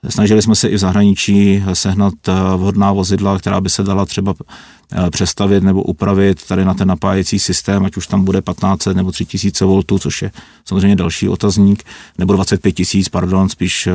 Snažili 0.10 0.42
jsme 0.42 0.56
se 0.56 0.68
i 0.68 0.76
v 0.76 0.80
zahraničí 0.80 1.64
sehnat 1.74 2.14
eh, 2.28 2.32
vhodná 2.58 2.92
vozidla, 2.92 3.40
která 3.40 3.62
by 3.62 3.70
se 3.70 3.84
dala 3.84 4.06
třeba 4.06 4.34
eh, 4.40 5.10
přestavit 5.10 5.64
nebo 5.64 5.84
upravit 5.84 6.48
tady 6.48 6.66
na 6.66 6.74
ten 6.74 6.88
napájecí 6.88 7.40
systém, 7.40 7.86
ať 7.86 7.98
už 7.98 8.08
tam 8.08 8.24
bude 8.24 8.42
15 8.42 8.86
nebo 8.86 9.12
3000 9.12 9.66
V, 9.66 10.00
což 10.00 10.22
je 10.22 10.32
samozřejmě 10.66 10.96
další 10.96 11.30
otazník, 11.30 11.84
nebo 12.18 12.34
25 12.34 12.72
tisíc, 12.72 13.10
pardon, 13.10 13.50
spíš 13.50 13.88
eh, 13.88 13.92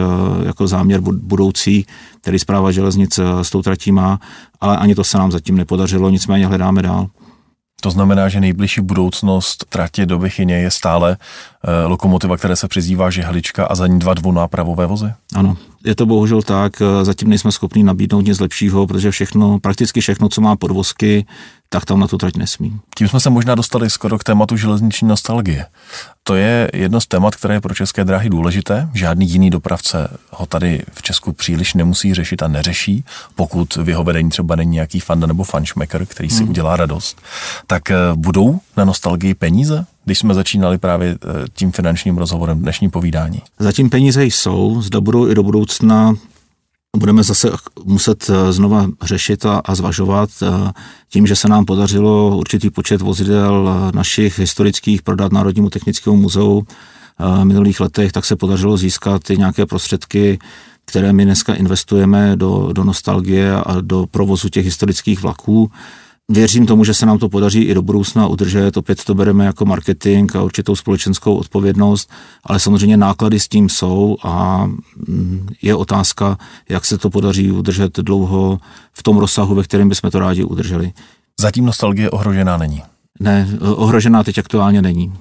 jako 0.46 0.66
záměr 0.66 1.00
budoucí, 1.00 1.86
který 2.20 2.38
zpráva 2.38 2.72
železnic 2.72 3.20
s 3.42 3.50
tou 3.50 3.62
tratí 3.62 3.92
má, 3.92 4.20
ale 4.60 4.76
ani 4.76 4.94
to 4.94 5.04
se 5.04 5.18
nám 5.18 5.32
zatím 5.32 5.56
nepodařilo, 5.56 6.10
nicméně 6.10 6.46
hledáme 6.46 6.82
dál. 6.82 7.08
To 7.80 7.90
znamená, 7.90 8.28
že 8.28 8.40
nejbližší 8.40 8.80
budoucnost 8.80 9.64
tratě 9.68 10.06
do 10.06 10.18
Bechyně 10.18 10.54
je 10.54 10.70
stále 10.70 11.16
e, 11.64 11.86
lokomotiva, 11.86 12.36
která 12.36 12.56
se 12.56 12.68
přizývá 12.68 13.10
žehlička 13.10 13.66
a 13.66 13.74
za 13.74 13.86
ní 13.86 13.98
dva 13.98 14.14
dvounápravové 14.14 14.86
vozy? 14.86 15.12
Ano, 15.34 15.56
je 15.84 15.94
to 15.94 16.06
bohužel 16.06 16.42
tak. 16.42 16.72
Eh, 16.82 17.04
zatím 17.04 17.28
nejsme 17.28 17.52
schopni 17.52 17.82
nabídnout 17.82 18.20
nic 18.20 18.40
lepšího, 18.40 18.86
protože 18.86 19.10
všechno, 19.10 19.60
prakticky 19.60 20.00
všechno, 20.00 20.28
co 20.28 20.40
má 20.40 20.56
podvozky, 20.56 21.26
tak 21.68 21.84
tam 21.84 22.00
na 22.00 22.06
tu 22.06 22.18
trať 22.18 22.36
nesmí. 22.36 22.80
Tím 22.96 23.08
jsme 23.08 23.20
se 23.20 23.30
možná 23.30 23.54
dostali 23.54 23.90
skoro 23.90 24.18
k 24.18 24.24
tématu 24.24 24.56
železniční 24.56 25.08
nostalgie. 25.08 25.66
To 26.22 26.34
je 26.34 26.70
jedno 26.74 27.00
z 27.00 27.06
témat, 27.06 27.36
které 27.36 27.54
je 27.54 27.60
pro 27.60 27.74
české 27.74 28.04
dráhy 28.04 28.30
důležité. 28.30 28.88
Žádný 28.94 29.30
jiný 29.30 29.50
dopravce 29.50 30.18
ho 30.30 30.46
tady 30.46 30.82
v 30.92 31.02
Česku 31.02 31.32
příliš 31.32 31.74
nemusí 31.74 32.14
řešit 32.14 32.42
a 32.42 32.48
neřeší, 32.48 33.04
pokud 33.34 33.76
v 33.76 33.88
jeho 33.88 34.04
vedení 34.04 34.30
třeba 34.30 34.56
není 34.56 34.70
nějaký 34.70 35.00
fanda 35.00 35.26
nebo 35.26 35.44
fanšmeker, 35.44 36.06
který 36.06 36.30
si 36.30 36.40
hmm. 36.40 36.50
udělá 36.50 36.76
radost. 36.76 37.22
Tak 37.66 37.90
eh, 37.90 37.96
budou 38.14 38.60
na 38.76 38.84
nostalgii 38.84 39.34
peníze? 39.34 39.86
Když 40.04 40.18
jsme 40.18 40.34
začínali 40.34 40.78
právě 40.78 41.10
eh, 41.10 41.44
tím 41.54 41.72
finančním 41.72 42.18
rozhovorem 42.18 42.58
dnešní 42.58 42.90
povídání? 42.90 43.42
Zatím 43.58 43.90
peníze 43.90 44.24
jsou, 44.24 44.82
zda 44.82 45.00
budou 45.00 45.28
i 45.28 45.34
do 45.34 45.42
budoucna 45.42 46.14
budeme 46.96 47.22
zase 47.22 47.50
muset 47.84 48.30
eh, 48.30 48.52
znova 48.52 48.86
řešit 49.02 49.46
a, 49.46 49.62
a 49.64 49.74
zvažovat 49.74 50.30
eh, 50.42 50.72
tím, 51.08 51.26
že 51.26 51.36
se 51.36 51.48
nám 51.48 51.64
podařilo 51.64 52.36
určitý 52.38 52.70
počet 52.70 53.00
vozidel 53.00 53.70
našich 53.94 54.38
historických 54.38 55.02
prodat 55.02 55.32
Národnímu 55.32 55.70
technickému 55.70 56.16
muzeu 56.16 56.62
v 57.18 57.44
minulých 57.44 57.80
letech, 57.80 58.12
tak 58.12 58.24
se 58.24 58.36
podařilo 58.36 58.76
získat 58.76 59.30
i 59.30 59.36
nějaké 59.36 59.66
prostředky, 59.66 60.38
které 60.84 61.12
my 61.12 61.24
dneska 61.24 61.54
investujeme 61.54 62.36
do, 62.36 62.72
do 62.72 62.84
nostalgie 62.84 63.54
a 63.54 63.80
do 63.80 64.06
provozu 64.10 64.48
těch 64.48 64.64
historických 64.64 65.22
vlaků. 65.22 65.70
Věřím 66.32 66.66
tomu, 66.66 66.84
že 66.84 66.94
se 66.94 67.06
nám 67.06 67.18
to 67.18 67.28
podaří 67.28 67.62
i 67.62 67.74
do 67.74 67.82
budoucna 67.82 68.26
udržet, 68.26 68.76
opět 68.76 69.04
to 69.04 69.14
bereme 69.14 69.44
jako 69.44 69.64
marketing 69.64 70.36
a 70.36 70.42
určitou 70.42 70.76
společenskou 70.76 71.34
odpovědnost, 71.34 72.10
ale 72.44 72.60
samozřejmě 72.60 72.96
náklady 72.96 73.40
s 73.40 73.48
tím 73.48 73.68
jsou 73.68 74.16
a 74.22 74.66
mm, 75.08 75.48
je 75.62 75.74
otázka, 75.74 76.38
jak 76.68 76.84
se 76.84 76.98
to 76.98 77.10
podaří 77.10 77.50
udržet 77.50 77.98
dlouho 77.98 78.58
v 78.92 79.02
tom 79.02 79.18
rozsahu, 79.18 79.54
ve 79.54 79.62
kterém 79.62 79.88
bychom 79.88 80.10
to 80.10 80.18
rádi 80.18 80.44
udrželi. 80.44 80.92
Zatím 81.40 81.64
nostalgie 81.64 82.10
ohrožená 82.10 82.56
není? 82.56 82.82
Ne, 83.20 83.48
ohrožená 83.60 84.22
teď 84.22 84.38
aktuálně 84.38 84.82
není. 84.82 85.12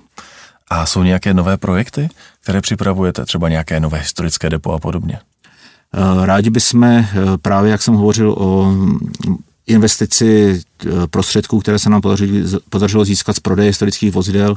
A 0.71 0.85
jsou 0.85 1.03
nějaké 1.03 1.33
nové 1.33 1.57
projekty, 1.57 2.09
které 2.43 2.61
připravujete, 2.61 3.25
třeba 3.25 3.49
nějaké 3.49 3.79
nové 3.79 3.99
historické 3.99 4.49
depo 4.49 4.71
a 4.71 4.79
podobně? 4.79 5.19
Eh, 5.93 6.25
rádi 6.25 6.49
bychom 6.49 6.83
eh, 6.83 7.07
právě, 7.41 7.71
jak 7.71 7.81
jsem 7.81 7.93
hovořil 7.93 8.35
o 8.37 8.75
investici 9.69 10.61
eh, 10.85 10.89
prostředků, 11.09 11.59
které 11.59 11.79
se 11.79 11.89
nám 11.89 12.01
podařilo, 12.69 13.05
získat 13.05 13.35
z 13.35 13.39
prodeje 13.39 13.69
historických 13.69 14.11
vozidel, 14.11 14.55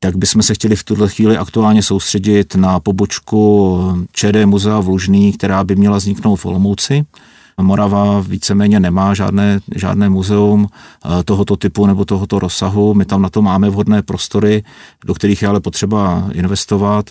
tak 0.00 0.16
bychom 0.16 0.42
se 0.42 0.54
chtěli 0.54 0.76
v 0.76 0.84
tuhle 0.84 1.08
chvíli 1.08 1.36
aktuálně 1.36 1.82
soustředit 1.82 2.54
na 2.54 2.80
pobočku 2.80 3.78
ČD 4.12 4.44
muzea 4.44 4.80
v 4.80 4.88
Lužný, 4.88 5.32
která 5.32 5.64
by 5.64 5.76
měla 5.76 5.96
vzniknout 5.96 6.36
v 6.36 6.46
Olomouci. 6.46 7.04
Morava 7.60 8.20
víceméně 8.20 8.80
nemá 8.80 9.14
žádné, 9.14 9.60
žádné 9.74 10.08
muzeum 10.08 10.66
eh, 10.66 11.22
tohoto 11.24 11.56
typu 11.56 11.86
nebo 11.86 12.04
tohoto 12.04 12.38
rozsahu. 12.38 12.94
My 12.94 13.04
tam 13.04 13.22
na 13.22 13.28
to 13.28 13.42
máme 13.42 13.70
vhodné 13.70 14.02
prostory, 14.02 14.62
do 15.04 15.14
kterých 15.14 15.42
je 15.42 15.48
ale 15.48 15.60
potřeba 15.60 16.28
investovat 16.32 17.10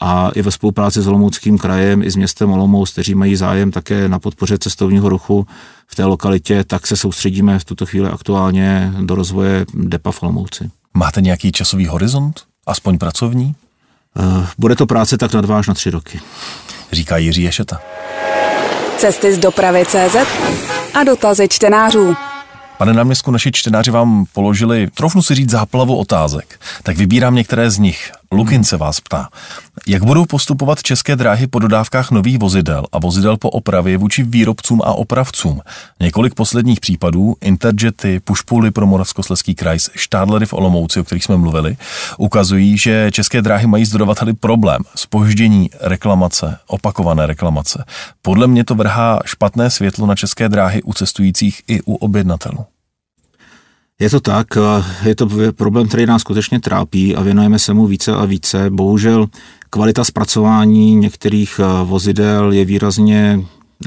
a 0.00 0.30
i 0.34 0.42
ve 0.42 0.50
spolupráci 0.50 1.02
s 1.02 1.06
Olomouckým 1.06 1.58
krajem 1.58 2.02
i 2.02 2.10
s 2.10 2.16
městem 2.16 2.52
Olomouc, 2.52 2.90
kteří 2.90 3.14
mají 3.14 3.36
zájem 3.36 3.70
také 3.70 4.08
na 4.08 4.18
podpoře 4.18 4.58
cestovního 4.58 5.08
ruchu 5.08 5.46
v 5.86 5.94
té 5.94 6.04
lokalitě, 6.04 6.64
tak 6.64 6.86
se 6.86 6.96
soustředíme 6.96 7.58
v 7.58 7.64
tuto 7.64 7.86
chvíli 7.86 8.08
aktuálně 8.08 8.92
do 9.00 9.14
rozvoje 9.14 9.66
depa 9.74 10.12
v 10.12 10.22
Olomouci. 10.22 10.70
Máte 10.94 11.20
nějaký 11.20 11.52
časový 11.52 11.86
horizont, 11.86 12.40
aspoň 12.66 12.98
pracovní? 12.98 13.54
Eh, 14.16 14.46
bude 14.58 14.76
to 14.76 14.86
práce 14.86 15.18
tak 15.18 15.32
na 15.32 15.40
dva 15.40 15.58
až 15.58 15.68
na 15.68 15.74
tři 15.74 15.90
roky. 15.90 16.20
Říká 16.92 17.16
Jiří 17.16 17.42
Ješeta. 17.42 17.80
Cesty 18.96 19.34
z 19.34 19.38
dopravy 19.38 19.84
CZ 19.86 20.16
a 20.94 21.04
dotazy 21.04 21.48
čtenářů. 21.48 22.16
Pane 22.78 22.92
náměstku, 22.92 23.30
naši 23.30 23.52
čtenáři 23.52 23.90
vám 23.90 24.24
položili, 24.32 24.88
troufnu 24.94 25.22
si 25.22 25.34
říct, 25.34 25.50
záplavu 25.50 25.96
otázek. 25.96 26.60
Tak 26.82 26.96
vybírám 26.96 27.34
některé 27.34 27.70
z 27.70 27.78
nich. 27.78 28.12
Lukin 28.34 28.64
se 28.64 28.76
vás 28.76 29.00
ptá, 29.00 29.28
jak 29.86 30.04
budou 30.04 30.24
postupovat 30.24 30.82
české 30.82 31.16
dráhy 31.16 31.46
po 31.46 31.58
dodávkách 31.58 32.10
nových 32.10 32.38
vozidel 32.38 32.84
a 32.92 32.98
vozidel 32.98 33.36
po 33.36 33.50
opravě 33.50 33.98
vůči 33.98 34.22
výrobcům 34.22 34.82
a 34.84 34.92
opravcům? 34.92 35.60
Několik 36.00 36.34
posledních 36.34 36.80
případů, 36.80 37.36
Interjety, 37.40 38.20
Pušpuly 38.20 38.70
pro 38.70 38.86
Moravskoslezský 38.86 39.54
kraj, 39.54 39.78
Štádlery 39.94 40.46
v 40.46 40.52
Olomouci, 40.52 41.00
o 41.00 41.04
kterých 41.04 41.24
jsme 41.24 41.36
mluvili, 41.36 41.76
ukazují, 42.18 42.78
že 42.78 43.10
české 43.12 43.42
dráhy 43.42 43.66
mají 43.66 43.84
s 43.84 43.90
dodavateli 43.90 44.32
problém, 44.32 44.82
spoždění 44.94 45.70
reklamace, 45.80 46.58
opakované 46.66 47.26
reklamace. 47.26 47.84
Podle 48.22 48.46
mě 48.46 48.64
to 48.64 48.74
vrhá 48.74 49.20
špatné 49.24 49.70
světlo 49.70 50.06
na 50.06 50.14
české 50.14 50.48
dráhy 50.48 50.82
u 50.82 50.92
cestujících 50.92 51.62
i 51.66 51.82
u 51.82 51.94
objednatelů. 51.94 52.66
Je 54.00 54.10
to 54.10 54.20
tak, 54.20 54.46
je 55.04 55.14
to 55.14 55.28
problém, 55.56 55.88
který 55.88 56.06
nás 56.06 56.20
skutečně 56.20 56.60
trápí 56.60 57.16
a 57.16 57.22
věnujeme 57.22 57.58
se 57.58 57.74
mu 57.74 57.86
více 57.86 58.12
a 58.12 58.24
více. 58.24 58.70
Bohužel 58.70 59.26
kvalita 59.70 60.04
zpracování 60.04 60.94
některých 60.94 61.60
eh, 61.60 61.84
vozidel 61.84 62.52
je 62.52 62.64
výrazně, 62.64 63.40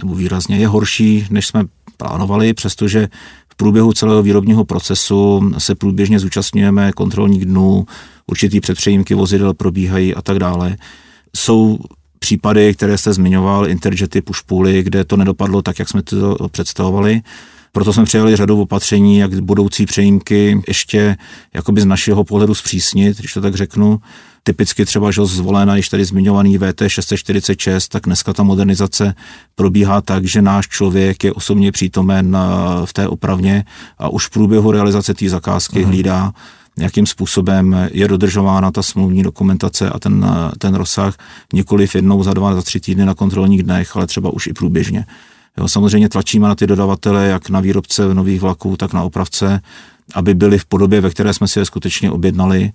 nebo 0.03 0.15
výrazně 0.15 0.57
je 0.57 0.67
horší, 0.67 1.27
než 1.29 1.47
jsme 1.47 1.63
plánovali, 1.97 2.53
přestože 2.53 3.07
v 3.49 3.55
průběhu 3.55 3.93
celého 3.93 4.23
výrobního 4.23 4.65
procesu 4.65 5.51
se 5.57 5.75
průběžně 5.75 6.19
zúčastňujeme 6.19 6.91
kontrolních 6.91 7.45
dnů, 7.45 7.85
určitý 8.27 8.59
předpřejímky 8.59 9.13
vozidel 9.13 9.53
probíhají 9.53 10.15
a 10.15 10.21
tak 10.21 10.39
dále. 10.39 10.77
Jsou 11.35 11.79
případy, 12.19 12.73
které 12.73 12.97
jste 12.97 13.13
zmiňoval, 13.13 13.67
Interjety, 13.67 14.21
pušpůly, 14.21 14.83
kde 14.83 15.03
to 15.03 15.17
nedopadlo 15.17 15.61
tak, 15.61 15.79
jak 15.79 15.89
jsme 15.89 16.01
to 16.03 16.37
představovali. 16.51 17.21
Proto 17.75 17.93
jsme 17.93 18.03
přijali 18.03 18.35
řadu 18.35 18.61
opatření, 18.61 19.17
jak 19.17 19.41
budoucí 19.41 19.85
přejímky 19.85 20.61
ještě 20.67 21.17
jakoby 21.53 21.81
z 21.81 21.85
našeho 21.85 22.23
pohledu 22.23 22.55
zpřísnit, 22.55 23.17
když 23.17 23.33
to 23.33 23.41
tak 23.41 23.55
řeknu. 23.55 24.01
Typicky 24.43 24.85
třeba, 24.85 25.11
že 25.11 25.25
zvolena 25.25 25.75
již 25.75 25.89
tady 25.89 26.05
zmiňovaný 26.05 26.57
VT 26.57 26.81
646, 26.87 27.87
tak 27.87 28.03
dneska 28.05 28.33
ta 28.33 28.43
modernizace 28.43 29.15
probíhá 29.55 30.01
tak, 30.01 30.25
že 30.25 30.41
náš 30.41 30.67
člověk 30.67 31.23
je 31.23 31.33
osobně 31.33 31.71
přítomen 31.71 32.37
v 32.85 32.93
té 32.93 33.07
opravně 33.07 33.65
a 33.97 34.09
už 34.09 34.27
v 34.27 34.29
průběhu 34.29 34.71
realizace 34.71 35.13
té 35.13 35.29
zakázky 35.29 35.79
uh-huh. 35.79 35.87
hlídá, 35.87 36.33
jakým 36.77 37.05
způsobem 37.05 37.89
je 37.91 38.07
dodržována 38.07 38.71
ta 38.71 38.83
smluvní 38.83 39.23
dokumentace 39.23 39.89
a 39.89 39.99
ten, 39.99 40.25
ten 40.57 40.75
rozsah 40.75 41.17
nikoliv 41.53 41.95
jednou 41.95 42.23
za 42.23 42.33
dva, 42.33 42.55
za 42.55 42.61
tři 42.61 42.79
týdny 42.79 43.05
na 43.05 43.13
kontrolních 43.13 43.63
dnech, 43.63 43.95
ale 43.95 44.07
třeba 44.07 44.33
už 44.33 44.47
i 44.47 44.53
průběžně. 44.53 45.05
Jo, 45.57 45.67
samozřejmě 45.67 46.09
tlačíme 46.09 46.47
na 46.47 46.55
ty 46.55 46.67
dodavatele, 46.67 47.27
jak 47.27 47.49
na 47.49 47.59
výrobce 47.59 48.13
nových 48.13 48.41
vlaků, 48.41 48.77
tak 48.77 48.93
na 48.93 49.03
opravce, 49.03 49.61
aby 50.13 50.33
byli 50.33 50.57
v 50.57 50.65
podobě, 50.65 51.01
ve 51.01 51.09
které 51.09 51.33
jsme 51.33 51.47
si 51.47 51.59
je 51.59 51.65
skutečně 51.65 52.11
objednali, 52.11 52.71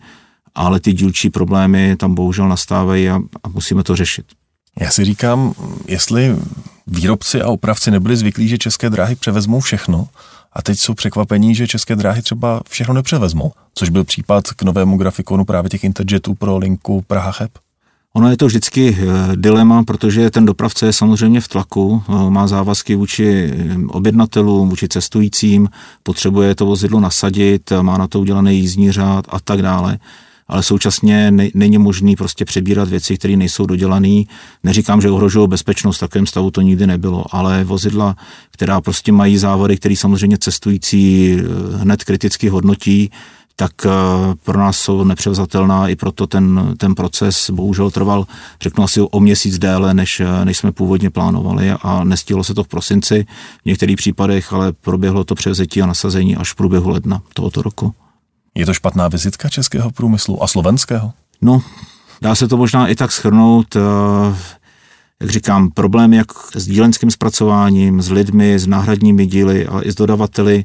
ale 0.55 0.81
ty 0.81 0.93
dílčí 0.93 1.31
problémy 1.31 1.97
tam 1.97 2.15
bohužel 2.15 2.49
nastávají 2.49 3.11
a, 3.11 3.21
a 3.43 3.49
musíme 3.49 3.83
to 3.83 3.97
řešit. 3.97 4.27
Já 4.81 4.91
si 4.91 5.05
říkám, 5.05 5.55
jestli 5.89 6.37
výrobci 6.87 7.43
a 7.43 7.49
opravci 7.49 7.91
nebyli 7.91 8.17
zvyklí, 8.17 8.49
že 8.49 8.59
české 8.59 8.91
dráhy 8.91 9.15
převezmou 9.15 9.61
všechno, 9.61 10.09
a 10.53 10.63
teď 10.63 10.79
jsou 10.79 10.95
překvapení, 10.95 11.55
že 11.55 11.67
české 11.67 11.97
dráhy 11.97 12.23
třeba 12.23 12.61
všechno 12.69 12.95
nepřevezmou, 12.95 13.53
což 13.75 13.89
byl 13.89 14.05
případ 14.05 14.49
k 14.49 14.63
novému 14.63 14.97
grafikonu 14.97 15.45
právě 15.45 15.71
těch 15.71 15.85
Interjetů 15.85 16.35
pro 16.35 16.59
linku 16.59 17.05
Praha-Cheb. 17.09 17.49
Ono 18.15 18.31
je 18.31 18.37
to 18.37 18.47
vždycky 18.47 18.97
eh, 19.01 19.37
dilema, 19.37 19.85
protože 19.85 20.31
ten 20.31 20.45
dopravce 20.45 20.87
je 20.87 20.93
samozřejmě 20.93 21.41
v 21.41 21.49
tlaku, 21.49 22.03
eh, 22.09 22.31
má 22.31 22.47
závazky 22.47 22.95
vůči 22.95 23.27
eh, 23.27 23.77
objednatelům, 23.89 24.69
vůči 24.69 24.89
cestujícím, 24.89 25.69
potřebuje 26.03 26.55
to 26.55 26.67
vozidlo 26.67 27.01
nasadit, 27.01 27.73
má 27.83 27.99
na 27.99 28.07
to 28.07 28.21
udělaný 28.21 28.59
jízdní 28.59 28.93
řád 28.93 29.25
a 29.29 29.41
tak 29.41 29.63
dále 29.63 29.99
ale 30.51 30.63
současně 30.63 31.33
není 31.55 31.79
možný 31.79 32.17
prostě 32.17 32.45
přebírat 32.45 32.89
věci, 32.89 33.17
které 33.17 33.37
nejsou 33.37 33.67
dodělané. 33.67 34.23
Neříkám, 34.65 35.01
že 35.01 35.11
ohrožují 35.11 35.49
bezpečnost, 35.49 35.97
v 35.97 36.01
takovém 36.01 36.27
stavu 36.27 36.51
to 36.51 36.61
nikdy 36.61 36.87
nebylo, 36.87 37.25
ale 37.31 37.65
vozidla, 37.65 38.17
která 38.51 38.81
prostě 38.81 39.13
mají 39.13 39.39
závady, 39.39 39.77
které 39.77 39.97
samozřejmě 39.97 40.39
cestující 40.39 41.37
hned 41.77 42.05
kriticky 42.05 42.49
hodnotí, 42.49 43.11
tak 43.61 43.73
eh, 43.87 43.91
pro 44.45 44.59
nás 44.59 44.77
jsou 44.77 45.05
nepřevzatelná, 45.05 45.89
i 45.89 45.97
proto 45.97 46.27
ten, 46.27 46.75
ten 46.77 46.95
proces 46.95 47.51
bohužel 47.51 47.91
trval, 47.91 48.27
řeknu 48.63 48.85
asi 48.85 49.01
o 49.01 49.21
měsíc 49.21 49.59
déle, 49.59 49.95
než, 49.95 50.21
eh, 50.21 50.45
než 50.45 50.59
jsme 50.59 50.73
původně 50.73 51.11
plánovali 51.11 51.71
a 51.71 52.05
nestihlo 52.05 52.45
se 52.45 52.55
to 52.55 52.65
v 52.65 52.69
prosinci 52.69 53.27
v 53.63 53.67
některých 53.67 53.97
případech, 53.97 54.53
ale 54.53 54.73
proběhlo 54.73 55.25
to 55.25 55.35
převzetí 55.35 55.83
a 55.83 55.87
nasazení 55.87 56.37
až 56.37 56.53
v 56.53 56.55
průběhu 56.55 56.91
ledna 56.91 57.23
tohoto 57.35 57.63
roku. 57.63 57.95
Je 58.55 58.67
to 58.67 58.75
špatná 58.75 59.09
vizitka 59.09 59.49
českého 59.49 59.91
průmyslu 59.91 60.43
a 60.43 60.47
slovenského? 60.47 61.13
No, 61.43 61.63
dá 62.23 62.35
se 62.35 62.49
to 62.49 62.57
možná 62.57 62.89
i 62.89 62.95
tak 62.95 63.13
schrnout. 63.13 63.77
Eh, 63.77 63.81
jak 65.21 65.31
říkám, 65.31 65.71
problém 65.71 66.13
jak 66.13 66.27
s 66.55 66.67
dílenským 66.67 67.11
zpracováním, 67.11 68.03
s 68.03 68.11
lidmi, 68.11 68.59
s 68.59 68.67
náhradními 68.67 69.27
díly, 69.27 69.67
ale 69.67 69.85
i 69.85 69.93
s 69.93 69.95
dodavateli, 69.95 70.65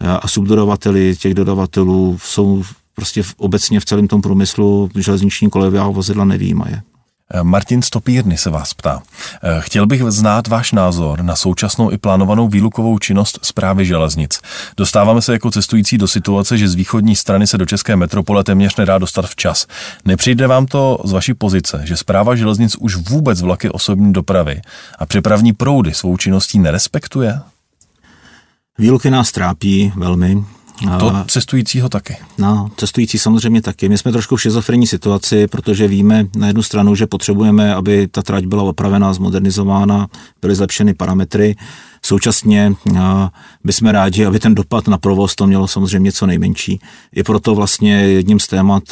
a 0.00 0.28
subdodavateli 0.28 1.16
těch 1.16 1.34
dodavatelů 1.34 2.18
jsou 2.22 2.62
prostě 2.94 3.22
v, 3.22 3.34
obecně 3.36 3.80
v 3.80 3.84
celém 3.84 4.08
tom 4.08 4.22
průmyslu 4.22 4.90
železniční 4.98 5.50
kolejového 5.50 5.92
vozidla 5.92 6.24
nevýjímaje. 6.24 6.82
Martin 7.42 7.82
Stopírny 7.82 8.36
se 8.36 8.50
vás 8.50 8.74
ptá. 8.74 9.02
Chtěl 9.58 9.86
bych 9.86 10.02
znát 10.02 10.48
váš 10.48 10.72
názor 10.72 11.22
na 11.22 11.36
současnou 11.36 11.90
i 11.90 11.98
plánovanou 11.98 12.48
výlukovou 12.48 12.98
činnost 12.98 13.38
zprávy 13.42 13.86
železnic. 13.86 14.40
Dostáváme 14.76 15.22
se 15.22 15.32
jako 15.32 15.50
cestující 15.50 15.98
do 15.98 16.08
situace, 16.08 16.58
že 16.58 16.68
z 16.68 16.74
východní 16.74 17.16
strany 17.16 17.46
se 17.46 17.58
do 17.58 17.66
české 17.66 17.96
metropole 17.96 18.44
téměř 18.44 18.76
nedá 18.76 18.98
dostat 18.98 19.26
včas. 19.26 19.66
Nepřijde 20.04 20.46
vám 20.46 20.66
to 20.66 20.98
z 21.04 21.12
vaší 21.12 21.34
pozice, 21.34 21.80
že 21.84 21.96
zpráva 21.96 22.36
železnic 22.36 22.76
už 22.76 22.96
vůbec 22.96 23.40
vlaky 23.40 23.70
osobní 23.70 24.12
dopravy 24.12 24.60
a 24.98 25.06
přepravní 25.06 25.52
proudy 25.52 25.94
svou 25.94 26.16
činností 26.16 26.58
nerespektuje? 26.58 27.40
Výluky 28.78 29.10
nás 29.10 29.32
trápí 29.32 29.92
velmi. 29.96 30.44
To 30.98 31.24
cestujícího 31.26 31.88
taky. 31.88 32.16
No, 32.38 32.70
cestující 32.76 33.18
samozřejmě 33.18 33.62
taky. 33.62 33.88
My 33.88 33.98
jsme 33.98 34.12
trošku 34.12 34.36
v 34.36 34.42
šizofrenní 34.42 34.86
situaci, 34.86 35.46
protože 35.46 35.88
víme 35.88 36.26
na 36.36 36.46
jednu 36.46 36.62
stranu, 36.62 36.94
že 36.94 37.06
potřebujeme, 37.06 37.74
aby 37.74 38.08
ta 38.08 38.22
trať 38.22 38.44
byla 38.44 38.62
opravená, 38.62 39.14
zmodernizována, 39.14 40.08
byly 40.40 40.54
zlepšeny 40.54 40.94
parametry. 40.94 41.56
Současně 42.06 42.74
bychom 43.64 43.88
rádi, 43.88 44.26
aby 44.26 44.38
ten 44.38 44.54
dopad 44.54 44.88
na 44.88 44.98
provoz 44.98 45.34
to 45.34 45.46
mělo 45.46 45.68
samozřejmě 45.68 46.12
co 46.12 46.26
nejmenší. 46.26 46.80
I 47.14 47.22
proto 47.22 47.54
vlastně 47.54 47.92
jedním 47.92 48.40
z 48.40 48.46
témat 48.46 48.82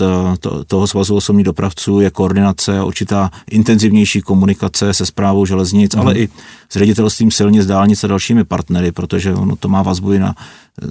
toho 0.67 0.87
svazu 0.87 1.17
osobních 1.17 1.45
dopravců 1.45 2.01
je 2.01 2.11
koordinace 2.11 2.79
a 2.79 2.85
určitá 2.85 3.31
intenzivnější 3.51 4.21
komunikace 4.21 4.95
se 4.95 5.07
zprávou 5.07 5.47
železnic, 5.47 5.95
mm. 5.95 6.01
ale 6.01 6.15
i 6.15 6.29
s 6.69 6.77
ředitelstvím 6.77 7.31
silnic, 7.31 7.67
dálnic 7.67 8.05
a 8.05 8.07
dalšími 8.07 8.45
partnery, 8.45 8.93
protože 8.93 9.35
ono 9.35 9.57
to 9.57 9.69
má 9.69 9.83
vazbu 9.83 10.13
i 10.13 10.19
na, 10.19 10.35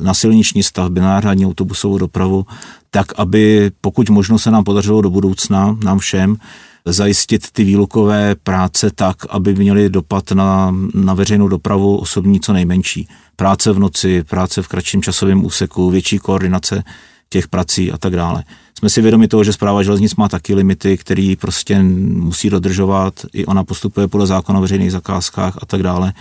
na 0.02 0.14
silniční 0.14 0.64
stavby, 0.64 1.00
na 1.00 1.08
náhradní 1.08 1.46
autobusovou 1.46 1.98
dopravu, 1.98 2.46
tak 2.90 3.20
aby 3.20 3.72
pokud 3.82 4.10
možno 4.10 4.40
se 4.40 4.52
nám 4.52 4.64
podařilo 4.64 5.02
do 5.02 5.10
budoucna, 5.10 5.78
nám 5.84 6.00
všem, 6.00 6.38
zajistit 6.86 7.52
ty 7.52 7.64
výlukové 7.64 8.36
práce 8.36 8.92
tak, 8.96 9.18
aby 9.30 9.54
měly 9.54 9.90
dopad 9.90 10.32
na, 10.32 10.76
na 10.94 11.14
veřejnou 11.14 11.48
dopravu 11.48 11.98
osobní 11.98 12.40
co 12.40 12.54
nejmenší. 12.54 13.08
Práce 13.36 13.72
v 13.72 13.80
noci, 13.80 14.24
práce 14.24 14.62
v 14.62 14.68
kratším 14.68 15.02
časovém 15.02 15.46
úseku, 15.46 15.90
větší 15.90 16.20
koordinace 16.20 16.84
těch 17.30 17.48
prací 17.48 17.92
a 17.92 17.98
tak 17.98 18.16
dále. 18.16 18.44
Jsme 18.78 18.90
si 18.90 19.02
vědomi 19.02 19.28
toho, 19.28 19.44
že 19.44 19.54
zpráva 19.54 19.84
železnic 19.84 20.16
má 20.16 20.30
taky 20.30 20.56
limity, 20.56 20.98
který 20.98 21.36
prostě 21.36 21.84
musí 21.84 22.50
dodržovat, 22.50 23.14
i 23.34 23.46
ona 23.46 23.64
postupuje 23.64 24.08
podle 24.08 24.28
zákona 24.28 24.60
o 24.60 24.62
veřejných 24.62 24.92
zakázkách 24.92 25.58
a 25.62 25.66
tak 25.66 25.84
dále, 25.84 26.14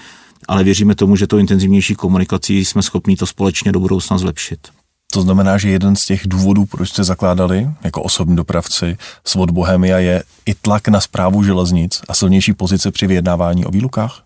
ale 0.48 0.64
věříme 0.64 0.94
tomu, 0.94 1.16
že 1.16 1.26
to 1.26 1.38
intenzivnější 1.38 1.94
komunikací 1.94 2.64
jsme 2.64 2.82
schopni 2.82 3.16
to 3.16 3.26
společně 3.26 3.72
do 3.72 3.80
budoucna 3.80 4.18
zlepšit. 4.18 4.79
To 5.10 5.22
znamená, 5.22 5.58
že 5.58 5.70
jeden 5.70 5.96
z 5.96 6.06
těch 6.06 6.20
důvodů, 6.26 6.64
proč 6.66 6.88
jste 6.88 7.04
zakládali 7.04 7.70
jako 7.84 8.02
osobní 8.02 8.36
dopravci 8.36 8.96
svod 9.24 9.50
Bohemia 9.50 9.98
je 9.98 10.22
i 10.46 10.54
tlak 10.54 10.88
na 10.88 11.00
zprávu 11.00 11.44
železnic 11.44 12.02
a 12.08 12.14
silnější 12.14 12.52
pozice 12.52 12.90
při 12.90 13.06
vyjednávání 13.06 13.64
o 13.64 13.70
výlukách? 13.70 14.22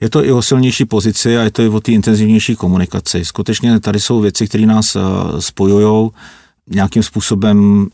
Je 0.00 0.10
to 0.10 0.24
i 0.24 0.32
o 0.32 0.42
silnější 0.42 0.84
pozici 0.84 1.38
a 1.38 1.42
je 1.42 1.50
to 1.50 1.62
i 1.62 1.68
o 1.68 1.80
té 1.80 1.92
intenzivnější 1.92 2.56
komunikaci. 2.56 3.24
Skutečně 3.24 3.80
tady 3.80 4.00
jsou 4.00 4.20
věci, 4.20 4.48
které 4.48 4.66
nás 4.66 4.96
eh, 4.96 5.00
spojují 5.38 6.10
nějakým 6.70 7.02
způsobem 7.02 7.88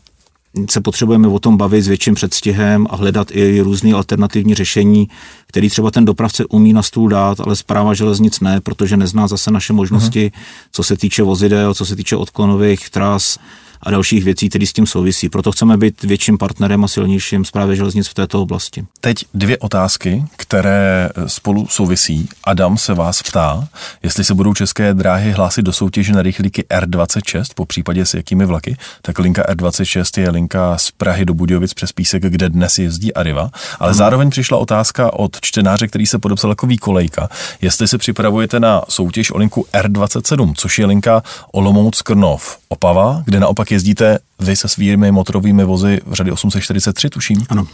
se 0.69 0.81
potřebujeme 0.81 1.27
o 1.27 1.39
tom 1.39 1.57
bavit 1.57 1.81
s 1.81 1.87
větším 1.87 2.15
předstihem 2.15 2.87
a 2.89 2.95
hledat 2.95 3.27
i 3.31 3.61
různé 3.61 3.93
alternativní 3.93 4.55
řešení, 4.55 5.07
který 5.47 5.69
třeba 5.69 5.91
ten 5.91 6.05
dopravce 6.05 6.45
umí 6.45 6.73
na 6.73 6.83
stůl 6.83 7.09
dát, 7.09 7.39
ale 7.39 7.55
zpráva 7.55 7.93
železnic 7.93 8.39
ne, 8.39 8.61
protože 8.61 8.97
nezná 8.97 9.27
zase 9.27 9.51
naše 9.51 9.73
možnosti, 9.73 10.27
uh-huh. 10.27 10.67
co 10.71 10.83
se 10.83 10.97
týče 10.97 11.23
vozidel, 11.23 11.73
co 11.73 11.85
se 11.85 11.95
týče 11.95 12.15
odklonových 12.15 12.89
tras, 12.89 13.39
a 13.83 13.91
dalších 13.91 14.23
věcí, 14.23 14.49
které 14.49 14.65
s 14.65 14.73
tím 14.73 14.87
souvisí. 14.87 15.29
Proto 15.29 15.51
chceme 15.51 15.77
být 15.77 16.03
větším 16.03 16.37
partnerem 16.37 16.83
a 16.83 16.87
silnějším 16.87 17.45
zprávě 17.45 17.75
železnic 17.75 18.07
v 18.07 18.13
této 18.13 18.41
oblasti. 18.41 18.85
Teď 19.01 19.25
dvě 19.33 19.57
otázky, 19.57 20.25
které 20.35 21.09
spolu 21.27 21.67
souvisí. 21.69 22.29
Adam 22.43 22.77
se 22.77 22.93
vás 22.93 23.23
ptá, 23.23 23.67
jestli 24.03 24.23
se 24.23 24.33
budou 24.33 24.53
české 24.53 24.93
dráhy 24.93 25.31
hlásit 25.31 25.61
do 25.61 25.73
soutěže 25.73 26.13
na 26.13 26.21
rychlíky 26.21 26.63
R26, 26.69 27.43
po 27.55 27.65
případě 27.65 28.05
s 28.05 28.13
jakými 28.13 28.45
vlaky, 28.45 28.77
tak 29.01 29.19
linka 29.19 29.43
R26 29.43 30.21
je 30.21 30.29
linka 30.29 30.77
z 30.77 30.91
Prahy 30.91 31.25
do 31.25 31.33
Budějovic 31.33 31.73
přes 31.73 31.91
Písek, 31.91 32.23
kde 32.23 32.49
dnes 32.49 32.79
jezdí 32.79 33.13
Arriva. 33.13 33.49
Ale 33.79 33.91
hmm. 33.91 33.97
zároveň 33.97 34.29
přišla 34.29 34.57
otázka 34.57 35.13
od 35.13 35.37
čtenáře, 35.41 35.87
který 35.87 36.05
se 36.05 36.19
podepsal 36.19 36.51
jako 36.51 36.67
výkolejka, 36.67 37.29
jestli 37.61 37.87
se 37.87 37.97
připravujete 37.97 38.59
na 38.59 38.81
soutěž 38.89 39.31
o 39.31 39.37
linku 39.37 39.65
R27, 39.73 40.53
což 40.57 40.79
je 40.79 40.85
linka 40.85 41.23
Olomouc 41.51 42.01
Krnov 42.01 42.57
Opava, 42.69 43.21
kde 43.25 43.39
naopak 43.39 43.71
jezdíte 43.73 44.19
vy 44.39 44.55
se 44.55 44.67
svými 44.67 45.11
motorovými 45.11 45.63
vozy 45.63 46.01
v 46.05 46.13
řady 46.13 46.31
843, 46.31 47.09
tuším? 47.09 47.45
Ano. 47.49 47.67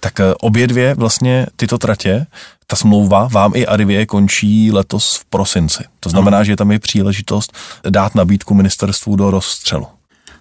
Tak 0.00 0.20
eh, 0.20 0.34
obě 0.40 0.66
dvě 0.66 0.94
vlastně 0.94 1.46
tyto 1.56 1.78
tratě, 1.78 2.26
ta 2.66 2.76
smlouva 2.76 3.28
vám 3.32 3.52
i 3.54 3.66
Arivě 3.66 4.06
končí 4.06 4.72
letos 4.72 5.16
v 5.16 5.24
prosinci. 5.24 5.84
To 6.00 6.10
znamená, 6.10 6.36
ano. 6.36 6.44
že 6.44 6.56
tam 6.56 6.70
je 6.70 6.78
příležitost 6.78 7.52
dát 7.90 8.14
nabídku 8.14 8.54
ministerstvu 8.54 9.16
do 9.16 9.30
rozstřelu. 9.30 9.86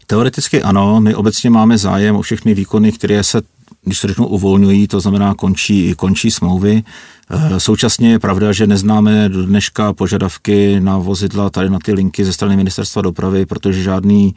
Teoreticky 0.07 0.63
ano, 0.63 1.01
my 1.01 1.15
obecně 1.15 1.49
máme 1.49 1.77
zájem 1.77 2.15
o 2.15 2.21
všechny 2.21 2.53
výkony, 2.53 2.91
které 2.91 3.23
se, 3.23 3.41
když 3.89 4.01
to 4.01 4.07
řeknu, 4.07 4.27
uvolňují, 4.27 4.87
to 4.87 4.99
znamená 4.99 5.35
končí, 5.35 5.93
končí 5.97 6.31
smlouvy. 6.31 6.83
Eh, 7.29 7.59
současně 7.59 8.11
je 8.11 8.19
pravda, 8.19 8.51
že 8.51 8.67
neznáme 8.67 9.29
do 9.29 9.45
dneška 9.45 9.93
požadavky 9.93 10.79
na 10.79 10.97
vozidla 10.97 11.49
tady 11.49 11.69
na 11.69 11.79
ty 11.85 11.93
linky 11.93 12.25
ze 12.25 12.33
strany 12.33 12.57
ministerstva 12.57 13.01
dopravy, 13.01 13.45
protože 13.45 13.83
žádný 13.83 14.35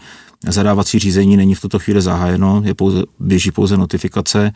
zadávací 0.49 0.99
řízení 0.99 1.37
není 1.37 1.55
v 1.55 1.61
tuto 1.61 1.79
chvíli 1.79 2.03
zahájeno, 2.03 2.63
je 2.65 2.75
pouze, 2.75 3.03
běží 3.21 3.51
pouze 3.51 3.77
notifikace 3.77 4.53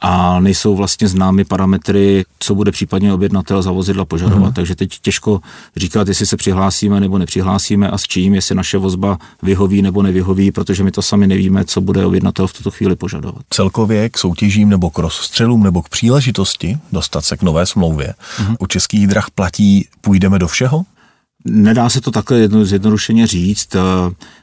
a 0.00 0.40
nejsou 0.40 0.76
vlastně 0.76 1.08
známy 1.08 1.44
parametry, 1.44 2.24
co 2.38 2.54
bude 2.54 2.72
případně 2.72 3.12
objednatel 3.12 3.62
za 3.62 3.72
vozidla 3.72 4.04
požadovat. 4.04 4.44
Hmm. 4.44 4.52
Takže 4.52 4.74
teď 4.74 4.98
těžko 5.02 5.40
říkat, 5.76 6.08
jestli 6.08 6.26
se 6.26 6.36
přihlásíme 6.36 7.00
nebo 7.00 7.18
nepřihlásíme 7.18 7.90
a 7.90 7.98
s 7.98 8.02
čím, 8.02 8.34
jestli 8.34 8.54
naše 8.54 8.78
vozba 8.78 9.18
vyhoví 9.42 9.82
nebo 9.82 10.02
nevyhoví, 10.02 10.52
protože 10.52 10.84
my 10.84 10.90
to 10.90 11.02
sami 11.02 11.26
nevíme, 11.26 11.64
co 11.64 11.80
bude 11.80 12.06
objednatel 12.06 12.46
v 12.46 12.52
tuto 12.52 12.70
chvíli 12.70 12.96
požadovat. 12.96 13.42
Celkově 13.50 14.08
k 14.08 14.18
soutěžím 14.18 14.68
nebo 14.68 14.90
k 14.90 14.98
rozstřelům 14.98 15.62
nebo 15.62 15.82
k 15.82 15.88
příležitosti 15.88 16.78
dostat 16.92 17.24
se 17.24 17.36
k 17.36 17.42
nové 17.42 17.66
smlouvě 17.66 18.14
hmm. 18.36 18.56
u 18.58 18.66
českých 18.66 19.06
drah 19.06 19.30
platí 19.30 19.88
půjdeme 20.00 20.38
do 20.38 20.48
všeho? 20.48 20.82
Nedá 21.44 21.90
se 21.90 22.00
to 22.00 22.10
takhle 22.10 22.38
jedno, 22.38 22.64
zjednodušeně 22.64 23.26
říct. 23.26 23.76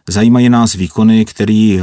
Zajímají 0.09 0.49
nás 0.49 0.73
výkony, 0.73 1.25
které 1.25 1.77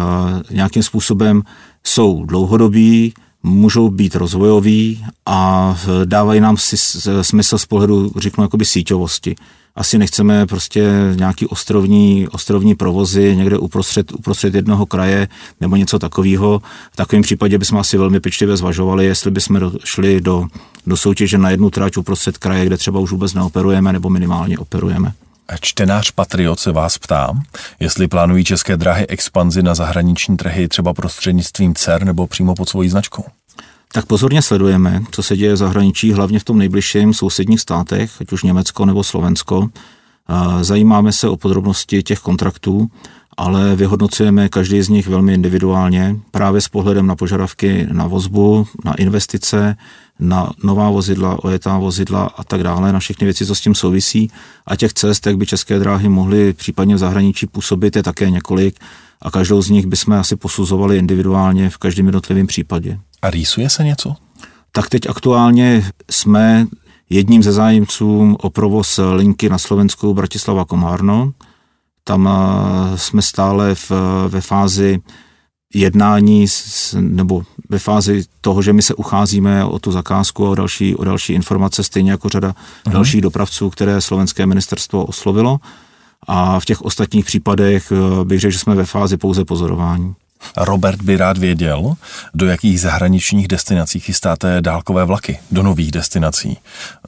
nějakým 0.50 0.82
způsobem 0.82 1.42
jsou 1.84 2.24
dlouhodobí, 2.24 3.14
můžou 3.42 3.90
být 3.90 4.14
rozvojoví 4.14 5.04
a 5.26 5.76
dávají 6.04 6.40
nám 6.40 6.56
si 6.56 6.76
smysl 7.22 7.58
z 7.58 7.66
pohledu, 7.66 8.12
řeknu, 8.16 8.44
jakoby 8.44 8.64
síťovosti. 8.64 9.34
Asi 9.76 9.98
nechceme 9.98 10.46
prostě 10.46 10.90
nějaký 11.14 11.46
ostrovní, 11.46 12.28
ostrovní 12.28 12.74
provozy 12.74 13.36
někde 13.36 13.58
uprostřed, 13.58 14.12
uprostřed 14.12 14.54
jednoho 14.54 14.86
kraje 14.86 15.28
nebo 15.60 15.76
něco 15.76 15.98
takového. 15.98 16.62
V 16.92 16.96
takovém 16.96 17.22
případě 17.22 17.58
bychom 17.58 17.78
asi 17.78 17.98
velmi 17.98 18.20
pečlivě 18.20 18.56
zvažovali, 18.56 19.06
jestli 19.06 19.30
bychom 19.30 19.60
šli 19.84 20.20
do, 20.20 20.46
do 20.86 20.96
soutěže 20.96 21.38
na 21.38 21.50
jednu 21.50 21.70
trať 21.70 21.96
uprostřed 21.96 22.38
kraje, 22.38 22.66
kde 22.66 22.76
třeba 22.76 23.00
už 23.00 23.10
vůbec 23.10 23.34
neoperujeme 23.34 23.92
nebo 23.92 24.10
minimálně 24.10 24.58
operujeme. 24.58 25.12
Čtenář 25.60 26.10
Patriot 26.10 26.60
se 26.60 26.72
vás 26.72 26.98
ptá, 26.98 27.32
jestli 27.80 28.08
plánují 28.08 28.44
české 28.44 28.76
dráhy 28.76 29.06
expanzi 29.06 29.62
na 29.62 29.74
zahraniční 29.74 30.36
trhy 30.36 30.68
třeba 30.68 30.94
prostřednictvím 30.94 31.74
CER 31.74 32.04
nebo 32.04 32.26
přímo 32.26 32.54
pod 32.54 32.68
svojí 32.68 32.88
značkou. 32.88 33.24
Tak 33.92 34.06
pozorně 34.06 34.42
sledujeme, 34.42 35.02
co 35.10 35.22
se 35.22 35.36
děje 35.36 35.52
v 35.52 35.56
zahraničí, 35.56 36.12
hlavně 36.12 36.38
v 36.38 36.44
tom 36.44 36.58
nejbližším 36.58 37.14
sousedních 37.14 37.60
státech, 37.60 38.12
ať 38.20 38.32
už 38.32 38.42
Německo 38.42 38.86
nebo 38.86 39.04
Slovensko. 39.04 39.68
Zajímáme 40.60 41.12
se 41.12 41.28
o 41.28 41.36
podrobnosti 41.36 42.02
těch 42.02 42.18
kontraktů, 42.18 42.90
ale 43.36 43.76
vyhodnocujeme 43.76 44.48
každý 44.48 44.82
z 44.82 44.88
nich 44.88 45.08
velmi 45.08 45.34
individuálně, 45.34 46.16
právě 46.30 46.60
s 46.60 46.68
pohledem 46.68 47.06
na 47.06 47.16
požadavky 47.16 47.86
na 47.92 48.06
vozbu, 48.06 48.66
na 48.84 48.94
investice, 48.94 49.76
na 50.20 50.50
nová 50.64 50.90
vozidla, 50.90 51.44
ojetá 51.44 51.78
vozidla 51.78 52.30
a 52.36 52.44
tak 52.44 52.62
dále, 52.62 52.92
na 52.92 52.98
všechny 52.98 53.24
věci, 53.24 53.46
co 53.46 53.54
s 53.54 53.60
tím 53.60 53.74
souvisí. 53.74 54.30
A 54.66 54.76
těch 54.76 54.92
cest, 54.92 55.26
jak 55.26 55.36
by 55.36 55.46
české 55.46 55.78
dráhy 55.78 56.08
mohly 56.08 56.52
případně 56.52 56.94
v 56.94 56.98
zahraničí 56.98 57.46
působit, 57.46 57.96
je 57.96 58.02
také 58.02 58.30
několik 58.30 58.80
a 59.22 59.30
každou 59.30 59.62
z 59.62 59.70
nich 59.70 59.86
bychom 59.86 60.14
asi 60.14 60.36
posuzovali 60.36 60.98
individuálně 60.98 61.70
v 61.70 61.78
každém 61.78 62.06
jednotlivém 62.06 62.46
případě. 62.46 62.98
A 63.22 63.30
rýsuje 63.30 63.70
se 63.70 63.84
něco? 63.84 64.14
Tak 64.72 64.88
teď 64.88 65.08
aktuálně 65.08 65.84
jsme 66.10 66.66
jedním 67.10 67.42
ze 67.42 67.52
zájemců 67.52 68.36
o 68.40 68.50
provoz 68.50 69.00
linky 69.12 69.48
na 69.48 69.58
Slovensku 69.58 70.14
Bratislava 70.14 70.64
Komárno. 70.64 71.32
Tam 72.04 72.28
eh, 72.28 72.98
jsme 72.98 73.22
stále 73.22 73.74
v, 73.74 73.92
ve 74.28 74.40
fázi 74.40 75.00
jednání 75.74 76.48
s, 76.48 76.96
nebo 77.00 77.42
ve 77.68 77.78
fázi 77.78 78.24
toho, 78.40 78.62
že 78.62 78.72
my 78.72 78.82
se 78.82 78.94
ucházíme 78.94 79.64
o 79.64 79.78
tu 79.78 79.92
zakázku 79.92 80.46
a 80.46 80.50
o 80.50 80.54
další, 80.54 80.96
o 80.96 81.04
další 81.04 81.32
informace, 81.32 81.82
stejně 81.82 82.10
jako 82.10 82.28
řada 82.28 82.50
uh-huh. 82.50 82.92
dalších 82.92 83.20
dopravců, 83.20 83.70
které 83.70 84.00
slovenské 84.00 84.46
ministerstvo 84.46 85.04
oslovilo. 85.04 85.60
A 86.26 86.60
v 86.60 86.64
těch 86.64 86.82
ostatních 86.82 87.24
případech 87.24 87.92
eh, 87.92 88.24
bych 88.24 88.40
řekl, 88.40 88.52
že 88.52 88.58
jsme 88.58 88.74
ve 88.74 88.84
fázi 88.84 89.16
pouze 89.16 89.44
pozorování. 89.44 90.14
Robert 90.56 91.02
by 91.02 91.16
rád 91.16 91.38
věděl, 91.38 91.94
do 92.34 92.46
jakých 92.46 92.80
zahraničních 92.80 93.48
destinací 93.48 94.00
chystáte 94.00 94.60
dálkové 94.60 95.04
vlaky, 95.04 95.38
do 95.50 95.62
nových 95.62 95.92
destinací, 95.92 96.58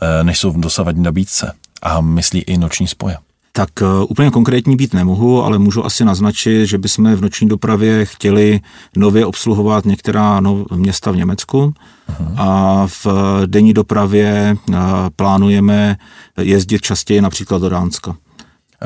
eh, 0.03 0.25
než 0.25 0.39
jsou 0.39 0.51
v 0.51 0.61
dosavadní 0.61 1.03
nabídce 1.03 1.53
a 1.83 2.01
myslí 2.01 2.41
i 2.41 2.59
noční 2.59 2.87
spoje. 2.89 3.17
Tak 3.57 3.69
uh, 3.83 4.11
úplně 4.11 4.31
konkrétní 4.31 4.77
být 4.77 4.95
nemohu, 4.95 5.43
ale 5.43 5.59
můžu 5.59 5.85
asi 5.85 6.05
naznačit, 6.05 6.67
že 6.67 6.79
bychom 6.79 7.15
v 7.15 7.21
noční 7.21 7.49
dopravě 7.49 8.05
chtěli 8.05 8.61
nově 8.97 9.27
obsluhovat 9.27 9.85
některá 9.85 10.41
nov, 10.41 10.67
města 10.75 11.11
v 11.11 11.17
Německu 11.17 11.59
uh-huh. 11.59 12.35
a 12.37 12.87
v 12.87 13.07
denní 13.47 13.73
dopravě 13.73 14.57
uh, 14.69 14.77
plánujeme 15.17 15.97
jezdit 16.41 16.83
častěji 16.83 17.21
například 17.21 17.63
do 17.63 17.69
Dánska. 17.69 18.17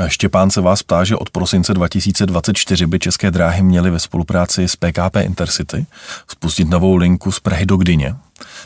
Štěpán 0.06 0.50
se 0.50 0.60
vás 0.60 0.82
ptá, 0.82 1.04
že 1.04 1.16
od 1.16 1.30
prosince 1.30 1.74
2024 1.74 2.86
by 2.86 2.98
České 2.98 3.30
dráhy 3.30 3.62
měly 3.62 3.90
ve 3.90 3.98
spolupráci 3.98 4.68
s 4.68 4.76
PKP 4.76 5.16
Intercity 5.20 5.86
spustit 6.28 6.68
novou 6.68 6.96
linku 6.96 7.32
z 7.32 7.40
Prahy 7.40 7.66
do 7.66 7.76
Gdyně. 7.76 8.14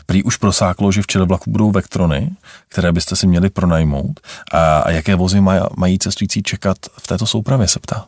Prý 0.05 0.23
už 0.23 0.37
prosáklo, 0.37 0.91
že 0.91 1.01
v 1.01 1.07
čele 1.07 1.25
vlaku 1.25 1.51
budou 1.51 1.71
vektrony, 1.71 2.29
které 2.69 2.91
byste 2.91 3.15
si 3.15 3.27
měli 3.27 3.49
pronajmout. 3.49 4.19
A 4.51 4.91
jaké 4.91 5.15
vozy 5.15 5.41
mají 5.77 5.99
cestující 5.99 6.43
čekat 6.43 6.77
v 6.97 7.07
této 7.07 7.25
soupravě, 7.25 7.67
se 7.67 7.79
ptá. 7.79 8.05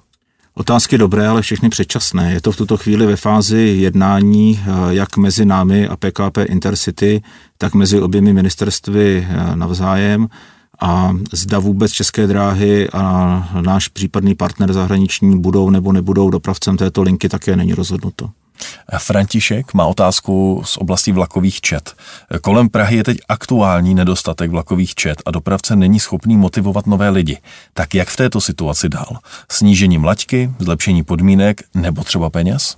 Otázky 0.58 0.98
dobré, 0.98 1.28
ale 1.28 1.42
všechny 1.42 1.70
předčasné. 1.70 2.34
Je 2.34 2.42
to 2.42 2.52
v 2.52 2.58
tuto 2.58 2.78
chvíli 2.78 3.06
ve 3.06 3.16
fázi 3.16 3.58
jednání 3.60 4.60
eh, 4.60 4.72
jak 4.90 5.18
mezi 5.18 5.46
námi 5.46 5.88
a 5.88 5.96
PKP 5.96 6.38
Intercity, 6.46 7.22
tak 7.58 7.74
mezi 7.74 8.02
oběmi 8.02 8.34
ministerstvy 8.34 9.28
eh, 9.30 9.56
navzájem 9.56 10.28
a 10.80 11.12
zda 11.32 11.60
vůbec 11.60 11.92
České 11.92 12.28
dráhy 12.28 12.90
a 12.90 13.04
náš 13.62 13.88
případný 13.88 14.36
partner 14.36 14.74
zahraniční 14.74 15.40
budou 15.40 15.70
nebo 15.70 15.92
nebudou 15.92 16.30
dopravcem 16.30 16.78
této 16.78 17.02
linky, 17.02 17.30
také 17.30 17.56
není 17.56 17.74
rozhodnuto. 17.74 18.30
František 18.98 19.74
má 19.74 19.86
otázku 19.86 20.62
z 20.66 20.78
oblasti 20.78 21.12
vlakových 21.12 21.62
čet. 21.62 21.94
Kolem 22.42 22.70
Prahy 22.70 22.98
je 22.98 23.04
teď 23.04 23.18
aktuální 23.30 23.96
nedostatek 23.96 24.52
vlakových 24.52 24.96
čet 24.96 25.22
a 25.26 25.32
dopravce 25.32 25.76
není 25.76 26.00
schopný 26.00 26.38
motivovat 26.38 26.88
nové 26.88 27.10
lidi. 27.10 27.38
Tak 27.74 27.96
jak 27.96 28.08
v 28.08 28.16
této 28.16 28.42
situaci 28.42 28.90
dál? 28.90 29.18
Snížení 29.52 29.98
mlaďky, 29.98 30.52
zlepšení 30.60 31.04
podmínek 31.04 31.62
nebo 31.74 32.04
třeba 32.04 32.30
peněz? 32.30 32.78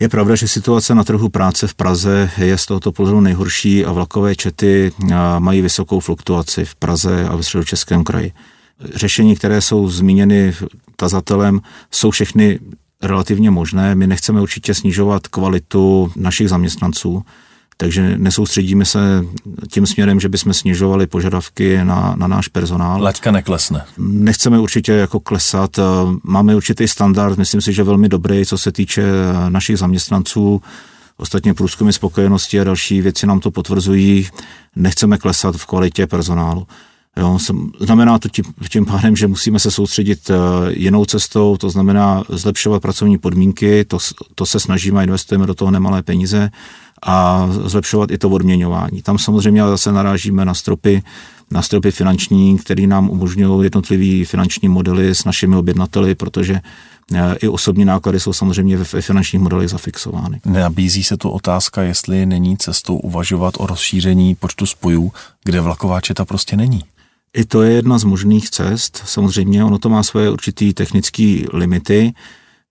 Je 0.00 0.08
pravda, 0.08 0.34
že 0.34 0.48
situace 0.48 0.94
na 0.94 1.04
trhu 1.04 1.28
práce 1.28 1.66
v 1.66 1.74
Praze 1.74 2.30
je 2.38 2.58
z 2.58 2.66
tohoto 2.66 2.92
pohledu 2.92 3.20
nejhorší 3.20 3.84
a 3.84 3.92
vlakové 3.92 4.36
čety 4.36 4.92
mají 5.38 5.62
vysokou 5.62 6.00
fluktuaci 6.00 6.64
v 6.64 6.74
Praze 6.74 7.28
a 7.28 7.36
ve 7.36 7.42
středočeském 7.42 8.04
kraji. 8.04 8.32
Řešení, 8.94 9.36
které 9.36 9.60
jsou 9.60 9.88
zmíněny 9.88 10.54
tazatelem, 10.96 11.60
jsou 11.90 12.10
všechny 12.10 12.58
relativně 13.02 13.50
možné. 13.50 13.94
My 13.94 14.06
nechceme 14.06 14.40
určitě 14.40 14.74
snižovat 14.74 15.26
kvalitu 15.26 16.12
našich 16.16 16.48
zaměstnanců, 16.48 17.22
takže 17.80 18.18
nesoustředíme 18.18 18.84
se 18.84 19.24
tím 19.70 19.86
směrem, 19.86 20.20
že 20.20 20.28
bychom 20.28 20.54
snižovali 20.54 21.06
požadavky 21.06 21.84
na, 21.84 22.14
na 22.18 22.26
náš 22.26 22.48
personál. 22.48 23.02
Laťka 23.02 23.30
neklesne. 23.30 23.84
Nechceme 23.98 24.58
určitě 24.58 24.92
jako 24.92 25.20
klesat. 25.20 25.78
Máme 26.22 26.56
určitý 26.56 26.88
standard, 26.88 27.38
myslím 27.38 27.60
si, 27.60 27.72
že 27.72 27.82
velmi 27.82 28.08
dobrý, 28.08 28.46
co 28.46 28.58
se 28.58 28.72
týče 28.72 29.02
našich 29.48 29.78
zaměstnanců. 29.78 30.62
Ostatně 31.16 31.54
průzkumy 31.54 31.92
spokojenosti 31.92 32.60
a 32.60 32.64
další 32.64 33.00
věci 33.00 33.26
nám 33.26 33.40
to 33.40 33.50
potvrzují. 33.50 34.28
Nechceme 34.76 35.18
klesat 35.18 35.56
v 35.56 35.66
kvalitě 35.66 36.06
personálu. 36.06 36.66
Jo, 37.16 37.38
znamená 37.80 38.18
to 38.18 38.28
tím, 38.28 38.44
tím 38.68 38.86
pádem, 38.86 39.16
že 39.16 39.26
musíme 39.26 39.58
se 39.58 39.70
soustředit 39.70 40.30
uh, 40.30 40.36
jinou 40.70 41.04
cestou, 41.04 41.56
to 41.56 41.70
znamená 41.70 42.24
zlepšovat 42.28 42.82
pracovní 42.82 43.18
podmínky, 43.18 43.84
to, 43.84 43.98
to 44.34 44.46
se 44.46 44.60
snažíme 44.60 45.00
a 45.00 45.02
investujeme 45.02 45.46
do 45.46 45.54
toho 45.54 45.70
nemalé 45.70 46.02
peníze 46.02 46.50
a 47.02 47.48
zlepšovat 47.50 48.10
i 48.10 48.18
to 48.18 48.30
odměňování. 48.30 49.02
Tam 49.02 49.18
samozřejmě 49.18 49.62
zase 49.62 49.92
narážíme 49.92 50.44
na 50.44 50.54
stropy, 50.54 51.02
na 51.50 51.62
stropy 51.62 51.90
finanční, 51.90 52.58
které 52.58 52.86
nám 52.86 53.10
umožňují 53.10 53.64
jednotlivé 53.64 54.24
finanční 54.24 54.68
modely 54.68 55.14
s 55.14 55.24
našimi 55.24 55.56
objednateli, 55.56 56.14
protože 56.14 56.60
eh, 57.14 57.34
i 57.42 57.48
osobní 57.48 57.84
náklady 57.84 58.20
jsou 58.20 58.32
samozřejmě 58.32 58.76
ve 58.76 59.02
finančních 59.02 59.42
modelech 59.42 59.68
zafixovány. 59.68 60.40
Nabízí 60.44 61.04
se 61.04 61.16
tu 61.16 61.30
otázka, 61.30 61.82
jestli 61.82 62.26
není 62.26 62.56
cestou 62.56 62.96
uvažovat 62.96 63.54
o 63.58 63.66
rozšíření 63.66 64.34
počtu 64.34 64.66
spojů, 64.66 65.12
kde 65.44 65.60
vlaková 65.60 66.00
četa 66.00 66.24
prostě 66.24 66.56
není. 66.56 66.82
I 67.34 67.44
to 67.44 67.62
je 67.62 67.72
jedna 67.72 67.98
z 67.98 68.04
možných 68.04 68.50
cest. 68.50 69.02
Samozřejmě 69.04 69.64
ono 69.64 69.78
to 69.78 69.88
má 69.88 70.02
svoje 70.02 70.30
určitý 70.30 70.74
technické 70.74 71.42
limity. 71.52 72.12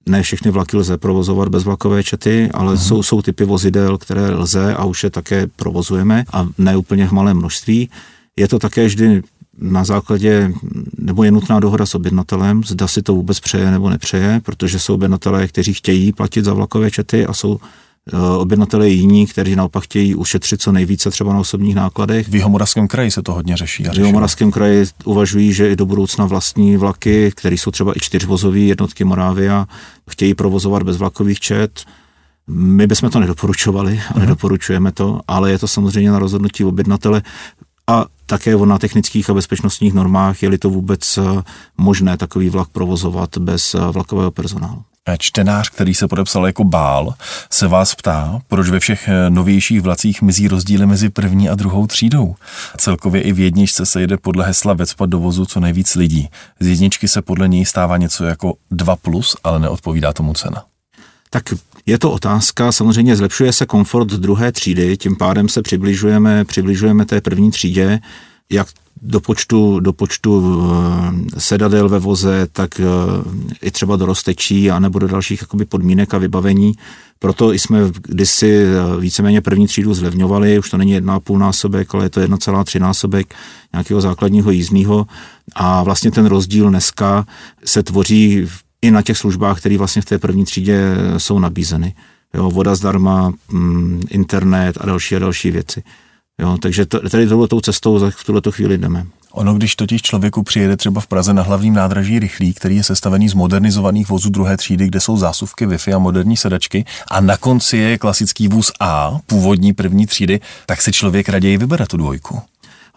Ne 0.08 0.24
všechny 0.24 0.51
vlaky 0.51 0.78
lze 0.78 0.97
provozovat 0.97 1.49
bez 1.49 1.64
vlakové 1.64 2.03
čety, 2.03 2.49
ale 2.53 2.74
uh-huh. 2.74 2.88
jsou, 2.88 3.03
jsou 3.03 3.22
typy 3.22 3.45
vozidel, 3.45 3.97
které 3.97 4.30
lze 4.30 4.76
a 4.76 4.86
už 4.86 5.03
je 5.03 5.10
také 5.10 5.47
provozujeme 5.47 6.26
a 6.34 6.47
ne 6.58 6.78
úplně 6.78 7.08
v 7.08 7.12
malém 7.12 7.38
množství. 7.38 7.89
Je 8.36 8.47
to 8.47 8.60
také 8.60 8.86
vždy 8.86 9.24
na 9.58 9.84
základě, 9.84 10.51
nebo 10.97 11.24
je 11.24 11.32
nutná 11.32 11.60
dohoda 11.60 11.86
s 11.86 11.95
objednatelem, 11.95 12.64
zda 12.64 12.88
si 12.88 13.01
to 13.01 13.14
vůbec 13.14 13.39
přeje 13.39 13.72
nebo 13.72 13.89
nepřeje, 13.89 14.41
protože 14.43 14.80
jsou 14.80 14.93
objednatelé, 14.93 15.47
kteří 15.47 15.74
chtějí 15.74 16.12
platit 16.12 16.45
za 16.45 16.53
vlakové 16.53 16.91
čety 16.91 17.26
a 17.26 17.34
jsou 17.34 17.60
objednatelé 18.38 18.89
jiní, 18.89 19.28
kteří 19.28 19.55
naopak 19.55 19.84
chtějí 19.84 20.16
ušetřit 20.16 20.62
co 20.62 20.72
nejvíce 20.72 21.12
třeba 21.12 21.34
na 21.34 21.39
osobních 21.39 21.76
nákladech. 21.76 22.28
V 22.28 22.36
Jihomoravském 22.36 22.88
kraji 22.88 23.12
se 23.12 23.22
to 23.22 23.34
hodně 23.34 23.58
řeší. 23.58 23.84
V 23.84 23.97
Jihomoravském 23.97 24.51
kraji 24.51 24.86
uvažují, 25.05 25.53
že 25.53 25.72
i 25.72 25.76
do 25.76 25.86
budoucna 25.86 26.26
vlastní 26.26 26.78
vlaky, 26.78 27.32
které 27.36 27.55
jsou 27.55 27.72
třeba 27.72 27.93
i 27.97 27.99
čtyřvozové 27.99 28.60
jednotky 28.60 29.03
Moravia, 29.03 29.68
chtějí 30.10 30.34
provozovat 30.34 30.84
bez 30.84 30.97
vlakových 30.97 31.39
čet. 31.39 31.84
My 32.47 32.88
bychom 32.88 33.10
to 33.10 33.20
nedoporučovali 33.20 34.01
a 34.10 34.14
uh-huh. 34.14 34.20
nedoporučujeme 34.20 34.91
to, 34.91 35.20
ale 35.28 35.51
je 35.51 35.60
to 35.60 35.68
samozřejmě 35.68 36.12
na 36.12 36.20
rozhodnutí 36.20 36.64
objednatele 36.64 37.22
a 37.88 38.05
také 38.26 38.58
na 38.58 38.78
technických 38.78 39.30
a 39.30 39.34
bezpečnostních 39.34 39.93
normách, 39.93 40.43
je-li 40.43 40.58
to 40.58 40.70
vůbec 40.70 41.18
eh, 41.18 41.22
možné 41.78 42.18
takový 42.18 42.49
vlak 42.49 42.70
provozovat 42.70 43.38
bez 43.38 43.76
eh, 43.76 43.80
vlakového 43.91 44.32
personálu. 44.32 44.84
Čtenář, 45.18 45.70
který 45.70 45.93
se 45.93 46.08
podepsal 46.08 46.45
jako 46.45 46.64
Bál, 46.64 47.14
se 47.51 47.68
vás 47.68 47.95
ptá, 47.95 48.39
proč 48.47 48.70
ve 48.70 48.80
všech 48.80 49.08
eh, 49.08 49.30
novějších 49.30 49.82
vlacích 49.82 50.22
mizí 50.22 50.47
rozdíly 50.47 50.86
mezi 50.86 51.10
první 51.10 51.49
a 51.49 51.55
druhou 51.55 51.88
třídou. 51.88 52.36
Celkově 52.78 53.22
i 53.22 53.34
v 53.34 53.39
jedničce 53.39 53.86
se 53.86 54.01
jede 54.01 54.18
podle 54.18 54.45
hesla 54.45 54.74
vecpat 54.74 55.10
do 55.10 55.20
vozu 55.20 55.45
co 55.45 55.60
nejvíc 55.60 55.95
lidí. 55.95 56.30
Z 56.60 56.68
jedničky 56.68 57.08
se 57.08 57.22
podle 57.22 57.47
něj 57.47 57.66
stává 57.66 57.97
něco 57.97 58.26
jako 58.26 58.53
2+, 58.72 58.97
plus, 59.01 59.38
ale 59.43 59.60
neodpovídá 59.60 60.14
tomu 60.14 60.34
cena. 60.34 60.64
Tak 61.30 61.43
je 61.86 61.99
to 61.99 62.12
otázka, 62.12 62.72
samozřejmě 62.72 63.16
zlepšuje 63.16 63.53
se 63.53 63.66
komfort 63.66 64.08
druhé 64.08 64.51
třídy, 64.51 64.97
tím 64.97 65.16
pádem 65.16 65.49
se 65.49 65.62
přibližujeme, 65.62 66.45
přibližujeme 66.45 67.05
té 67.05 67.22
první 67.22 67.51
třídě, 67.51 67.99
jak 68.51 68.68
do 69.01 69.19
počtu, 69.19 69.79
do 69.79 69.93
počtu 69.93 70.61
eh, 71.35 71.39
sedadel 71.39 71.89
ve 71.89 71.99
voze, 71.99 72.47
tak 72.51 72.79
eh, 72.79 72.83
i 73.61 73.71
třeba 73.71 73.95
do 73.95 74.05
roztečí 74.05 74.71
a 74.71 74.79
nebo 74.79 74.99
do 74.99 75.07
dalších 75.07 75.41
jakoby 75.41 75.65
podmínek 75.65 76.13
a 76.13 76.17
vybavení. 76.17 76.73
Proto 77.19 77.51
jsme 77.51 77.79
kdysi 78.01 78.63
eh, 78.65 78.99
víceméně 78.99 79.41
první 79.41 79.67
třídu 79.67 79.93
zlevňovali, 79.93 80.59
už 80.59 80.69
to 80.69 80.77
není 80.77 80.99
1,5 80.99 81.37
násobek, 81.37 81.95
ale 81.95 82.05
je 82.05 82.09
to 82.09 82.21
1,3 82.21 82.79
násobek 82.79 83.33
nějakého 83.73 84.01
základního 84.01 84.51
jízdního 84.51 85.07
a 85.55 85.83
vlastně 85.83 86.11
ten 86.11 86.25
rozdíl 86.25 86.69
dneska 86.69 87.25
se 87.65 87.83
tvoří 87.83 88.47
i 88.81 88.91
na 88.91 89.01
těch 89.01 89.17
službách, 89.17 89.59
které 89.59 89.77
vlastně 89.77 90.01
v 90.01 90.05
té 90.05 90.19
první 90.19 90.45
třídě 90.45 90.81
jsou 91.17 91.39
nabízeny. 91.39 91.95
Jo, 92.33 92.51
voda 92.51 92.75
zdarma, 92.75 93.33
mm, 93.51 94.01
internet 94.09 94.77
a 94.81 94.85
další 94.85 95.15
a 95.15 95.19
další 95.19 95.51
věci. 95.51 95.83
Jo, 96.41 96.57
takže 96.61 96.85
to, 96.85 97.09
tady 97.09 97.27
tou 97.27 97.61
cestou 97.61 98.11
v 98.11 98.23
tuto 98.23 98.51
chvíli 98.51 98.77
jdeme. 98.77 99.05
Ono, 99.31 99.53
když 99.53 99.75
totiž 99.75 100.01
člověku 100.01 100.43
přijede 100.43 100.77
třeba 100.77 101.01
v 101.01 101.07
Praze 101.07 101.33
na 101.33 101.43
hlavním 101.43 101.73
nádraží 101.73 102.19
rychlý, 102.19 102.53
který 102.53 102.75
je 102.75 102.83
sestavený 102.83 103.29
z 103.29 103.33
modernizovaných 103.33 104.09
vozů 104.09 104.29
druhé 104.29 104.57
třídy, 104.57 104.88
kde 104.88 104.99
jsou 104.99 105.17
zásuvky 105.17 105.67
Wi-Fi 105.67 105.95
a 105.95 105.99
moderní 105.99 106.38
sedačky, 106.38 106.85
a 107.07 107.21
na 107.21 107.38
konci 107.38 107.77
je 107.77 107.97
klasický 107.97 108.47
vůz 108.47 108.71
A, 108.79 109.19
původní 109.27 109.73
první 109.73 110.05
třídy, 110.05 110.39
tak 110.65 110.81
si 110.81 110.91
člověk 110.91 111.29
raději 111.29 111.57
vybere 111.57 111.85
tu 111.85 111.97
dvojku. 111.97 112.41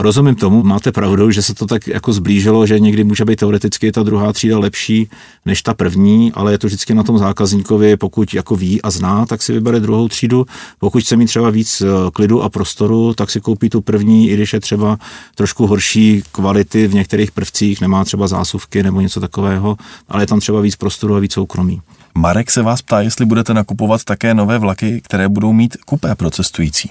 Rozumím 0.03 0.34
tomu, 0.34 0.62
máte 0.62 0.92
pravdu, 0.92 1.30
že 1.30 1.42
se 1.42 1.55
to 1.55 1.66
tak 1.66 1.86
jako 1.86 2.12
zblížilo, 2.12 2.66
že 2.66 2.80
někdy 2.80 3.05
může 3.05 3.24
být 3.24 3.38
teoreticky 3.38 3.92
ta 3.92 4.03
druhá 4.03 4.32
třída 4.32 4.59
lepší 4.59 5.11
než 5.46 5.62
ta 5.62 5.74
první, 5.74 6.32
ale 6.32 6.53
je 6.53 6.59
to 6.59 6.66
vždycky 6.66 6.94
na 6.94 7.03
tom 7.03 7.18
zákazníkovi, 7.18 7.96
pokud 7.96 8.34
jako 8.34 8.57
ví 8.57 8.82
a 8.82 8.90
zná, 8.90 9.26
tak 9.26 9.42
si 9.42 9.53
vybere 9.53 9.80
druhou 9.80 10.09
třídu. 10.09 10.46
Pokud 10.78 11.03
chce 11.03 11.16
mít 11.16 11.26
třeba 11.26 11.51
víc 11.51 11.80
eh, 11.80 11.86
klidu 12.12 12.42
a 12.42 12.48
prostoru, 12.48 13.14
tak 13.14 13.30
si 13.30 13.40
koupí 13.40 13.70
tu 13.70 13.80
první, 13.80 14.30
i 14.30 14.34
když 14.34 14.53
je 14.53 14.61
třeba 14.61 14.98
trošku 15.34 15.66
horší 15.66 16.22
kvality 16.32 16.86
v 16.86 16.94
některých 16.94 17.32
prvcích, 17.32 17.80
nemá 17.80 18.05
třeba 18.05 18.28
zásuvky 18.28 18.82
nebo 18.82 19.01
něco 19.01 19.20
takového, 19.20 19.76
ale 20.09 20.22
je 20.22 20.26
tam 20.26 20.40
třeba 20.40 20.61
víc 20.61 20.76
prostoru 20.76 21.16
a 21.16 21.18
víc 21.18 21.32
soukromí. 21.32 21.80
Marek 22.14 22.51
se 22.51 22.62
vás 22.62 22.82
ptá, 22.82 23.01
jestli 23.01 23.26
budete 23.26 23.55
nakupovat 23.55 24.05
také 24.05 24.34
nové 24.34 24.59
vlaky, 24.59 25.01
které 25.05 25.28
budou 25.28 25.53
mít 25.53 25.76
kupé 25.86 26.14
pro 26.14 26.30
cestující. 26.30 26.90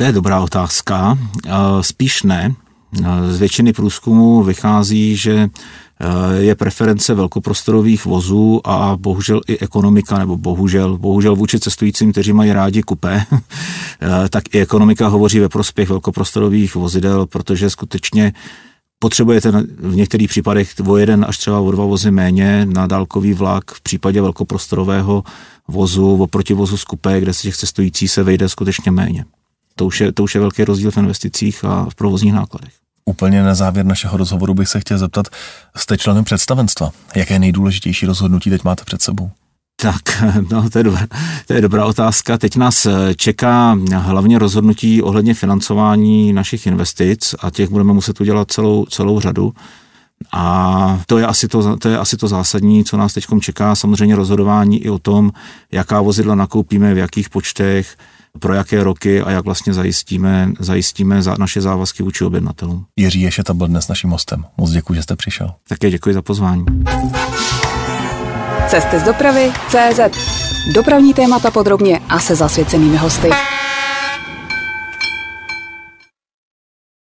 To 0.00 0.04
je 0.04 0.12
dobrá 0.12 0.40
otázka. 0.40 1.18
Spíš 1.80 2.22
ne. 2.22 2.54
Z 3.28 3.38
většiny 3.38 3.72
průzkumů 3.72 4.42
vychází, 4.42 5.16
že 5.16 5.32
e, 5.32 5.48
je 6.36 6.54
preference 6.54 7.14
velkoprostorových 7.14 8.04
vozů 8.04 8.60
a 8.64 8.96
bohužel 8.96 9.40
i 9.48 9.58
ekonomika, 9.58 10.18
nebo 10.18 10.36
bohužel, 10.36 10.98
bohužel 10.98 11.36
vůči 11.36 11.60
cestujícím, 11.60 12.12
kteří 12.12 12.32
mají 12.32 12.52
rádi 12.52 12.82
kupé, 12.82 13.24
e, 13.32 14.28
tak 14.28 14.54
i 14.54 14.60
ekonomika 14.60 15.08
hovoří 15.08 15.40
ve 15.40 15.48
prospěch 15.48 15.88
velkoprostorových 15.88 16.74
vozidel, 16.74 17.26
protože 17.26 17.70
skutečně 17.70 18.32
potřebujete 18.98 19.52
v 19.78 19.96
některých 19.96 20.28
případech 20.28 20.74
o 20.86 20.96
jeden 20.96 21.24
až 21.28 21.38
třeba 21.38 21.60
o 21.60 21.70
dva 21.70 21.84
vozy 21.84 22.10
méně 22.10 22.66
na 22.66 22.86
dálkový 22.86 23.32
vlak 23.32 23.70
v 23.70 23.80
případě 23.80 24.22
velkoprostorového 24.22 25.24
vozu 25.68 26.22
oproti 26.22 26.54
vozu 26.54 26.76
z 26.76 26.84
kupé, 26.84 27.20
kde 27.20 27.34
se 27.34 27.42
těch 27.42 27.56
cestující 27.56 28.08
se 28.08 28.22
vejde 28.22 28.48
skutečně 28.48 28.90
méně. 28.90 29.24
To 29.80 29.86
už 29.86 30.00
je, 30.00 30.12
to 30.12 30.22
už 30.22 30.34
je 30.34 30.40
velký 30.40 30.64
rozdíl 30.64 30.90
v 30.90 30.96
investicích 30.96 31.64
a 31.64 31.86
v 31.90 31.94
provozních 31.94 32.32
nákladech. 32.32 32.72
Úplně 33.04 33.42
na 33.42 33.54
závěr 33.54 33.86
našeho 33.86 34.16
rozhovoru 34.16 34.54
bych 34.54 34.68
se 34.68 34.80
chtěl 34.80 34.98
zeptat, 34.98 35.28
jste 35.76 35.98
členem 35.98 36.24
představenstva. 36.24 36.90
Jaké 37.14 37.38
nejdůležitější 37.38 38.06
rozhodnutí 38.06 38.50
teď 38.50 38.64
máte 38.64 38.84
před 38.84 39.02
sebou? 39.02 39.30
Tak, 39.82 40.02
no, 40.50 40.70
to 40.70 40.78
je, 40.78 40.84
dobrá, 40.84 41.06
to 41.46 41.52
je 41.52 41.60
dobrá 41.60 41.84
otázka. 41.84 42.38
Teď 42.38 42.56
nás 42.56 42.86
eh, 42.86 43.14
čeká 43.16 43.78
hlavně 43.96 44.38
rozhodnutí 44.38 45.02
ohledně 45.02 45.34
financování 45.34 46.32
našich 46.32 46.66
investic 46.66 47.34
a 47.38 47.50
těch 47.50 47.68
budeme 47.68 47.92
muset 47.92 48.20
udělat 48.20 48.50
celou, 48.50 48.86
celou 48.86 49.20
řadu. 49.20 49.52
A 50.32 51.02
to 51.06 51.18
je, 51.18 51.26
asi 51.26 51.48
to, 51.48 51.76
to 51.76 51.88
je 51.88 51.98
asi 51.98 52.16
to 52.16 52.28
zásadní, 52.28 52.84
co 52.84 52.96
nás 52.96 53.14
teď 53.14 53.26
čeká. 53.40 53.74
Samozřejmě 53.74 54.16
rozhodování 54.16 54.84
i 54.84 54.90
o 54.90 54.98
tom, 54.98 55.30
jaká 55.72 56.00
vozidla 56.00 56.34
nakoupíme, 56.34 56.94
v 56.94 56.98
jakých 56.98 57.30
počtech, 57.30 57.96
pro 58.38 58.54
jaké 58.54 58.84
roky 58.84 59.22
a 59.22 59.30
jak 59.30 59.44
vlastně 59.44 59.74
zajistíme, 59.74 60.52
zajistíme 60.58 61.22
za 61.22 61.34
naše 61.38 61.60
závazky 61.60 62.02
vůči 62.02 62.24
objednatelům. 62.24 62.84
Jiří 62.96 63.20
Ješeta 63.20 63.54
byl 63.54 63.66
dnes 63.66 63.88
naším 63.88 64.10
hostem. 64.10 64.44
Moc 64.56 64.70
děkuji, 64.70 64.94
že 64.94 65.02
jste 65.02 65.16
přišel. 65.16 65.50
Také 65.68 65.90
děkuji 65.90 66.14
za 66.14 66.22
pozvání. 66.22 66.64
Cesty 68.68 68.98
z 68.98 69.02
dopravy 69.02 69.52
CZ. 69.68 70.00
Dopravní 70.74 71.14
témata 71.14 71.50
podrobně 71.50 72.00
a 72.08 72.18
se 72.18 72.34
zasvěcenými 72.36 72.96
hosty. 72.96 73.30